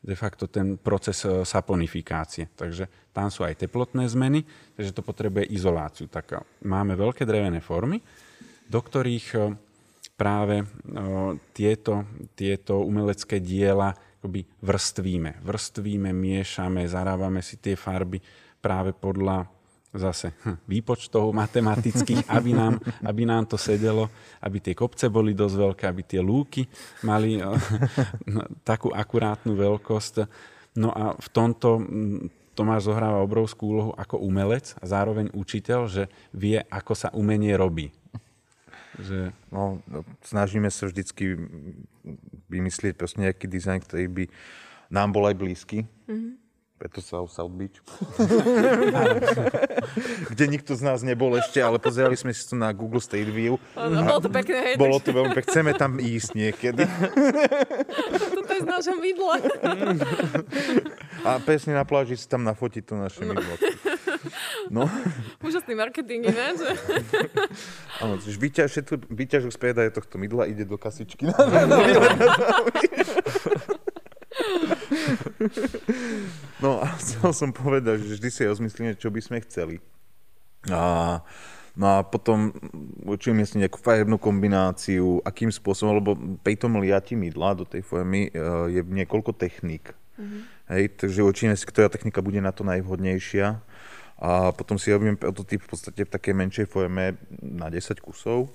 de 0.04 0.12
facto 0.12 0.44
ten 0.44 0.76
proces 0.76 1.24
e, 1.24 1.48
saponifikácie. 1.48 2.52
Takže 2.52 2.92
tam 3.16 3.32
sú 3.32 3.42
aj 3.48 3.64
teplotné 3.64 4.04
zmeny, 4.04 4.44
takže 4.76 4.92
to 4.92 5.00
potrebuje 5.00 5.48
izoláciu. 5.48 6.12
Tak 6.12 6.26
e, 6.36 6.44
máme 6.68 6.92
veľké 6.92 7.24
drevené 7.24 7.64
formy, 7.64 8.04
do 8.68 8.84
ktorých 8.84 9.26
e, 9.32 9.38
práve 10.18 10.66
tieto, 11.54 12.02
tieto 12.34 12.82
umelecké 12.82 13.38
diela 13.38 13.94
akoby 14.18 14.42
vrstvíme. 14.66 15.46
Vrstvíme, 15.46 16.10
miešame, 16.10 16.90
zarábame 16.90 17.38
si 17.38 17.54
tie 17.62 17.78
farby 17.78 18.18
práve 18.58 18.90
podľa 18.90 19.46
zase 19.94 20.36
hm, 20.44 20.68
výpočtov 20.68 21.32
matematických, 21.32 22.28
aby 22.36 22.50
nám, 22.52 22.76
aby 23.04 23.22
nám 23.24 23.48
to 23.48 23.56
sedelo, 23.56 24.12
aby 24.44 24.60
tie 24.60 24.74
kopce 24.76 25.08
boli 25.08 25.32
dosť 25.32 25.56
veľké, 25.56 25.84
aby 25.88 26.02
tie 26.04 26.20
lúky 26.20 26.68
mali 27.04 27.40
no, 28.32 28.40
takú 28.64 28.92
akurátnu 28.92 29.56
veľkosť. 29.56 30.14
No 30.76 30.92
a 30.92 31.16
v 31.16 31.28
tomto 31.32 31.80
hm, 31.80 32.28
Tomáš 32.58 32.90
zohráva 32.90 33.22
obrovskú 33.22 33.70
úlohu 33.70 33.92
ako 33.94 34.18
umelec 34.18 34.74
a 34.82 34.84
zároveň 34.90 35.30
učiteľ, 35.30 35.86
že 35.86 36.10
vie, 36.34 36.58
ako 36.58 36.92
sa 36.98 37.08
umenie 37.14 37.54
robí. 37.54 37.94
Že... 38.98 39.30
No, 39.54 39.78
no, 39.86 40.02
snažíme 40.26 40.66
sa 40.66 40.90
vždycky 40.90 41.38
vymyslieť 42.50 42.98
proste 42.98 43.22
nejaký 43.22 43.46
dizajn, 43.46 43.78
ktorý 43.86 44.06
by 44.10 44.24
nám 44.90 45.14
bol 45.14 45.30
aj 45.30 45.38
blízky. 45.38 45.86
Mm-hmm 46.10 46.47
preto 46.78 47.02
sa 47.02 47.18
South 47.26 47.50
Beach. 47.58 47.82
Kde 50.30 50.44
nikto 50.46 50.78
z 50.78 50.82
nás 50.86 51.02
nebol 51.02 51.34
ešte, 51.34 51.58
ale 51.58 51.82
pozerali 51.82 52.14
sme 52.14 52.30
si 52.30 52.46
to 52.46 52.54
na 52.54 52.70
Google 52.70 53.02
State 53.02 53.26
View. 53.26 53.58
No, 53.74 54.06
bolo 54.06 54.22
to 54.22 54.30
pekné, 54.30 54.58
hej. 54.62 54.74
Bolo 54.78 55.02
to 55.02 55.10
veľmi 55.10 55.34
pekné. 55.34 55.50
Chceme 55.50 55.72
tam 55.74 55.98
ísť 55.98 56.38
niekedy. 56.38 56.86
Toto 58.38 58.52
je 58.54 58.60
z 58.62 58.68
nášho 58.70 58.94
mydla. 58.94 59.36
A 61.26 61.42
presne 61.42 61.74
na 61.74 61.82
pláži 61.82 62.14
si 62.14 62.30
tam 62.30 62.46
nafotiť 62.46 62.82
to 62.86 62.94
naše 62.94 63.26
no. 63.26 63.34
mydlo. 63.34 63.54
No. 64.70 64.86
Úžasný 65.42 65.74
marketing, 65.74 66.30
ináč. 66.30 66.62
Áno, 67.98 68.22
výťažok 69.10 69.50
z 69.50 69.58
predaje 69.58 69.90
tohto 69.90 70.14
mydla 70.14 70.46
ide 70.46 70.62
do 70.62 70.78
kasičky. 70.78 71.26
No 76.64 76.82
a 76.82 76.90
chcel 76.98 77.30
som 77.30 77.50
povedať, 77.54 78.02
že 78.02 78.18
vždy 78.18 78.28
si 78.34 78.42
rozmyslíme, 78.42 78.92
čo 78.98 79.14
by 79.14 79.20
sme 79.22 79.38
chceli. 79.46 79.78
A, 80.66 81.22
no 81.78 81.86
a 81.86 81.96
potom 82.02 82.50
učíme 83.06 83.46
si 83.46 83.62
nejakú 83.62 83.78
farebnú 83.78 84.18
kombináciu, 84.18 85.22
akým 85.22 85.54
spôsobom, 85.54 86.02
lebo 86.02 86.18
pri 86.42 86.58
tom 86.58 86.82
liati 86.82 87.14
mydla 87.14 87.62
do 87.62 87.64
tej 87.64 87.86
formy 87.86 88.26
e, 88.26 88.30
je 88.74 88.82
niekoľko 88.82 89.38
techník. 89.38 89.94
Mm-hmm. 90.18 90.42
Hej, 90.74 90.84
takže 90.98 91.20
učíme 91.22 91.54
si, 91.54 91.62
ktorá 91.62 91.86
technika 91.86 92.18
bude 92.18 92.42
na 92.42 92.50
to 92.50 92.66
najvhodnejšia. 92.66 93.62
A 94.18 94.50
potom 94.50 94.82
si 94.82 94.90
robíme 94.90 95.14
prototyp 95.14 95.62
v 95.62 95.70
podstate 95.70 96.02
v 96.02 96.10
takej 96.10 96.34
menšej 96.34 96.66
forme 96.66 97.14
na 97.38 97.70
10 97.70 98.02
kusov. 98.02 98.50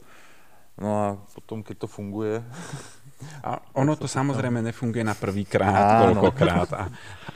No 0.75 0.89
a 0.91 1.05
potom, 1.31 1.63
keď 1.63 1.85
to 1.85 1.87
funguje, 1.87 2.43
a 3.43 3.59
ono 3.79 3.93
to 3.95 4.07
samozrejme 4.07 4.61
nefunguje 4.61 5.03
na 5.03 5.15
prvý 5.17 5.47
krát, 5.47 6.07
koľkokrát. 6.09 6.69
A, 6.73 6.83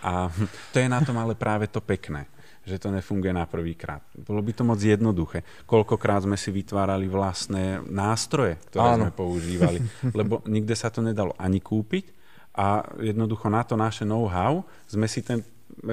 a 0.04 0.12
to 0.74 0.78
je 0.80 0.88
na 0.88 1.00
tom 1.02 1.18
ale 1.20 1.34
práve 1.34 1.68
to 1.68 1.80
pekné 1.84 2.28
že 2.68 2.84
to 2.84 2.92
nefunguje 2.92 3.32
na 3.32 3.48
prvý 3.48 3.80
krát. 3.80 4.04
Bolo 4.12 4.44
by 4.44 4.52
to 4.52 4.68
moc 4.68 4.76
jednoduché. 4.76 5.40
Koľkokrát 5.64 6.28
sme 6.28 6.36
si 6.36 6.52
vytvárali 6.52 7.08
vlastné 7.08 7.80
nástroje, 7.88 8.60
ktoré 8.68 9.00
Áno. 9.00 9.08
sme 9.08 9.12
používali, 9.16 9.80
lebo 10.20 10.44
nikde 10.44 10.76
sa 10.76 10.92
to 10.92 11.00
nedalo 11.00 11.32
ani 11.40 11.64
kúpiť 11.64 12.12
a 12.58 12.84
jednoducho 13.00 13.48
na 13.48 13.64
to 13.64 13.80
naše 13.80 14.04
know-how 14.04 14.68
sme 14.84 15.08
si 15.08 15.24
ten, 15.24 15.40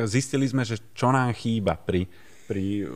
zistili 0.09 0.51
sme, 0.51 0.66
že 0.66 0.82
čo 0.97 1.14
nám 1.14 1.30
chýba 1.38 1.78
pri, 1.78 2.11
pri 2.51 2.90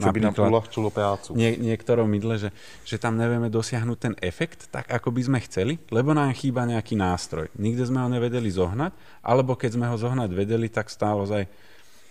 čo 0.00 0.10
by 0.10 0.20
nám 0.24 0.34
uľahčilo 0.34 0.88
prácu. 0.88 1.36
Nie, 1.36 1.54
niektorom 1.60 2.08
mydle, 2.08 2.40
že, 2.40 2.50
že 2.82 2.96
tam 2.96 3.20
nevieme 3.20 3.52
dosiahnuť 3.52 3.98
ten 4.00 4.14
efekt 4.24 4.72
tak, 4.72 4.88
ako 4.88 5.12
by 5.12 5.22
sme 5.28 5.38
chceli, 5.44 5.76
lebo 5.92 6.16
nám 6.16 6.32
chýba 6.32 6.64
nejaký 6.64 6.96
nástroj. 6.96 7.52
Nikde 7.60 7.86
sme 7.86 8.00
ho 8.00 8.08
nevedeli 8.08 8.48
zohnať, 8.48 8.92
alebo 9.20 9.54
keď 9.54 9.76
sme 9.76 9.86
ho 9.86 9.96
zohnať 10.00 10.30
vedeli, 10.32 10.72
tak 10.72 10.88
stálo 10.88 11.28
aj 11.28 11.44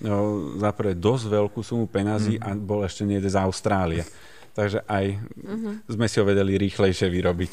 no, 0.06 0.16
zaprvé 0.62 0.96
dosť 0.96 1.26
veľkú 1.28 1.60
sumu 1.60 1.90
peňazí 1.90 2.40
mm. 2.40 2.44
a 2.46 2.50
bol 2.56 2.86
ešte 2.86 3.04
niekde 3.04 3.34
z 3.34 3.38
Austrálie. 3.42 4.04
Takže 4.54 4.84
aj 4.88 5.06
mm-hmm. 5.16 5.74
sme 5.88 6.08
si 6.10 6.16
ho 6.20 6.26
vedeli 6.26 6.60
rýchlejšie 6.60 7.08
vyrobiť. 7.08 7.52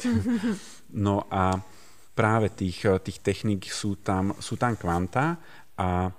no 1.07 1.23
a 1.27 1.59
práve 2.17 2.49
tých, 2.49 2.83
tých 3.05 3.21
techník 3.21 3.69
sú 3.69 4.01
tam, 4.01 4.33
sú 4.41 4.57
tam 4.57 4.73
kvantá 4.73 5.37
a 5.77 6.09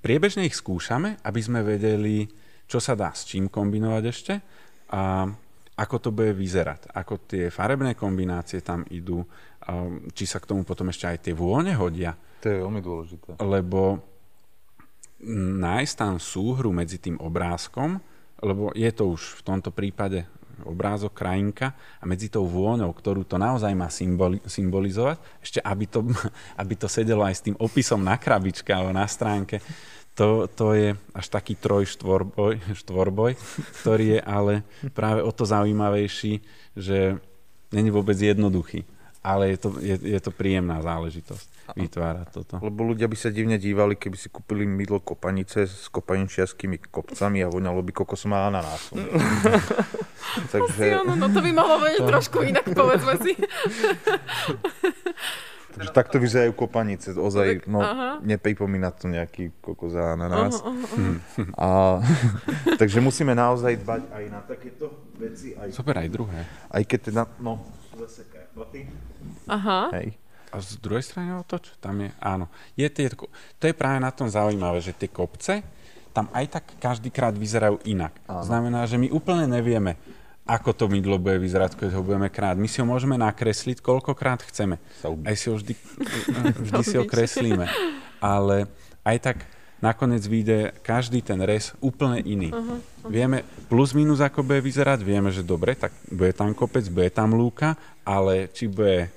priebežne 0.00 0.46
ich 0.46 0.54
skúšame, 0.54 1.18
aby 1.26 1.40
sme 1.42 1.66
vedeli, 1.66 2.30
čo 2.70 2.78
sa 2.78 2.94
dá 2.94 3.10
s 3.10 3.26
čím 3.26 3.50
kombinovať 3.50 4.04
ešte 4.06 4.34
a 4.94 5.26
ako 5.80 5.96
to 5.98 6.10
bude 6.12 6.36
vyzerať, 6.36 6.92
ako 6.92 7.24
tie 7.24 7.48
farebné 7.48 7.96
kombinácie 7.96 8.60
tam 8.60 8.84
idú, 8.92 9.24
či 10.12 10.24
sa 10.28 10.38
k 10.38 10.48
tomu 10.52 10.62
potom 10.62 10.92
ešte 10.92 11.08
aj 11.08 11.18
tie 11.24 11.34
vône 11.34 11.72
hodia. 11.72 12.12
To 12.44 12.46
je 12.52 12.60
veľmi 12.60 12.80
dôležité. 12.84 13.28
Lebo 13.40 13.98
nájsť 15.56 15.94
tam 15.96 16.14
súhru 16.20 16.68
medzi 16.70 17.00
tým 17.00 17.16
obrázkom, 17.16 17.96
lebo 18.44 18.72
je 18.76 18.88
to 18.92 19.16
už 19.16 19.40
v 19.40 19.42
tomto 19.44 19.72
prípade 19.72 20.28
obrázok 20.64 21.16
krajinka 21.16 21.72
a 22.00 22.04
medzi 22.04 22.28
tou 22.28 22.44
vôňou, 22.44 22.92
ktorú 22.92 23.24
to 23.24 23.40
naozaj 23.40 23.72
má 23.72 23.88
symboli- 23.88 24.44
symbolizovať, 24.44 25.16
ešte 25.40 25.58
aby 25.64 25.84
to, 25.88 26.04
aby 26.60 26.74
to 26.76 26.88
sedelo 26.88 27.24
aj 27.24 27.40
s 27.40 27.44
tým 27.48 27.56
opisom 27.56 28.04
na 28.04 28.20
krabičke 28.20 28.68
alebo 28.68 28.92
na 28.92 29.08
stránke, 29.08 29.64
to, 30.14 30.48
to 30.52 30.66
je 30.76 30.88
až 31.14 31.26
taký 31.28 31.54
troj 31.56 31.86
štvorboj, 31.88 32.60
štvorboj, 32.80 33.36
ktorý 33.82 34.18
je 34.18 34.20
ale 34.20 34.54
práve 34.92 35.24
o 35.24 35.30
to 35.32 35.46
zaujímavejší, 35.46 36.42
že 36.76 37.18
není 37.72 37.90
vôbec 37.90 38.18
jednoduchý. 38.18 38.84
Ale 39.20 39.52
je 39.52 39.58
to, 39.60 39.68
je, 39.84 39.96
je 40.00 40.20
to 40.24 40.32
príjemná 40.32 40.80
záležitosť 40.80 41.76
vytvárať 41.76 42.26
toto. 42.32 42.56
Lebo 42.64 42.88
ľudia 42.88 43.04
by 43.04 43.16
sa 43.20 43.28
divne 43.28 43.60
dívali, 43.60 43.92
keby 43.92 44.16
si 44.16 44.32
kúpili 44.32 44.64
mydlo 44.64 44.96
kopanice 44.96 45.68
s 45.68 45.92
kopaničiarskými 45.92 46.80
kopcami 46.88 47.44
a 47.44 47.52
voňalo 47.52 47.84
by 47.84 47.92
kokosom 47.92 48.32
a 48.32 48.48
ananásom. 48.48 48.96
Takže... 50.56 51.04
no 51.04 51.28
to 51.28 51.40
by 51.44 51.50
mohlo 51.52 51.84
byť 51.84 52.00
to... 52.00 52.08
trošku 52.08 52.38
inak, 52.48 52.64
povedzme 52.72 53.14
si. 53.20 53.36
Takže 55.70 55.90
takto 55.94 56.16
vyzerajú 56.18 56.52
kopanice. 56.58 57.14
Ozaj, 57.14 57.70
no, 57.70 57.80
nepripomína 58.26 58.90
to 58.90 59.06
nejaký 59.06 59.54
kokos 59.62 59.94
na 59.94 60.26
nás. 60.26 60.58
A, 61.54 61.98
takže 62.80 62.98
musíme 62.98 63.32
naozaj 63.32 63.78
dbať 63.80 64.02
aj 64.10 64.24
na 64.30 64.40
takéto 64.42 65.10
veci. 65.14 65.54
Aj, 65.54 65.70
Super, 65.70 66.02
aj 66.02 66.08
druhé. 66.10 66.42
Aj 66.66 66.82
keď 66.82 67.00
teda, 67.14 67.22
no, 67.38 67.62
zase 67.94 68.26
karpaty. 68.26 68.90
Aha. 69.46 69.94
Hej. 69.94 70.18
A 70.50 70.58
z 70.58 70.82
druhej 70.82 71.06
strany 71.06 71.30
otoč, 71.38 71.78
tam 71.78 72.02
je, 72.02 72.10
áno. 72.18 72.50
Je 72.74 72.90
tie, 72.90 73.06
to 73.62 73.64
je 73.70 73.74
práve 73.74 74.02
na 74.02 74.10
tom 74.10 74.26
zaujímavé, 74.26 74.82
že 74.82 74.90
tie 74.90 75.06
kopce, 75.06 75.62
tam 76.10 76.26
aj 76.34 76.58
tak 76.58 76.64
každýkrát 76.82 77.30
vyzerajú 77.38 77.78
inak. 77.86 78.10
Áno. 78.26 78.42
Znamená, 78.42 78.82
že 78.90 78.98
my 78.98 79.14
úplne 79.14 79.46
nevieme, 79.46 79.94
ako 80.48 80.70
to 80.74 80.84
mydlo 80.90 81.20
bude 81.20 81.38
vyzerať, 81.38 81.78
keď 81.78 82.00
ho 82.00 82.02
budeme 82.02 82.26
krát. 82.32 82.58
My 82.58 82.66
si 82.66 82.82
ho 82.82 82.86
môžeme 82.88 83.14
nakresliť, 83.14 83.84
koľkokrát 83.84 84.42
chceme. 84.48 84.82
Aj 85.04 85.34
si 85.38 85.46
ho 85.46 85.54
vždy, 85.54 85.74
vždy 86.66 86.82
si 86.82 86.96
ho 86.98 87.04
kreslíme. 87.06 87.70
Ale 88.18 88.66
aj 89.06 89.16
tak 89.20 89.36
nakoniec 89.80 90.20
vyjde 90.26 90.76
každý 90.84 91.24
ten 91.24 91.40
res 91.40 91.72
úplne 91.80 92.20
iný. 92.20 92.52
Uh-huh, 92.52 92.76
uh-huh. 92.76 93.08
Vieme 93.08 93.48
plus 93.72 93.96
minus, 93.96 94.20
ako 94.20 94.44
bude 94.44 94.60
vyzerať, 94.60 95.00
vieme, 95.00 95.32
že 95.32 95.40
dobre, 95.40 95.72
tak 95.72 95.94
bude 96.12 96.36
tam 96.36 96.52
kopec, 96.52 96.84
bude 96.92 97.08
tam 97.08 97.32
lúka, 97.32 97.78
ale 98.04 98.52
či 98.52 98.68
bude 98.68 99.08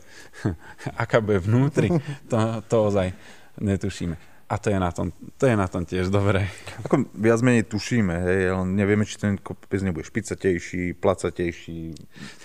aká 1.03 1.21
bude 1.21 1.39
vnútri, 1.39 1.89
to, 2.30 2.38
to 2.65 2.76
ozaj 2.89 3.13
netušíme. 3.59 4.32
A 4.52 4.60
to 4.60 4.70
je 4.70 4.78
na 4.78 4.91
tom, 4.91 5.10
to 5.39 5.48
je 5.48 5.56
na 5.56 5.66
tom 5.72 5.88
tiež 5.88 6.12
dobré. 6.12 6.52
Ako 6.84 7.08
viac 7.16 7.39
menej 7.39 7.64
tušíme, 7.66 8.14
hej, 8.14 8.39
ale 8.54 8.64
nevieme, 8.70 9.08
či 9.08 9.16
ten 9.16 9.39
kopec 9.39 9.80
nebude 9.80 10.04
špicatejší, 10.04 11.00
placatejší. 11.00 11.80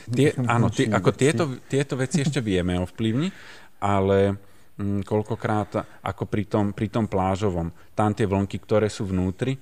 Tie, 0.09 0.29
áno, 0.47 0.71
tie, 0.71 0.89
ako 0.89 1.11
tieto, 1.13 1.45
tieto 1.67 1.99
veci 1.99 2.23
ešte 2.23 2.39
vieme 2.39 2.79
ovplyvniť, 2.81 3.33
ale 3.83 4.39
mm, 4.79 5.05
koľkokrát 5.05 6.03
ako 6.07 6.25
pri 6.31 6.45
tom, 6.47 6.71
pri 6.73 6.89
tom 6.89 7.11
plážovom, 7.11 7.75
tam 7.93 8.15
tie 8.15 8.25
vlnky, 8.25 8.63
ktoré 8.63 8.87
sú 8.89 9.05
vnútri, 9.05 9.59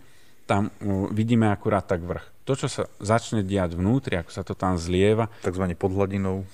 tam 0.47 0.71
uh, 0.71 1.11
vidíme 1.11 1.51
akurát 1.51 1.83
tak 1.83 2.07
vrch. 2.07 2.47
To, 2.47 2.55
čo 2.55 2.71
sa 2.71 2.87
začne 3.03 3.43
diať 3.43 3.75
vnútri, 3.75 4.23
ako 4.23 4.31
sa 4.31 4.47
to 4.47 4.55
tam 4.55 4.79
zlieva, 4.79 5.27
Takzvané 5.43 5.75
pod 5.75 5.91
hladinou. 5.91 6.47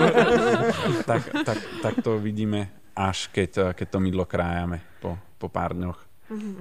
tak, 1.10 1.28
tak, 1.44 1.58
tak 1.84 1.94
to 2.00 2.16
vidíme 2.16 2.79
až 3.00 3.32
keď, 3.32 3.50
eh, 3.56 3.70
keď 3.72 3.86
to 3.96 3.98
mydlo 4.04 4.24
krájame 4.28 4.84
po, 5.00 5.16
po 5.40 5.48
pár 5.48 5.72
dňoch. 5.72 6.10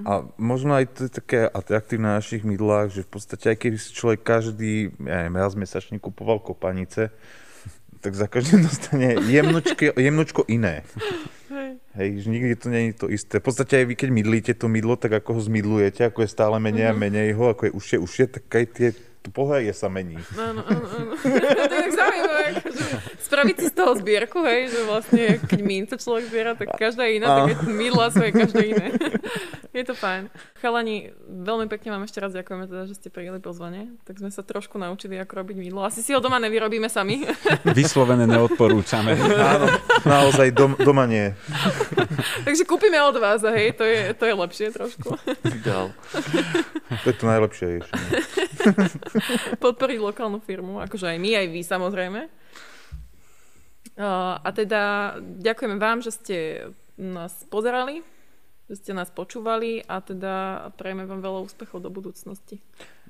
A 0.01 0.25
možno 0.41 0.73
aj 0.73 0.97
to 0.97 0.99
je 1.05 1.11
také 1.13 1.45
atraktívne 1.45 2.09
na 2.09 2.17
našich 2.17 2.41
mydlách, 2.41 2.89
že 2.89 3.05
v 3.05 3.11
podstate 3.13 3.53
aj 3.53 3.57
keby 3.61 3.77
si 3.77 3.93
človek 3.93 4.25
každý, 4.25 4.89
ja 4.97 5.29
neviem, 5.29 5.37
raz 5.37 5.53
mesačne 5.53 6.01
kupoval 6.01 6.41
kopanice, 6.41 7.13
tak 8.01 8.17
za 8.17 8.25
každým 8.25 8.63
dostane 8.67 9.21
jemnočko, 9.29 9.93
jemnočko 9.93 10.41
iné. 10.49 10.81
Hej, 11.93 12.25
že 12.25 12.27
nikdy 12.33 12.53
to 12.57 12.67
nie 12.73 12.81
je 12.89 12.95
to 12.97 13.07
isté. 13.13 13.37
V 13.37 13.45
podstate 13.45 13.83
aj 13.83 13.85
vy, 13.85 13.93
keď 13.93 14.09
mydlíte 14.09 14.53
to 14.57 14.65
mydlo, 14.65 14.97
tak 14.97 15.21
ako 15.21 15.37
ho 15.37 15.41
zmydlujete, 15.41 16.01
ako 16.09 16.25
je 16.25 16.33
stále 16.33 16.57
menej 16.57 16.89
a 16.89 16.97
menej 16.97 17.37
ho, 17.37 17.53
ako 17.53 17.69
je 17.69 17.75
užšie, 17.77 17.97
užšie, 18.01 18.25
tak 18.25 18.45
aj 18.49 18.65
tie 18.73 18.89
to 19.19 19.35
pohľadie 19.35 19.75
sa 19.75 19.91
mení. 19.91 20.15
Áno, 20.39 20.63
áno, 20.63 20.85
áno. 20.87 21.11
to 21.69 21.73
je 21.75 21.81
tak 21.83 21.91
zaujímavé, 21.91 22.43
akože 22.55 22.83
spraviť 23.19 23.55
si 23.59 23.67
z 23.67 23.75
toho 23.75 23.91
zbierku, 23.99 24.39
hej, 24.47 24.71
že 24.71 24.79
vlastne 24.87 25.23
keď 25.43 25.59
mince 25.59 25.95
človek 25.99 26.23
zbiera, 26.31 26.51
tak 26.55 26.71
každá 26.79 27.03
je 27.05 27.19
iná, 27.19 27.45
tak 27.45 27.67
mydla 27.67 28.15
svoje 28.15 28.31
každé 28.31 28.61
iné. 28.63 28.87
je 29.79 29.83
to 29.85 29.93
fajn. 29.93 30.33
Chalani, 30.63 31.13
veľmi 31.27 31.67
pekne 31.69 31.93
vám 31.93 32.03
ešte 32.07 32.19
raz 32.23 32.31
ďakujeme 32.33 32.65
teda, 32.65 32.83
že 32.89 32.95
ste 32.97 33.13
prijeli 33.13 33.37
pozvanie. 33.43 33.93
Tak 34.07 34.17
sme 34.23 34.31
sa 34.33 34.41
trošku 34.41 34.81
naučili, 34.81 35.19
ako 35.21 35.45
robiť 35.45 35.55
mydlo. 35.61 35.85
Asi 35.85 36.01
si 36.01 36.15
ho 36.15 36.19
doma 36.23 36.41
nevyrobíme 36.41 36.89
sami. 36.89 37.27
Vyslovené 37.79 38.25
neodporúčame. 38.25 39.13
Áno, 39.19 39.67
naozaj 40.07 40.55
dom, 40.55 40.73
doma 40.79 41.05
nie. 41.05 41.35
Takže 42.47 42.63
kúpime 42.65 42.97
od 43.03 43.19
vás 43.19 43.43
hej, 43.45 43.75
to 43.75 43.83
je, 43.83 44.15
to 44.15 44.23
je 44.25 44.33
lepšie 44.33 44.67
trošku. 44.73 45.15
To 46.89 47.05
je 47.05 47.15
to 47.15 47.25
najlepšie 47.29 47.65
riešenie. 47.77 48.09
Podporiť 49.65 49.99
lokálnu 49.99 50.39
firmu, 50.43 50.79
akože 50.83 51.09
aj 51.11 51.17
my, 51.17 51.31
aj 51.35 51.47
vy 51.49 51.61
samozrejme. 51.65 52.21
A 54.39 54.49
teda 54.55 55.15
ďakujeme 55.19 55.75
vám, 55.75 55.99
že 55.99 56.11
ste 56.15 56.37
nás 56.95 57.43
pozerali, 57.51 57.99
že 58.71 58.75
ste 58.79 58.91
nás 58.95 59.11
počúvali 59.11 59.83
a 59.83 59.99
teda 59.99 60.67
prejme 60.79 61.03
vám 61.03 61.19
veľa 61.19 61.39
úspechov 61.43 61.83
do 61.83 61.91
budúcnosti. 61.91 62.63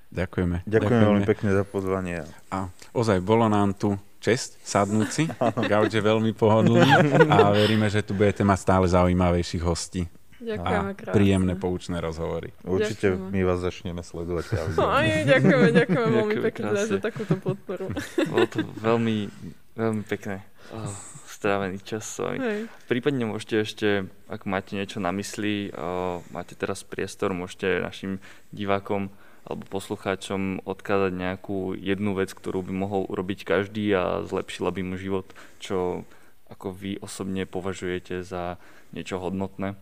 Ďakujeme. 0.10 0.66
Ďakujem 0.66 1.02
veľmi 1.06 1.24
pekne 1.30 1.54
za 1.54 1.62
pozvanie. 1.62 2.26
A 2.50 2.74
ozaj, 2.98 3.22
bolo 3.22 3.46
nám 3.46 3.78
tu 3.78 3.94
čest 4.18 4.58
sadnúť 4.66 5.10
si. 5.10 5.24
Gauč 5.72 5.94
je 5.94 6.02
veľmi 6.02 6.34
pohodlný 6.34 6.90
a 7.34 7.54
veríme, 7.54 7.86
že 7.94 8.02
tu 8.02 8.18
budete 8.18 8.42
mať 8.42 8.58
stále 8.58 8.86
zaujímavejších 8.90 9.62
hostí. 9.62 10.10
Ďakujeme 10.40 10.92
krásne. 10.96 11.16
príjemné 11.16 11.54
poučné 11.60 11.98
rozhovory. 12.00 12.56
Určite 12.64 13.16
Ďakujeme. 13.16 13.32
my 13.36 13.42
vás 13.44 13.60
začneme 13.60 14.02
sledovať. 14.02 14.44
pravidelne. 14.48 14.88
Aj, 14.88 15.10
ďakujeme, 15.28 15.68
ďakujeme 15.76 16.10
veľmi 16.16 16.36
pekne 16.48 16.68
za, 16.80 16.98
takúto 17.04 17.36
podporu. 17.36 17.86
Bolo 18.32 18.46
to 18.48 18.64
veľmi, 18.80 19.28
veľmi 19.76 20.04
pekné. 20.08 20.44
Oh, 20.70 20.86
strávený 21.26 21.82
čas 21.82 22.06
s 22.06 22.22
vami. 22.22 22.38
Hej. 22.38 22.70
Prípadne 22.86 23.26
môžete 23.26 23.56
ešte, 23.66 23.90
ak 24.30 24.46
máte 24.46 24.78
niečo 24.78 25.02
na 25.02 25.10
mysli, 25.10 25.74
o, 25.74 26.22
máte 26.30 26.54
teraz 26.54 26.86
priestor, 26.86 27.34
môžete 27.34 27.82
našim 27.82 28.22
divákom 28.54 29.10
alebo 29.50 29.66
poslucháčom 29.66 30.62
odkázať 30.62 31.10
nejakú 31.10 31.74
jednu 31.74 32.14
vec, 32.14 32.30
ktorú 32.38 32.62
by 32.70 32.74
mohol 32.76 33.10
urobiť 33.10 33.50
každý 33.50 33.90
a 33.98 34.22
zlepšila 34.30 34.70
by 34.70 34.82
mu 34.86 34.94
život, 34.94 35.26
čo 35.58 36.06
ako 36.54 36.70
vy 36.70 37.02
osobne 37.02 37.50
považujete 37.50 38.22
za 38.22 38.62
niečo 38.94 39.18
hodnotné. 39.18 39.74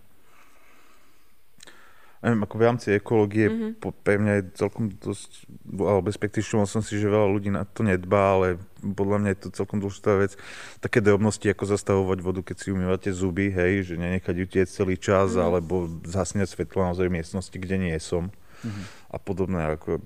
Neviem, 2.27 2.43
ako 2.43 2.55
v 2.55 2.65
rámci 2.65 2.87
ekológie 2.91 3.47
Mhm. 3.47 3.55
mm-hmm. 3.55 3.73
po, 3.79 3.95
pre 3.95 4.19
mňa 4.19 4.33
je 4.33 4.43
celkom 4.53 4.91
dosť, 4.91 5.31
alebo 5.73 6.05
respektíve 6.05 6.43
všimol 6.43 6.67
som 6.67 6.83
si, 6.83 6.99
že 6.99 7.07
veľa 7.07 7.23
ľudí 7.25 7.47
na 7.47 7.63
to 7.63 7.81
nedbá, 7.81 8.35
ale 8.35 8.47
podľa 8.77 9.17
mňa 9.17 9.29
je 9.31 9.39
to 9.39 9.49
celkom 9.55 9.79
dôležitá 9.79 10.11
vec. 10.13 10.35
Také 10.77 10.99
drobnosti, 10.99 11.47
ako 11.47 11.63
zastavovať 11.63 12.19
vodu, 12.19 12.43
keď 12.43 12.55
si 12.59 12.67
umývate 12.69 13.09
zuby, 13.09 13.47
hej, 13.47 13.87
že 13.87 13.93
nenechať 13.95 14.35
ju 14.35 14.45
tieť 14.45 14.67
celý 14.67 14.99
čas, 14.99 15.31
Mhm. 15.31 15.33
mm-hmm. 15.33 15.47
alebo 15.47 15.73
zasňať 16.03 16.47
svetlo 16.49 16.79
naozaj 16.83 17.07
v 17.07 17.15
miestnosti, 17.15 17.55
kde 17.55 17.75
nie 17.79 17.95
som. 17.97 18.27
Mhm. 18.27 18.35
Mm-hmm. 18.57 18.85
A 19.07 19.15
podobné, 19.17 19.61
ako 19.71 20.03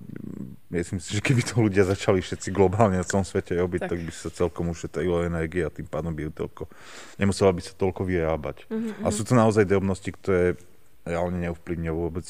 myslím 0.69 0.99
si, 0.99 1.15
že 1.15 1.23
keby 1.23 1.41
to 1.41 1.57
ľudia 1.57 1.81
začali 1.83 2.19
všetci 2.19 2.51
globálne 2.51 2.95
na 2.95 3.07
celom 3.07 3.23
svete 3.23 3.55
robiť, 3.55 3.81
Tak. 3.81 3.89
tak, 3.89 3.99
by 3.99 4.11
sa 4.11 4.29
celkom 4.29 4.69
ušetrilo 4.69 5.25
energie 5.25 5.63
a 5.63 5.71
tým 5.71 5.83
pádom 5.83 6.11
by 6.11 6.29
toľko, 6.29 6.69
nemusela 7.15 7.49
by 7.49 7.61
sa 7.61 7.73
toľko 7.73 8.03
vyrábať. 8.03 8.67
Mhm, 8.67 8.77
Mm-hmm. 8.77 9.03
A 9.03 9.09
sú 9.09 9.23
to 9.23 9.33
naozaj 9.33 9.63
drobnosti, 9.63 10.11
ktoré 10.11 10.59
reálne 11.07 11.37
neovplyvňujú 11.49 11.95
vôbec 11.95 12.27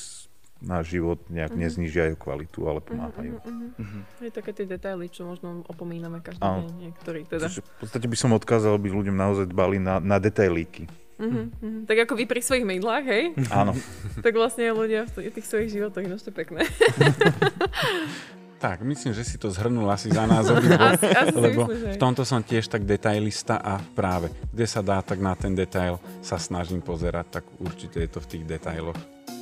náš 0.62 0.94
život, 0.94 1.18
nejak 1.28 1.52
mm-hmm. 1.52 1.66
neznižia 1.66 2.04
jeho 2.14 2.20
kvalitu, 2.22 2.70
ale 2.70 2.80
pomáhajú. 2.86 3.42
Mhm. 3.42 4.00
Je 4.22 4.30
také 4.30 4.54
tie 4.54 4.70
detaily, 4.70 5.10
čo 5.10 5.26
možno 5.26 5.66
opomíname 5.66 6.22
každý 6.22 6.46
Áno. 6.46 6.70
deň, 6.70 6.74
niektorí 6.78 7.26
teda. 7.26 7.50
Čiže 7.50 7.66
v 7.66 7.78
podstate 7.82 8.06
by 8.06 8.18
som 8.18 8.32
odkázal, 8.38 8.78
aby 8.78 8.94
ľuďom 8.94 9.18
naozaj 9.18 9.50
dbali 9.50 9.82
na, 9.82 9.98
na 9.98 10.22
detailíky. 10.22 10.86
Mhm, 11.18 11.42
mhm. 11.62 11.80
Tak 11.90 11.98
ako 12.06 12.14
vy 12.18 12.26
pri 12.30 12.42
svojich 12.46 12.66
mydlách, 12.66 13.06
hej? 13.10 13.24
Áno. 13.50 13.74
tak 14.26 14.34
vlastne 14.38 14.70
ľudia 14.70 15.10
v 15.10 15.34
tých 15.34 15.50
svojich 15.50 15.74
životoch, 15.74 16.06
no 16.06 16.18
to 16.22 16.30
pekné. 16.30 16.62
Tak, 18.62 18.86
myslím, 18.86 19.18
že 19.18 19.26
si 19.26 19.41
to 19.41 19.49
zhrnul 19.49 19.89
asi 19.89 20.14
za 20.14 20.30
nás 20.30 20.45
obidvo, 20.45 20.78
Asi, 20.78 21.09
asi 21.09 21.34
si 21.34 21.41
lebo 21.41 21.66
v 21.66 21.97
tomto 21.97 22.22
som 22.22 22.45
tiež 22.45 22.70
tak 22.70 22.86
detailista 22.86 23.57
a 23.57 23.82
práve, 23.82 24.30
kde 24.53 24.66
sa 24.70 24.86
dá, 24.86 25.01
tak 25.01 25.18
na 25.18 25.34
ten 25.34 25.57
detail 25.57 25.97
sa 26.22 26.38
snažím 26.38 26.78
pozerať, 26.78 27.41
tak 27.41 27.43
určite 27.57 27.97
je 27.97 28.09
to 28.14 28.22
v 28.22 28.28
tých 28.38 28.43
detailoch. 28.45 28.97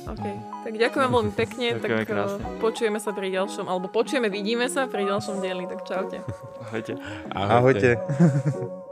OK. 0.08 0.24
Tak 0.64 0.72
ďakujem 0.72 1.08
veľmi 1.12 1.32
pekne, 1.36 1.66
tak 1.76 1.92
Ďakujeme 1.92 2.00
eh, 2.00 2.08
krásne. 2.08 2.42
počujeme 2.64 2.98
sa 2.98 3.10
pri 3.12 3.28
ďalšom, 3.28 3.64
alebo 3.68 3.86
počujeme, 3.92 4.32
vidíme 4.32 4.64
sa 4.72 4.88
pri 4.88 5.04
ďalšom 5.04 5.44
dieli, 5.44 5.68
tak 5.68 5.84
čaute. 5.84 6.24
Ahojte. 6.64 6.92
Ahojte. 7.36 7.90